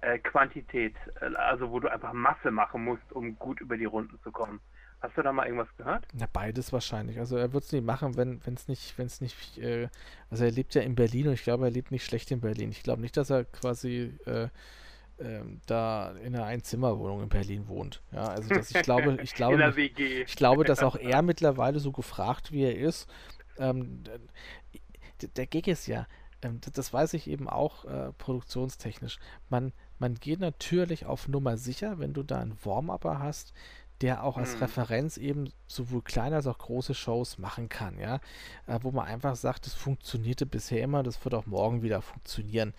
äh, 0.00 0.18
Quantität, 0.18 0.94
äh, 1.20 1.34
also 1.36 1.70
wo 1.70 1.80
du 1.80 1.88
einfach 1.90 2.12
Masse 2.12 2.50
machen 2.50 2.84
musst, 2.84 3.12
um 3.12 3.38
gut 3.38 3.60
über 3.60 3.76
die 3.76 3.84
Runden 3.84 4.18
zu 4.22 4.30
kommen? 4.30 4.60
Hast 5.00 5.16
du 5.16 5.22
da 5.22 5.32
mal 5.32 5.46
irgendwas 5.46 5.74
gehört? 5.76 6.06
Na, 6.12 6.26
beides 6.32 6.72
wahrscheinlich. 6.72 7.18
Also 7.18 7.36
er 7.36 7.52
wird 7.52 7.64
es 7.64 7.72
nicht 7.72 7.84
machen, 7.84 8.16
wenn 8.16 8.40
es 8.46 8.68
nicht, 8.68 8.96
wenn 8.98 9.06
es 9.06 9.20
nicht, 9.20 9.58
äh, 9.58 9.88
also 10.30 10.44
er 10.44 10.52
lebt 10.52 10.74
ja 10.74 10.82
in 10.82 10.94
Berlin 10.94 11.26
und 11.28 11.34
ich 11.34 11.42
glaube, 11.42 11.64
er 11.64 11.70
lebt 11.72 11.90
nicht 11.90 12.04
schlecht 12.04 12.30
in 12.30 12.40
Berlin. 12.40 12.70
Ich 12.70 12.84
glaube 12.84 13.00
nicht, 13.00 13.16
dass 13.16 13.30
er 13.30 13.44
quasi 13.44 14.16
äh, 14.26 14.48
ähm, 15.20 15.60
da 15.66 16.12
in 16.22 16.34
einer 16.34 16.46
Einzimmerwohnung 16.46 17.22
in 17.22 17.28
Berlin 17.28 17.68
wohnt. 17.68 18.00
Ja, 18.12 18.28
also 18.28 18.48
das, 18.48 18.70
ich 18.70 18.82
glaube, 18.82 19.18
ich 19.22 19.34
glaube, 19.34 19.72
ich 19.76 20.36
glaube, 20.36 20.64
dass 20.64 20.82
auch 20.82 20.96
er 20.96 21.22
mittlerweile 21.22 21.80
so 21.80 21.92
gefragt 21.92 22.50
wie 22.50 22.64
er 22.64 22.76
ist, 22.76 23.08
ähm, 23.58 24.02
der 25.36 25.46
Gig 25.46 25.66
ist 25.68 25.86
ja, 25.86 26.06
ähm, 26.42 26.60
das 26.72 26.92
weiß 26.92 27.14
ich 27.14 27.28
eben 27.28 27.48
auch 27.48 27.84
äh, 27.84 28.12
produktionstechnisch. 28.12 29.18
Man, 29.48 29.72
man 29.98 30.14
geht 30.16 30.40
natürlich 30.40 31.06
auf 31.06 31.28
Nummer 31.28 31.56
sicher, 31.56 31.98
wenn 31.98 32.12
du 32.12 32.22
da 32.22 32.40
einen 32.40 32.58
Warm-Upper 32.64 33.18
hast, 33.18 33.52
der 34.00 34.24
auch 34.24 34.36
als 34.36 34.56
mhm. 34.56 34.62
Referenz 34.62 35.16
eben 35.16 35.52
sowohl 35.68 36.02
kleine 36.02 36.36
als 36.36 36.46
auch 36.46 36.58
große 36.58 36.94
Shows 36.94 37.38
machen 37.38 37.68
kann, 37.68 37.98
ja. 37.98 38.16
Äh, 38.66 38.80
wo 38.82 38.90
man 38.90 39.06
einfach 39.06 39.36
sagt, 39.36 39.66
das 39.66 39.74
funktionierte 39.74 40.46
bisher 40.46 40.82
immer, 40.82 41.02
das 41.02 41.24
wird 41.24 41.34
auch 41.34 41.46
morgen 41.46 41.82
wieder 41.82 42.02
funktionieren. 42.02 42.74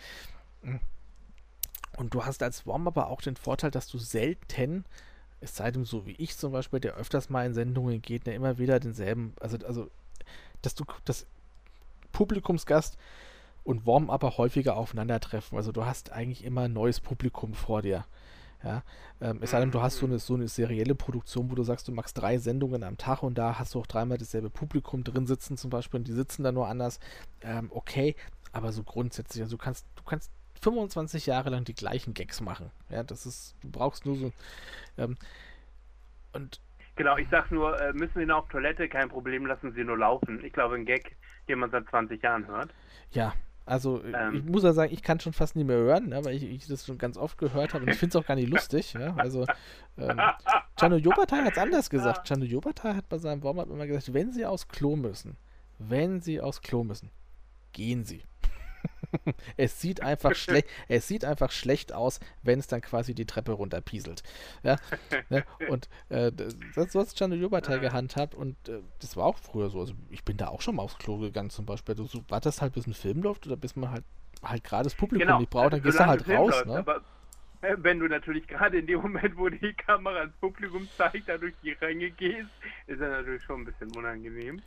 Und 1.98 2.14
du 2.14 2.26
hast 2.26 2.44
als 2.44 2.68
Warm-Upper 2.68 3.08
auch 3.08 3.22
den 3.22 3.36
Vorteil, 3.38 3.72
dass 3.72 3.88
du 3.88 3.98
selten 3.98 4.86
es 5.44 5.58
sei 5.58 5.72
denn 5.72 5.84
so 5.84 6.06
wie 6.06 6.16
ich 6.18 6.38
zum 6.38 6.54
Beispiel, 6.54 6.80
der 6.80 6.96
öfters 6.96 7.30
mal 7.30 7.46
in 7.46 7.54
Sendungen 7.54 8.02
geht, 8.02 8.26
der 8.26 8.36
immer 8.36 8.58
wieder 8.58 8.80
denselben, 8.80 9.34
also, 9.42 9.58
also 9.66 9.90
dass 10.64 10.76
du 10.76 10.86
das 11.06 11.28
Publikumsgast 12.12 12.98
und 13.64 13.86
Warm-Upper 13.86 14.38
häufiger 14.38 14.76
aufeinandertreffen. 14.76 15.58
Also 15.58 15.72
du 15.72 15.86
hast 15.86 16.12
eigentlich 16.12 16.44
immer 16.44 16.62
ein 16.62 16.74
neues 16.74 17.00
Publikum 17.00 17.54
vor 17.54 17.82
dir. 17.82 18.06
Ja, 18.64 18.82
ähm, 19.20 19.40
es 19.42 19.52
sei 19.52 19.60
denn, 19.60 19.72
du 19.72 19.82
hast 19.82 19.98
so 19.98 20.06
eine, 20.06 20.20
so 20.20 20.36
eine 20.36 20.48
serielle 20.48 20.96
Produktion, 20.96 21.52
wo 21.52 21.56
du 21.56 21.64
sagst, 21.64 21.90
du 21.90 21.92
machst 21.92 22.18
drei 22.18 22.38
Sendungen 22.38 22.84
am 22.84 22.98
Tag 22.98 23.22
und 23.22 23.38
da 23.38 23.60
hast 23.60 23.76
du 23.76 23.80
auch 23.82 23.88
dreimal 23.88 24.18
dasselbe 24.18 24.50
Publikum 24.50 25.04
drin 25.04 25.28
sitzen 25.28 25.58
zum 25.58 25.70
Beispiel 25.70 26.00
und 26.00 26.08
die 26.08 26.14
sitzen 26.14 26.44
da 26.44 26.54
nur 26.54 26.70
anders. 26.70 27.02
Ähm, 27.42 27.70
okay, 27.74 28.16
aber 28.54 28.72
so 28.72 28.84
grundsätzlich, 28.84 29.44
also 29.44 29.58
du 29.58 29.62
kannst, 29.62 29.86
du 29.98 30.04
kannst 30.04 30.32
25 30.62 31.26
Jahre 31.26 31.50
lang 31.50 31.66
die 31.66 31.74
gleichen 31.74 32.14
Gags 32.14 32.40
machen. 32.40 32.72
Ja, 32.90 33.04
das 33.04 33.26
ist, 33.26 33.56
du 33.62 33.70
brauchst 33.70 34.06
nur 34.06 34.16
so. 34.16 34.32
Ähm, 34.98 35.18
und 36.32 36.62
Genau, 36.96 37.18
ich 37.18 37.28
sag 37.32 37.52
nur, 37.52 37.80
äh, 37.80 37.94
müssen 37.94 38.20
Sie 38.20 38.26
noch 38.26 38.44
auf 38.44 38.50
Toilette, 38.50 38.88
kein 38.88 39.10
Problem, 39.10 39.46
lassen 39.46 39.74
Sie 39.74 39.84
nur 39.84 39.98
laufen. 39.98 40.44
Ich 40.46 40.54
glaube, 40.54 40.76
ein 40.76 40.86
Gag, 40.86 41.16
den 41.48 41.60
man 41.60 41.72
seit 41.72 41.88
20 41.90 42.22
Jahren 42.22 42.48
hört. 42.48 42.70
Ja, 43.12 43.34
also 43.66 44.04
ähm, 44.04 44.36
ich 44.36 44.44
muss 44.44 44.64
ja 44.64 44.74
sagen, 44.74 44.92
ich 44.94 45.02
kann 45.02 45.20
schon 45.20 45.32
fast 45.32 45.56
nicht 45.56 45.66
mehr 45.66 45.78
hören, 45.78 46.10
ne, 46.10 46.24
weil 46.26 46.36
ich, 46.36 46.44
ich 46.44 46.68
das 46.68 46.86
schon 46.86 46.98
ganz 46.98 47.18
oft 47.18 47.38
gehört 47.38 47.74
habe 47.74 47.86
und 47.86 47.92
ich 47.92 47.98
finde 47.98 48.18
es 48.18 48.22
auch 48.22 48.28
gar 48.28 48.36
nicht 48.36 48.50
lustig. 48.50 48.94
Ja? 48.94 49.16
Also 49.16 49.46
ähm, 49.98 50.20
Chano 50.78 50.98
Jobatai 50.98 51.44
hat 51.44 51.54
es 51.54 51.58
anders 51.58 51.90
gesagt. 51.90 52.28
Chano 52.28 52.44
Jobatai 52.44 52.94
hat 52.94 53.08
bei 53.08 53.18
seinem 53.18 53.42
Warm-up 53.42 53.70
immer 53.70 53.88
gesagt, 53.88 54.14
wenn 54.14 54.32
Sie 54.32 54.46
aufs 54.46 54.68
Klo 54.68 54.96
müssen, 54.96 55.38
wenn 55.80 56.20
Sie 56.20 56.42
aufs 56.42 56.62
Klo 56.62 56.84
müssen, 56.84 57.10
gehen 57.72 58.04
Sie. 58.04 58.24
es 59.58 59.82
sieht 59.82 60.02
einfach 60.02 60.36
schlecht, 60.36 60.68
es 60.88 61.08
sieht 61.08 61.26
einfach 61.26 61.52
schlecht 61.52 61.94
aus, 61.94 62.20
wenn 62.42 62.60
es 62.60 62.68
dann 62.68 62.82
quasi 62.82 63.14
die 63.14 63.26
Treppe 63.26 63.54
runterpieselt. 63.54 64.24
Ja, 64.64 64.78
ne? 65.30 65.44
Und 65.70 65.90
äh, 66.10 66.32
das, 66.32 66.56
so 66.92 67.00
hat 67.00 67.18
Chano 67.18 67.36
Jobatai 67.36 67.80
gehandhabt 67.80 68.36
und 68.36 68.56
äh, 68.70 68.80
das 69.00 69.18
war 69.18 69.26
auch 69.26 69.38
früher 69.38 69.70
so. 69.70 69.80
Also 69.80 69.94
ich 70.10 70.24
bin 70.24 70.38
da 70.38 70.48
auch 70.48 70.62
schon 70.62 70.76
mal 70.76 70.84
aufs 70.84 70.98
Klo 70.98 71.18
gegangen 71.18 71.50
zum 71.50 71.66
Beispiel. 71.66 71.96
Du 71.96 72.06
so, 72.06 72.24
wartest 72.30 72.62
halt, 72.62 72.74
bis 72.74 72.88
ein 72.88 72.94
Film 72.94 73.24
läuft 73.24 73.46
oder 73.48 73.58
bis 73.58 73.76
man 73.76 73.92
halt 73.92 74.04
halt 74.42 74.64
gerade 74.64 74.84
das 74.84 74.96
Publikum 74.96 75.28
genau. 75.28 75.40
nicht 75.40 75.50
braucht, 75.50 75.74
dann 75.74 75.80
also, 75.80 75.84
gehst 75.84 76.00
du 76.00 76.06
halt 76.06 76.28
raus. 76.28 76.52
Läuft, 76.52 76.66
ne? 76.68 76.78
aber 76.78 77.02
äh, 77.62 77.76
wenn 77.78 78.00
du 78.00 78.08
natürlich 78.08 78.48
gerade 78.48 78.80
in 78.80 78.88
dem 78.88 79.02
Moment, 79.02 79.38
wo 79.38 79.50
die 79.50 79.74
Kamera 79.74 80.24
ins 80.24 80.36
Publikum 80.36 80.88
zeigt, 80.98 81.30
da 81.30 81.38
durch 81.38 81.54
die 81.64 81.72
Ränge 81.72 82.12
gehst, 82.12 82.50
ist 82.88 83.02
das 83.02 83.10
natürlich 83.10 83.44
schon 83.44 83.62
ein 83.62 83.66
bisschen 83.66 83.96
unangenehm. 83.96 84.62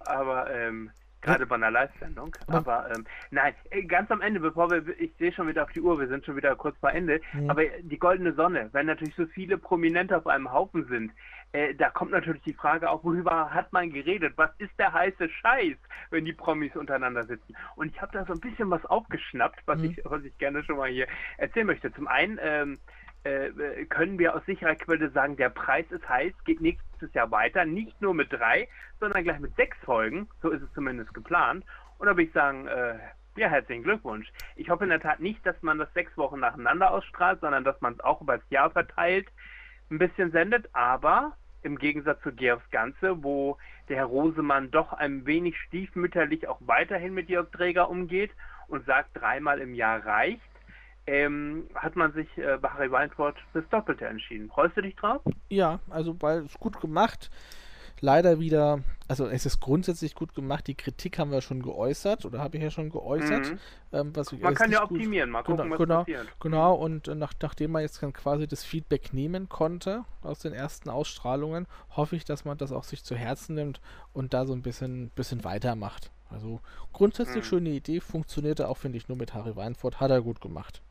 Aber 0.00 0.50
ähm, 0.50 0.90
Gerade 1.22 1.46
bei 1.46 1.54
einer 1.54 1.70
Live-Sendung. 1.70 2.36
Aber 2.48 2.90
ähm, 2.94 3.06
nein, 3.30 3.54
äh, 3.70 3.84
ganz 3.84 4.10
am 4.10 4.20
Ende, 4.20 4.40
bevor 4.40 4.70
wir, 4.70 4.82
ich 5.00 5.12
sehe 5.18 5.32
schon 5.32 5.48
wieder 5.48 5.62
auf 5.62 5.72
die 5.72 5.80
Uhr, 5.80 5.98
wir 5.98 6.08
sind 6.08 6.24
schon 6.26 6.36
wieder 6.36 6.54
kurz 6.56 6.76
vor 6.78 6.90
Ende, 6.90 7.20
mhm. 7.32 7.48
aber 7.48 7.62
die 7.80 7.98
goldene 7.98 8.32
Sonne, 8.34 8.68
wenn 8.72 8.86
natürlich 8.86 9.14
so 9.14 9.26
viele 9.26 9.56
Prominente 9.56 10.16
auf 10.16 10.26
einem 10.26 10.52
Haufen 10.52 10.84
sind, 10.88 11.12
äh, 11.52 11.74
da 11.74 11.90
kommt 11.90 12.10
natürlich 12.10 12.42
die 12.42 12.54
Frage 12.54 12.88
auf, 12.88 13.04
worüber 13.04 13.50
hat 13.50 13.72
man 13.72 13.90
geredet? 13.90 14.32
Was 14.36 14.50
ist 14.58 14.72
der 14.78 14.92
heiße 14.92 15.28
Scheiß, 15.28 15.76
wenn 16.10 16.24
die 16.24 16.32
Promis 16.32 16.74
untereinander 16.74 17.24
sitzen? 17.24 17.54
Und 17.76 17.94
ich 17.94 18.00
habe 18.00 18.12
da 18.12 18.24
so 18.24 18.32
ein 18.32 18.40
bisschen 18.40 18.70
was 18.70 18.84
aufgeschnappt, 18.86 19.60
was, 19.66 19.78
mhm. 19.78 19.84
ich, 19.90 20.00
was 20.04 20.24
ich 20.24 20.36
gerne 20.38 20.64
schon 20.64 20.76
mal 20.76 20.90
hier 20.90 21.06
erzählen 21.36 21.66
möchte. 21.66 21.92
Zum 21.92 22.08
einen, 22.08 22.38
ähm, 22.42 22.78
äh, 23.24 23.84
können 23.86 24.18
wir 24.18 24.34
aus 24.34 24.44
sicherer 24.46 24.74
Quelle 24.74 25.10
sagen, 25.10 25.36
der 25.36 25.50
Preis 25.50 25.86
ist 25.90 26.08
heiß, 26.08 26.32
geht 26.44 26.60
nächstes 26.60 27.12
Jahr 27.14 27.30
weiter, 27.30 27.64
nicht 27.64 28.00
nur 28.00 28.14
mit 28.14 28.32
drei, 28.32 28.68
sondern 29.00 29.24
gleich 29.24 29.38
mit 29.38 29.54
sechs 29.56 29.76
Folgen, 29.84 30.28
so 30.40 30.50
ist 30.50 30.62
es 30.62 30.72
zumindest 30.72 31.14
geplant. 31.14 31.64
Und 31.98 32.06
da 32.06 32.12
würde 32.12 32.24
ich 32.24 32.32
sagen, 32.32 32.66
äh, 32.66 32.98
ja, 33.36 33.48
herzlichen 33.48 33.82
Glückwunsch. 33.82 34.30
Ich 34.56 34.68
hoffe 34.68 34.84
in 34.84 34.90
der 34.90 35.00
Tat 35.00 35.20
nicht, 35.20 35.44
dass 35.46 35.60
man 35.62 35.78
das 35.78 35.92
sechs 35.94 36.16
Wochen 36.16 36.40
nacheinander 36.40 36.90
ausstrahlt, 36.90 37.40
sondern 37.40 37.64
dass 37.64 37.80
man 37.80 37.94
es 37.94 38.00
auch 38.00 38.20
über 38.20 38.38
das 38.38 38.50
Jahr 38.50 38.70
verteilt 38.70 39.28
ein 39.90 39.98
bisschen 39.98 40.32
sendet, 40.32 40.68
aber 40.72 41.36
im 41.62 41.78
Gegensatz 41.78 42.20
zu 42.22 42.32
Georgs 42.32 42.68
Ganze, 42.70 43.22
wo 43.22 43.56
der 43.88 43.96
Herr 43.96 44.06
Rosemann 44.06 44.70
doch 44.70 44.92
ein 44.92 45.26
wenig 45.26 45.56
stiefmütterlich 45.60 46.48
auch 46.48 46.58
weiterhin 46.60 47.14
mit 47.14 47.28
Georg 47.28 47.52
Träger 47.52 47.88
umgeht 47.88 48.32
und 48.68 48.84
sagt, 48.86 49.10
dreimal 49.14 49.60
im 49.60 49.74
Jahr 49.74 50.04
reicht, 50.04 50.42
ähm, 51.06 51.66
hat 51.74 51.96
man 51.96 52.12
sich 52.12 52.28
äh, 52.38 52.58
bei 52.60 52.68
Harry 52.68 52.90
Weintraub 52.90 53.34
das 53.54 53.64
Doppelte 53.70 54.06
entschieden. 54.06 54.48
Freust 54.48 54.76
du 54.76 54.82
dich 54.82 54.94
drauf? 54.96 55.20
Ja, 55.48 55.80
also 55.90 56.16
weil 56.20 56.44
es 56.44 56.54
gut 56.58 56.80
gemacht. 56.80 57.30
Leider 58.04 58.40
wieder, 58.40 58.80
also 59.06 59.28
es 59.28 59.46
ist 59.46 59.60
grundsätzlich 59.60 60.16
gut 60.16 60.34
gemacht. 60.34 60.66
Die 60.66 60.74
Kritik 60.74 61.20
haben 61.20 61.30
wir 61.30 61.40
schon 61.40 61.62
geäußert 61.62 62.24
oder 62.24 62.40
habe 62.40 62.56
ich 62.56 62.62
ja 62.62 62.70
schon 62.70 62.90
geäußert. 62.90 63.52
Mhm. 63.52 63.58
Ähm, 63.92 64.12
man 64.40 64.54
kann 64.54 64.72
ja 64.72 64.82
optimieren, 64.82 65.30
mal 65.30 65.44
gucken, 65.44 65.70
genau, 65.70 65.70
was 65.70 65.78
genau, 65.78 65.98
passiert. 66.00 66.26
Genau, 66.40 66.74
und 66.74 67.06
äh, 67.06 67.14
nach, 67.14 67.32
nachdem 67.40 67.70
man 67.70 67.82
jetzt 67.82 68.02
dann 68.02 68.12
quasi 68.12 68.48
das 68.48 68.64
Feedback 68.64 69.12
nehmen 69.12 69.48
konnte 69.48 70.04
aus 70.22 70.40
den 70.40 70.52
ersten 70.52 70.90
Ausstrahlungen, 70.90 71.68
hoffe 71.90 72.16
ich, 72.16 72.24
dass 72.24 72.44
man 72.44 72.58
das 72.58 72.72
auch 72.72 72.82
sich 72.82 73.04
zu 73.04 73.14
Herzen 73.14 73.54
nimmt 73.54 73.80
und 74.12 74.34
da 74.34 74.46
so 74.46 74.52
ein 74.52 74.62
bisschen, 74.62 75.10
bisschen 75.10 75.44
weitermacht. 75.44 76.10
Also 76.28 76.60
grundsätzlich 76.92 77.44
mhm. 77.44 77.48
schöne 77.48 77.70
Idee, 77.70 78.00
funktionierte 78.00 78.68
auch, 78.68 78.78
finde 78.78 78.98
ich, 78.98 79.06
nur 79.08 79.16
mit 79.16 79.32
Harry 79.32 79.54
Weinfurt, 79.54 80.00
hat 80.00 80.10
er 80.10 80.22
gut 80.22 80.40
gemacht 80.40 80.82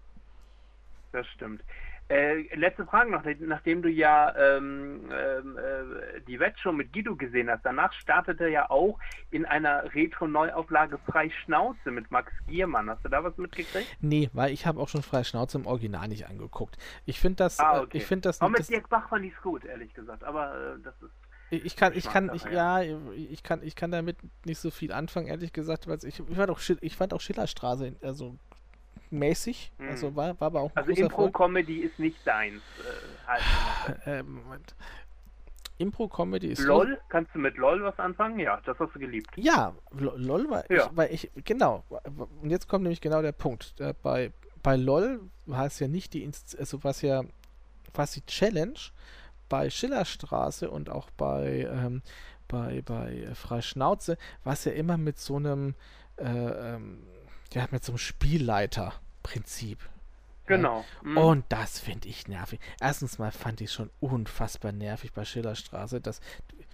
das 1.12 1.28
stimmt. 1.28 1.64
Äh, 2.10 2.54
letzte 2.56 2.86
Frage 2.86 3.10
noch, 3.10 3.24
nachdem 3.40 3.82
du 3.82 3.88
ja 3.88 4.36
ähm, 4.36 5.10
ähm 5.14 5.58
äh, 5.58 6.20
die 6.28 6.42
Wettshow 6.42 6.74
mit 6.74 6.92
Guido 6.92 7.16
gesehen 7.16 7.50
hast, 7.50 7.64
danach 7.64 7.94
startete 7.94 8.50
ja 8.50 8.70
auch 8.70 9.00
in 9.30 9.46
einer 9.46 9.94
Retro-Neuauflage 9.96 10.98
Freischnauze 11.10 11.90
mit 11.90 12.12
Max 12.12 12.34
Giermann. 12.48 12.90
Hast 12.90 13.06
du 13.06 13.10
da 13.10 13.24
was 13.24 13.38
mitgekriegt? 13.38 13.88
Nee, 14.02 14.30
weil 14.34 14.52
ich 14.52 14.66
habe 14.66 14.82
auch 14.82 14.90
schon 14.90 15.04
Freischnauze 15.04 15.58
im 15.58 15.66
Original 15.66 16.10
nicht 16.10 16.28
angeguckt. 16.28 16.78
Ich 17.06 17.18
finde 17.18 17.38
das, 17.38 17.60
ah, 17.62 17.78
äh, 17.78 17.82
okay. 17.84 17.98
ich 18.00 18.06
finde 18.06 18.24
das. 18.24 18.42
Aber 18.42 18.52
mit 18.52 18.70
Dirk 18.70 18.90
Bach 18.90 19.08
fand 19.08 19.24
ich 19.24 19.34
es 19.34 19.42
gut, 19.42 19.64
ehrlich 19.64 19.94
gesagt. 19.94 20.26
Aber 20.26 20.54
äh, 20.54 20.84
das 20.84 21.02
ist 21.02 21.12
ich 21.52 21.76
kann, 21.76 21.94
ich 21.94 22.06
kann, 22.06 22.32
ich, 22.34 22.46
ja, 22.46 22.82
ich 22.82 23.44
kann, 23.44 23.62
ich 23.62 23.76
kann 23.76 23.92
damit 23.92 24.16
nicht 24.46 24.60
so 24.60 24.72
viel 24.72 24.94
anfangen, 24.94 25.28
ehrlich 25.28 25.52
gesagt, 25.52 25.86
weil 25.86 25.98
ich, 26.04 26.20
ich 26.20 26.38
fand 26.38 26.50
auch, 26.50 26.62
ich 26.80 26.96
fand 26.96 27.14
auch 27.14 27.20
Schillerstraße, 27.20 27.94
also 28.02 28.38
mäßig. 29.12 29.72
Hm. 29.78 29.90
Also 29.90 30.16
war, 30.16 30.40
war 30.40 30.48
aber 30.48 30.62
auch 30.62 30.72
ein 30.76 30.78
Also 30.78 30.92
Impro-Comedy 30.92 31.80
ist 31.80 32.00
nicht 32.00 32.26
deins. 32.26 32.62
Äh, 32.80 33.28
halt 33.28 34.06
äh, 34.06 34.24
Moment. 34.24 34.76
Impro-Comedy 35.78 36.48
ist. 36.48 36.60
LOL? 36.62 37.00
Kannst 37.10 37.34
du 37.34 37.40
mit 37.40 37.58
LOL 37.58 37.84
was 37.84 37.98
anfangen? 37.98 38.40
Ja, 38.40 38.62
das 38.66 38.78
hast 38.80 38.94
du 38.96 39.00
geliebt. 39.00 39.30
Ja, 39.36 39.74
LOL 39.92 40.50
war 40.50 40.70
ja. 40.72 40.86
ich, 40.86 40.96
weil 40.96 41.14
ich, 41.14 41.32
genau. 41.44 41.84
Und 42.42 42.50
jetzt 42.50 42.68
kommt 42.68 42.84
nämlich 42.84 43.02
genau 43.02 43.22
der 43.22 43.32
Punkt. 43.32 43.74
Äh, 43.80 43.94
bei, 44.02 44.32
bei 44.62 44.76
LOL 44.76 45.22
war 45.48 45.66
es 45.66 45.80
ja 45.80 45.88
nicht 45.88 46.14
die, 46.14 46.30
also 46.58 46.84
was 46.84 47.02
ja 47.02 47.24
die 48.16 48.26
Challenge 48.26 48.80
bei 49.50 49.70
Schillerstraße 49.70 50.70
und 50.70 50.90
auch 50.90 51.10
bei, 51.12 51.68
ähm, 51.70 52.02
bei, 52.48 52.82
bei 52.86 53.28
Freischnauze, 53.34 54.18
war 54.44 54.54
es 54.54 54.64
ja 54.66 54.72
immer 54.72 54.98
mit 54.98 55.20
so 55.20 55.36
einem, 55.36 55.76
äh, 56.18 56.24
ähm, 56.26 57.04
ja, 57.54 57.68
mit 57.72 57.84
so 57.84 57.94
einem 57.94 58.00
Spielleiter-Prinzip. 58.00 59.80
Genau. 60.48 60.84
Mhm. 61.04 61.18
Und 61.18 61.46
das 61.50 61.80
finde 61.80 62.10
ich 62.10 62.28
nervig. 62.28 62.60
Erstens 62.80 63.20
mal 63.20 63.32
fand 63.32 63.62
ich 63.62 63.72
schon 63.72 63.90
unfassbar 64.00 64.72
nervig 64.72 65.14
bei 65.14 65.24
Schillerstraße, 65.24 66.02
dass 66.02 66.20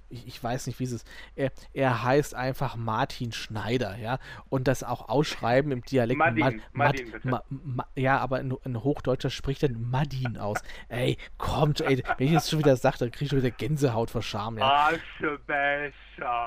ich, 0.09 0.27
ich, 0.27 0.43
weiß 0.43 0.67
nicht, 0.67 0.79
wie 0.79 0.85
es 0.85 0.91
ist. 0.91 1.07
Er, 1.35 1.51
er 1.73 2.03
heißt 2.03 2.35
einfach 2.35 2.75
Martin 2.75 3.31
Schneider, 3.31 3.97
ja. 3.97 4.19
Und 4.49 4.67
das 4.67 4.83
auch 4.83 5.09
ausschreiben 5.09 5.71
im 5.71 5.81
Dialekt. 5.83 6.19
Madin, 6.19 6.43
Mad, 6.43 6.57
Madin, 6.73 7.13
Mad, 7.23 7.43
Ma, 7.49 7.85
ja, 7.95 8.17
aber 8.19 8.37
ein, 8.37 8.53
ein, 8.63 8.83
Hochdeutscher 8.83 9.29
spricht 9.29 9.63
dann 9.63 9.89
Madin 9.89 10.37
aus. 10.37 10.59
ey, 10.89 11.17
kommt, 11.37 11.81
ey, 11.81 12.03
wenn 12.17 12.27
ich 12.27 12.33
jetzt 12.33 12.49
schon 12.49 12.59
wieder 12.59 12.75
sage, 12.75 12.97
dann 12.99 13.11
kriege 13.11 13.25
ich 13.25 13.29
schon 13.29 13.39
wieder 13.39 13.51
Gänsehaut 13.51 14.09
vor 14.09 14.21
Scham, 14.21 14.57
ja. 14.57 14.89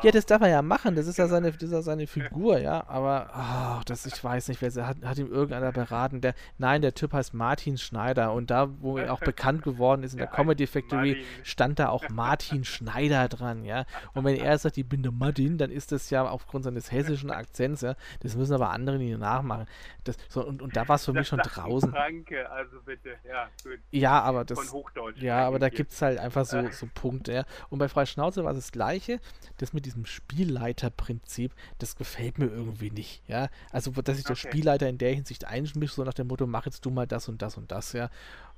Ja, 0.03 0.11
das 0.11 0.27
darf 0.27 0.43
er 0.43 0.49
ja 0.49 0.63
machen, 0.63 0.97
das 0.97 1.07
ist 1.07 1.19
ja 1.19 1.29
seine, 1.29 1.53
das 1.53 1.63
ist 1.63 1.73
ja 1.73 1.83
seine 1.83 2.07
Figur, 2.07 2.59
ja. 2.59 2.85
Aber, 2.89 3.31
oh, 3.79 3.83
das, 3.87 4.07
ich 4.07 4.23
weiß 4.23 4.49
nicht, 4.49 4.63
wer 4.63 4.87
hat, 4.87 4.97
hat 5.05 5.19
ihm 5.19 5.31
irgendeiner 5.31 5.73
beraten. 5.73 6.21
Der, 6.21 6.35
nein, 6.59 6.83
der 6.83 6.95
Typ 6.95 7.13
heißt 7.13 7.35
Martin 7.35 7.79
Schneider. 7.79 8.33
Und 8.33 8.51
da, 8.51 8.71
wo 8.81 8.99
er 8.99 9.13
auch 9.13 9.21
bekannt 9.21 9.63
geworden 9.63 10.03
ist 10.03 10.13
in 10.13 10.19
der 10.19 10.27
Comedy 10.29 10.67
Factory, 10.67 11.25
stand 11.43 11.79
da 11.79 11.89
auch 11.89 12.09
Martin 12.09 12.65
Schneider 12.65 13.29
dran 13.29 13.50
dran, 13.51 13.65
ja. 13.65 13.85
Und 14.15 14.25
wenn 14.25 14.37
er 14.37 14.59
sagt, 14.59 14.77
ich 14.79 14.89
bin 14.89 15.03
der 15.03 15.13
Martin, 15.13 15.59
dann 15.59 15.71
ist 15.71 15.93
das 15.93 16.11
ja 16.11 16.29
aufgrund 16.29 16.65
seines 16.65 16.91
hessischen 16.91 17.31
Akzents, 17.31 17.83
ja. 17.83 17.95
Das 18.21 18.37
müssen 18.37 18.55
aber 18.55 18.71
andere 18.71 18.99
nicht 18.99 19.19
nachmachen. 19.19 19.67
Das, 20.05 20.17
so, 20.29 20.45
und, 20.45 20.63
und 20.63 20.77
da 20.77 20.89
war 20.89 20.97
es 20.97 21.05
für 21.05 21.13
das 21.13 21.21
mich 21.21 21.29
schon 21.29 21.39
draußen. 21.41 21.93
Danke, 21.93 22.51
also 22.51 22.81
bitte, 22.85 23.17
ja, 23.29 23.49
gut. 23.63 23.79
Ja, 23.91 24.21
aber 24.23 24.45
das. 24.45 24.59
Von 24.59 24.71
Hochdeutsch. 24.73 25.21
Ja, 25.21 25.47
aber 25.47 25.59
da 25.59 25.69
gibt 25.69 25.93
es 25.93 26.03
halt 26.03 26.19
einfach 26.19 26.47
so, 26.47 26.69
so 26.71 26.87
Punkte, 26.95 27.33
ja. 27.33 27.45
Und 27.69 27.79
bei 27.79 27.89
Freischnauze 27.89 28.45
war 28.45 28.53
es 28.53 28.59
das 28.59 28.73
Gleiche. 28.73 29.21
Das 29.59 29.73
mit 29.73 29.87
diesem 29.87 30.07
Spielleiterprinzip, 30.07 31.53
das 31.79 31.97
gefällt 31.97 32.39
mir 32.39 32.47
irgendwie 32.47 32.91
nicht, 32.91 33.23
ja. 33.27 33.49
Also, 33.73 33.91
dass 33.91 34.17
sich 34.17 34.25
der 34.25 34.37
okay. 34.37 34.49
Spielleiter 34.49 34.89
in 34.89 34.99
der 34.99 35.13
Hinsicht 35.13 35.45
einmischt, 35.45 35.95
so 35.95 36.05
nach 36.05 36.15
dem 36.15 36.29
Motto, 36.29 36.47
mach 36.47 36.67
jetzt 36.67 36.85
du 36.85 36.91
mal 36.91 37.07
das 37.07 37.29
und 37.29 37.43
das 37.43 37.57
und 37.57 37.71
das, 37.71 37.93
ja. 37.93 38.11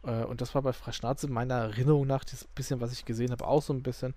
Äh, 0.04 0.24
und 0.24 0.40
das 0.40 0.54
war 0.54 0.62
bei 0.62 0.72
Freischnauze 0.72 1.28
meiner 1.28 1.54
Erinnerung 1.54 2.06
nach, 2.06 2.24
das 2.24 2.44
bisschen, 2.44 2.80
was 2.80 2.92
ich 2.92 3.04
gesehen 3.04 3.30
habe, 3.30 3.46
auch 3.46 3.62
so 3.62 3.72
ein 3.72 3.82
bisschen. 3.82 4.14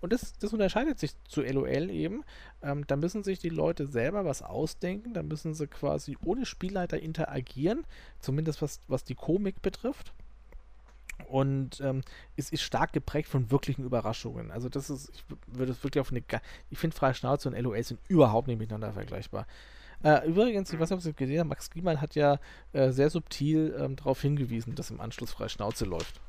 Und 0.00 0.12
das, 0.12 0.32
das 0.38 0.52
unterscheidet 0.52 0.98
sich 0.98 1.12
zu 1.24 1.42
LOL 1.42 1.90
eben. 1.90 2.24
Ähm, 2.62 2.86
da 2.86 2.96
müssen 2.96 3.22
sich 3.22 3.38
die 3.38 3.50
Leute 3.50 3.86
selber 3.86 4.24
was 4.24 4.42
ausdenken, 4.42 5.12
da 5.12 5.22
müssen 5.22 5.54
sie 5.54 5.66
quasi 5.66 6.16
ohne 6.24 6.46
Spielleiter 6.46 6.98
interagieren, 7.00 7.84
zumindest 8.18 8.62
was, 8.62 8.80
was 8.88 9.04
die 9.04 9.14
Komik 9.14 9.62
betrifft. 9.62 10.12
Und 11.28 11.80
ähm, 11.80 12.02
es 12.36 12.50
ist 12.50 12.62
stark 12.62 12.92
geprägt 12.92 13.28
von 13.28 13.50
wirklichen 13.50 13.84
Überraschungen. 13.84 14.50
Also 14.50 14.68
das 14.68 14.90
ist, 14.90 15.10
ich 15.14 15.24
würde 15.46 15.72
es 15.72 15.84
wirklich 15.84 16.00
auf 16.00 16.10
eine, 16.10 16.22
ich 16.70 16.78
finde 16.78 16.96
Freie 16.96 17.14
Schnauze 17.14 17.48
und 17.48 17.58
LOL 17.58 17.82
sind 17.82 18.00
überhaupt 18.08 18.48
nicht 18.48 18.58
miteinander 18.58 18.92
vergleichbar. 18.92 19.46
Äh, 20.02 20.26
übrigens, 20.26 20.72
ich 20.72 20.80
weiß 20.80 20.90
nicht, 20.90 20.96
ob 20.96 21.02
Sie 21.02 21.12
gesehen 21.12 21.40
haben, 21.40 21.48
Max 21.48 21.70
Giemann 21.70 22.00
hat 22.00 22.14
ja 22.14 22.38
äh, 22.72 22.90
sehr 22.90 23.10
subtil 23.10 23.76
ähm, 23.78 23.96
darauf 23.96 24.22
hingewiesen, 24.22 24.74
dass 24.74 24.90
im 24.90 25.00
Anschluss 25.00 25.32
freie 25.32 25.50
Schnauze 25.50 25.84
läuft. 25.84 26.20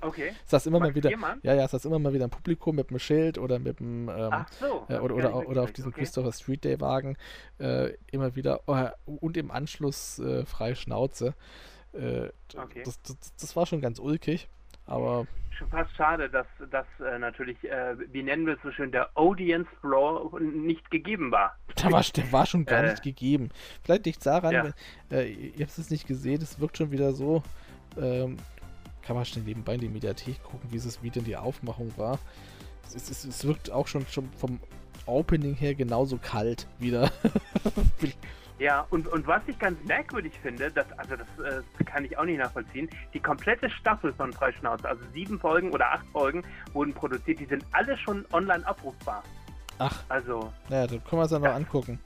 Okay. 0.00 0.32
saß 0.44 0.66
immer 0.66 0.78
Max 0.78 0.90
mal 0.90 0.94
wieder, 0.94 1.08
Giermann? 1.08 1.40
ja, 1.42 1.54
ja, 1.54 1.68
saß 1.68 1.84
immer 1.84 1.98
mal 1.98 2.12
wieder 2.12 2.24
im 2.24 2.30
Publikum 2.30 2.76
mit 2.76 2.90
einem 2.90 2.98
Schild 2.98 3.38
oder 3.38 3.58
mit 3.58 3.80
einem, 3.80 4.08
ähm, 4.08 4.46
so, 4.60 4.86
äh, 4.88 4.98
oder, 4.98 5.14
oder, 5.14 5.48
oder 5.48 5.62
auf 5.62 5.72
diesem 5.72 5.90
okay. 5.90 6.00
Christopher 6.00 6.32
Street 6.32 6.64
Day 6.64 6.80
Wagen 6.80 7.16
äh, 7.58 7.92
immer 8.10 8.36
wieder 8.36 8.60
oh, 8.66 8.88
und 9.06 9.36
im 9.36 9.50
Anschluss 9.50 10.18
äh, 10.18 10.44
freie 10.44 10.76
Schnauze. 10.76 11.34
Äh, 11.92 12.30
okay. 12.56 12.82
das, 12.84 13.00
das, 13.02 13.16
das, 13.40 13.56
war 13.56 13.66
schon 13.66 13.80
ganz 13.80 13.98
ulkig, 13.98 14.48
aber 14.86 15.26
schon 15.56 15.68
fast 15.70 15.94
schade, 15.96 16.28
dass 16.28 16.46
das 16.70 16.86
äh, 17.00 17.18
natürlich, 17.18 17.56
äh, 17.64 17.96
wie 18.12 18.22
nennen 18.22 18.46
wir 18.46 18.54
es 18.54 18.62
so 18.62 18.70
schön, 18.70 18.92
der 18.92 19.10
Audience 19.16 19.68
Floor 19.80 20.38
nicht 20.40 20.90
gegeben 20.90 21.30
war. 21.30 21.56
Der 21.82 21.92
war, 21.92 22.02
der 22.02 22.32
war 22.32 22.46
schon 22.46 22.64
gar 22.64 22.82
äh, 22.82 22.90
nicht 22.90 23.02
gegeben. 23.02 23.50
Vielleicht 23.82 24.06
liegt 24.06 24.18
es 24.18 24.24
daran, 24.24 24.52
ja. 24.52 24.70
äh, 25.10 25.30
ihr 25.30 25.66
habt 25.66 25.76
es 25.76 25.90
nicht 25.90 26.06
gesehen, 26.06 26.40
es 26.40 26.58
wirkt 26.58 26.78
schon 26.78 26.90
wieder 26.90 27.12
so, 27.12 27.42
ähm, 28.00 28.38
kann 29.06 29.16
man 29.16 29.24
schnell 29.24 29.44
nebenbei 29.44 29.74
in 29.74 29.80
die 29.80 29.88
Mediathek 29.88 30.42
gucken, 30.42 30.70
wie 30.72 30.76
es 30.76 31.02
wieder 31.02 31.18
in 31.18 31.24
die 31.24 31.36
Aufmachung 31.36 31.92
war. 31.96 32.18
Es, 32.94 33.10
es, 33.10 33.24
es 33.24 33.44
wirkt 33.46 33.70
auch 33.70 33.86
schon, 33.86 34.06
schon 34.06 34.28
vom 34.32 34.58
Opening 35.06 35.54
her 35.54 35.74
genauso 35.74 36.18
kalt 36.18 36.66
wieder. 36.78 37.10
Ja, 38.58 38.86
und, 38.88 39.06
und 39.08 39.26
was 39.26 39.42
ich 39.48 39.58
ganz 39.58 39.76
merkwürdig 39.84 40.32
finde, 40.40 40.70
das, 40.70 40.86
also 40.96 41.14
das 41.14 41.28
äh, 41.44 41.84
kann 41.84 42.06
ich 42.06 42.16
auch 42.16 42.24
nicht 42.24 42.38
nachvollziehen, 42.38 42.88
die 43.12 43.20
komplette 43.20 43.68
Staffel 43.68 44.14
von 44.14 44.32
Freischnauze, 44.32 44.88
also 44.88 45.02
sieben 45.12 45.38
Folgen 45.38 45.72
oder 45.72 45.92
acht 45.92 46.06
Folgen 46.06 46.42
wurden 46.72 46.94
produziert, 46.94 47.38
die 47.38 47.44
sind 47.44 47.66
alle 47.72 47.98
schon 47.98 48.24
online 48.32 48.66
abrufbar. 48.66 49.22
Ach. 49.78 50.02
Also. 50.08 50.50
Naja, 50.70 50.86
dann 50.86 51.04
können 51.04 51.20
wir 51.20 51.26
es 51.26 51.32
ja 51.32 51.38
noch 51.38 51.54
angucken. 51.54 51.98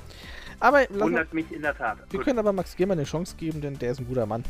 Aber 0.58 0.80
wundert 0.90 1.32
mich 1.32 1.52
in 1.52 1.62
der 1.62 1.76
Tat. 1.76 1.98
Wir 2.10 2.18
Gut. 2.18 2.26
können 2.26 2.40
aber 2.40 2.52
Max 2.52 2.74
Gehmer 2.74 2.94
eine 2.94 3.04
Chance 3.04 3.36
geben, 3.36 3.60
denn 3.60 3.78
der 3.78 3.92
ist 3.92 4.00
ein 4.00 4.08
guter 4.08 4.26
Mann. 4.26 4.42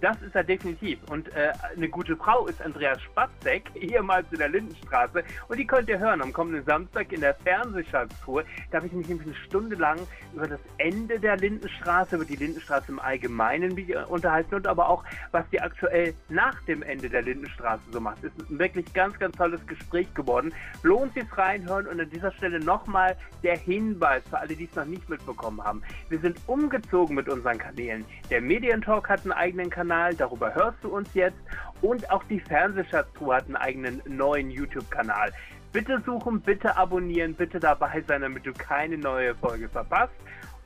Das 0.00 0.20
ist 0.22 0.34
er 0.34 0.44
definitiv. 0.44 0.98
Und 1.10 1.28
äh, 1.34 1.52
eine 1.76 1.88
gute 1.88 2.16
Frau 2.16 2.46
ist 2.46 2.62
Andreas 2.62 3.00
Spatzek, 3.02 3.64
ehemals 3.74 4.26
in 4.30 4.38
der 4.38 4.48
Lindenstraße. 4.48 5.24
Und 5.48 5.58
die 5.58 5.66
könnt 5.66 5.88
ihr 5.88 5.98
hören 5.98 6.22
am 6.22 6.32
kommenden 6.32 6.64
Samstag 6.64 7.12
in 7.12 7.20
der 7.20 7.34
Fernsehschatztour. 7.34 8.44
Da 8.70 8.78
habe 8.78 8.86
ich 8.86 8.92
mich 8.92 9.08
nämlich 9.08 9.26
eine 9.26 9.36
Stunde 9.36 9.76
lang 9.76 9.98
über 10.34 10.46
das 10.46 10.60
Ende 10.78 11.18
der 11.18 11.36
Lindenstraße, 11.36 12.16
über 12.16 12.24
die 12.24 12.36
Lindenstraße 12.36 12.92
im 12.92 13.00
Allgemeinen 13.00 13.76
unterhalten 14.08 14.54
und 14.54 14.66
aber 14.66 14.88
auch, 14.88 15.04
was 15.32 15.48
die 15.50 15.60
aktuell 15.60 16.14
nach 16.28 16.60
dem 16.62 16.82
Ende 16.82 17.08
der 17.08 17.22
Lindenstraße 17.22 17.82
so 17.90 18.00
macht. 18.00 18.22
Es 18.22 18.32
ist 18.36 18.50
ein 18.50 18.58
wirklich 18.58 18.92
ganz, 18.92 19.18
ganz 19.18 19.36
tolles 19.36 19.64
Gespräch 19.66 20.12
geworden. 20.14 20.52
Lohnt 20.82 21.14
sich 21.14 21.24
reinhören 21.36 21.86
und 21.86 22.00
an 22.00 22.10
dieser 22.10 22.30
Stelle 22.32 22.60
nochmal 22.60 23.16
der 23.42 23.56
Hinweis 23.56 24.22
für 24.28 24.38
alle, 24.38 24.54
die 24.54 24.64
es 24.64 24.74
noch 24.76 24.84
nicht 24.84 25.08
mitbekommen 25.08 25.62
haben. 25.62 25.82
Wir 26.08 26.20
sind 26.20 26.38
umgezogen 26.46 27.16
mit 27.16 27.28
unseren 27.28 27.58
Kanälen. 27.58 28.04
Der 28.30 28.40
Medientalk 28.40 29.08
hat 29.08 29.22
einen 29.22 29.32
eigenen 29.32 29.70
Kanal. 29.70 29.87
Kanal, 29.88 30.14
darüber 30.14 30.54
hörst 30.54 30.78
du 30.82 30.88
uns 30.88 31.08
jetzt. 31.14 31.38
Und 31.80 32.10
auch 32.10 32.22
die 32.24 32.40
Fernsehschatztruhe 32.40 33.36
hat 33.36 33.46
einen 33.46 33.56
eigenen 33.56 34.02
neuen 34.06 34.50
YouTube-Kanal. 34.50 35.32
Bitte 35.72 36.02
suchen, 36.04 36.40
bitte 36.40 36.76
abonnieren, 36.76 37.34
bitte 37.34 37.58
dabei 37.58 38.02
sein, 38.06 38.22
damit 38.22 38.44
du 38.44 38.52
keine 38.52 38.98
neue 38.98 39.34
Folge 39.34 39.68
verpasst. 39.68 40.12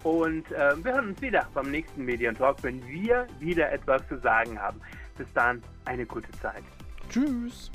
Und 0.03 0.51
äh, 0.51 0.73
wir 0.83 0.95
hören 0.95 1.11
uns 1.11 1.23
wieder 1.23 1.47
beim 1.55 1.71
nächsten 1.71 2.05
Medientalk, 2.05 2.57
wenn 2.63 2.85
wir 2.89 3.29
wieder 3.39 3.71
etwas 3.71 4.03
zu 4.09 4.19
sagen 4.19 4.61
haben. 4.61 4.81
Bis 5.17 5.27
dann, 5.35 5.63
eine 5.85 6.05
gute 6.05 6.31
Zeit. 6.41 6.65
Tschüss. 7.09 7.71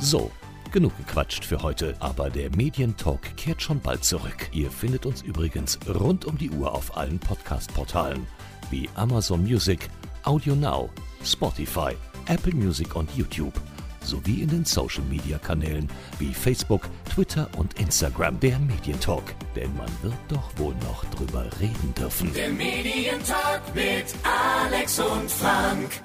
So, 0.00 0.32
genug 0.72 0.96
gequatscht 0.96 1.44
für 1.44 1.62
heute, 1.62 1.94
aber 2.00 2.30
der 2.30 2.50
Medientalk 2.56 3.36
kehrt 3.36 3.62
schon 3.62 3.78
bald 3.80 4.02
zurück. 4.02 4.48
Ihr 4.52 4.70
findet 4.72 5.06
uns 5.06 5.22
übrigens 5.22 5.78
rund 5.86 6.24
um 6.24 6.36
die 6.36 6.50
Uhr 6.50 6.72
auf 6.72 6.96
allen 6.96 7.20
Podcast-Portalen 7.20 8.26
wie 8.70 8.88
Amazon 8.96 9.44
Music, 9.44 9.88
Audio 10.24 10.54
Now, 10.54 10.88
Spotify, 11.22 11.94
Apple 12.26 12.54
Music 12.54 12.96
und 12.96 13.14
YouTube 13.14 13.52
sowie 14.00 14.42
in 14.42 14.48
den 14.48 14.64
Social 14.64 15.04
Media 15.04 15.38
Kanälen 15.38 15.88
wie 16.18 16.32
Facebook, 16.32 16.88
Twitter 17.14 17.48
und 17.58 17.78
Instagram 17.78 18.40
der 18.40 18.58
Medientalk. 18.58 19.34
Denn 19.54 19.74
man 19.76 19.90
wird 20.02 20.14
doch 20.28 20.50
wohl 20.56 20.74
noch 20.76 21.04
drüber 21.10 21.44
reden 21.60 21.94
dürfen. 21.98 22.32
Der 22.32 22.48
Medientalk 22.50 23.62
mit 23.74 24.14
Alex 24.24 24.98
und 24.98 25.30
Frank. 25.30 26.02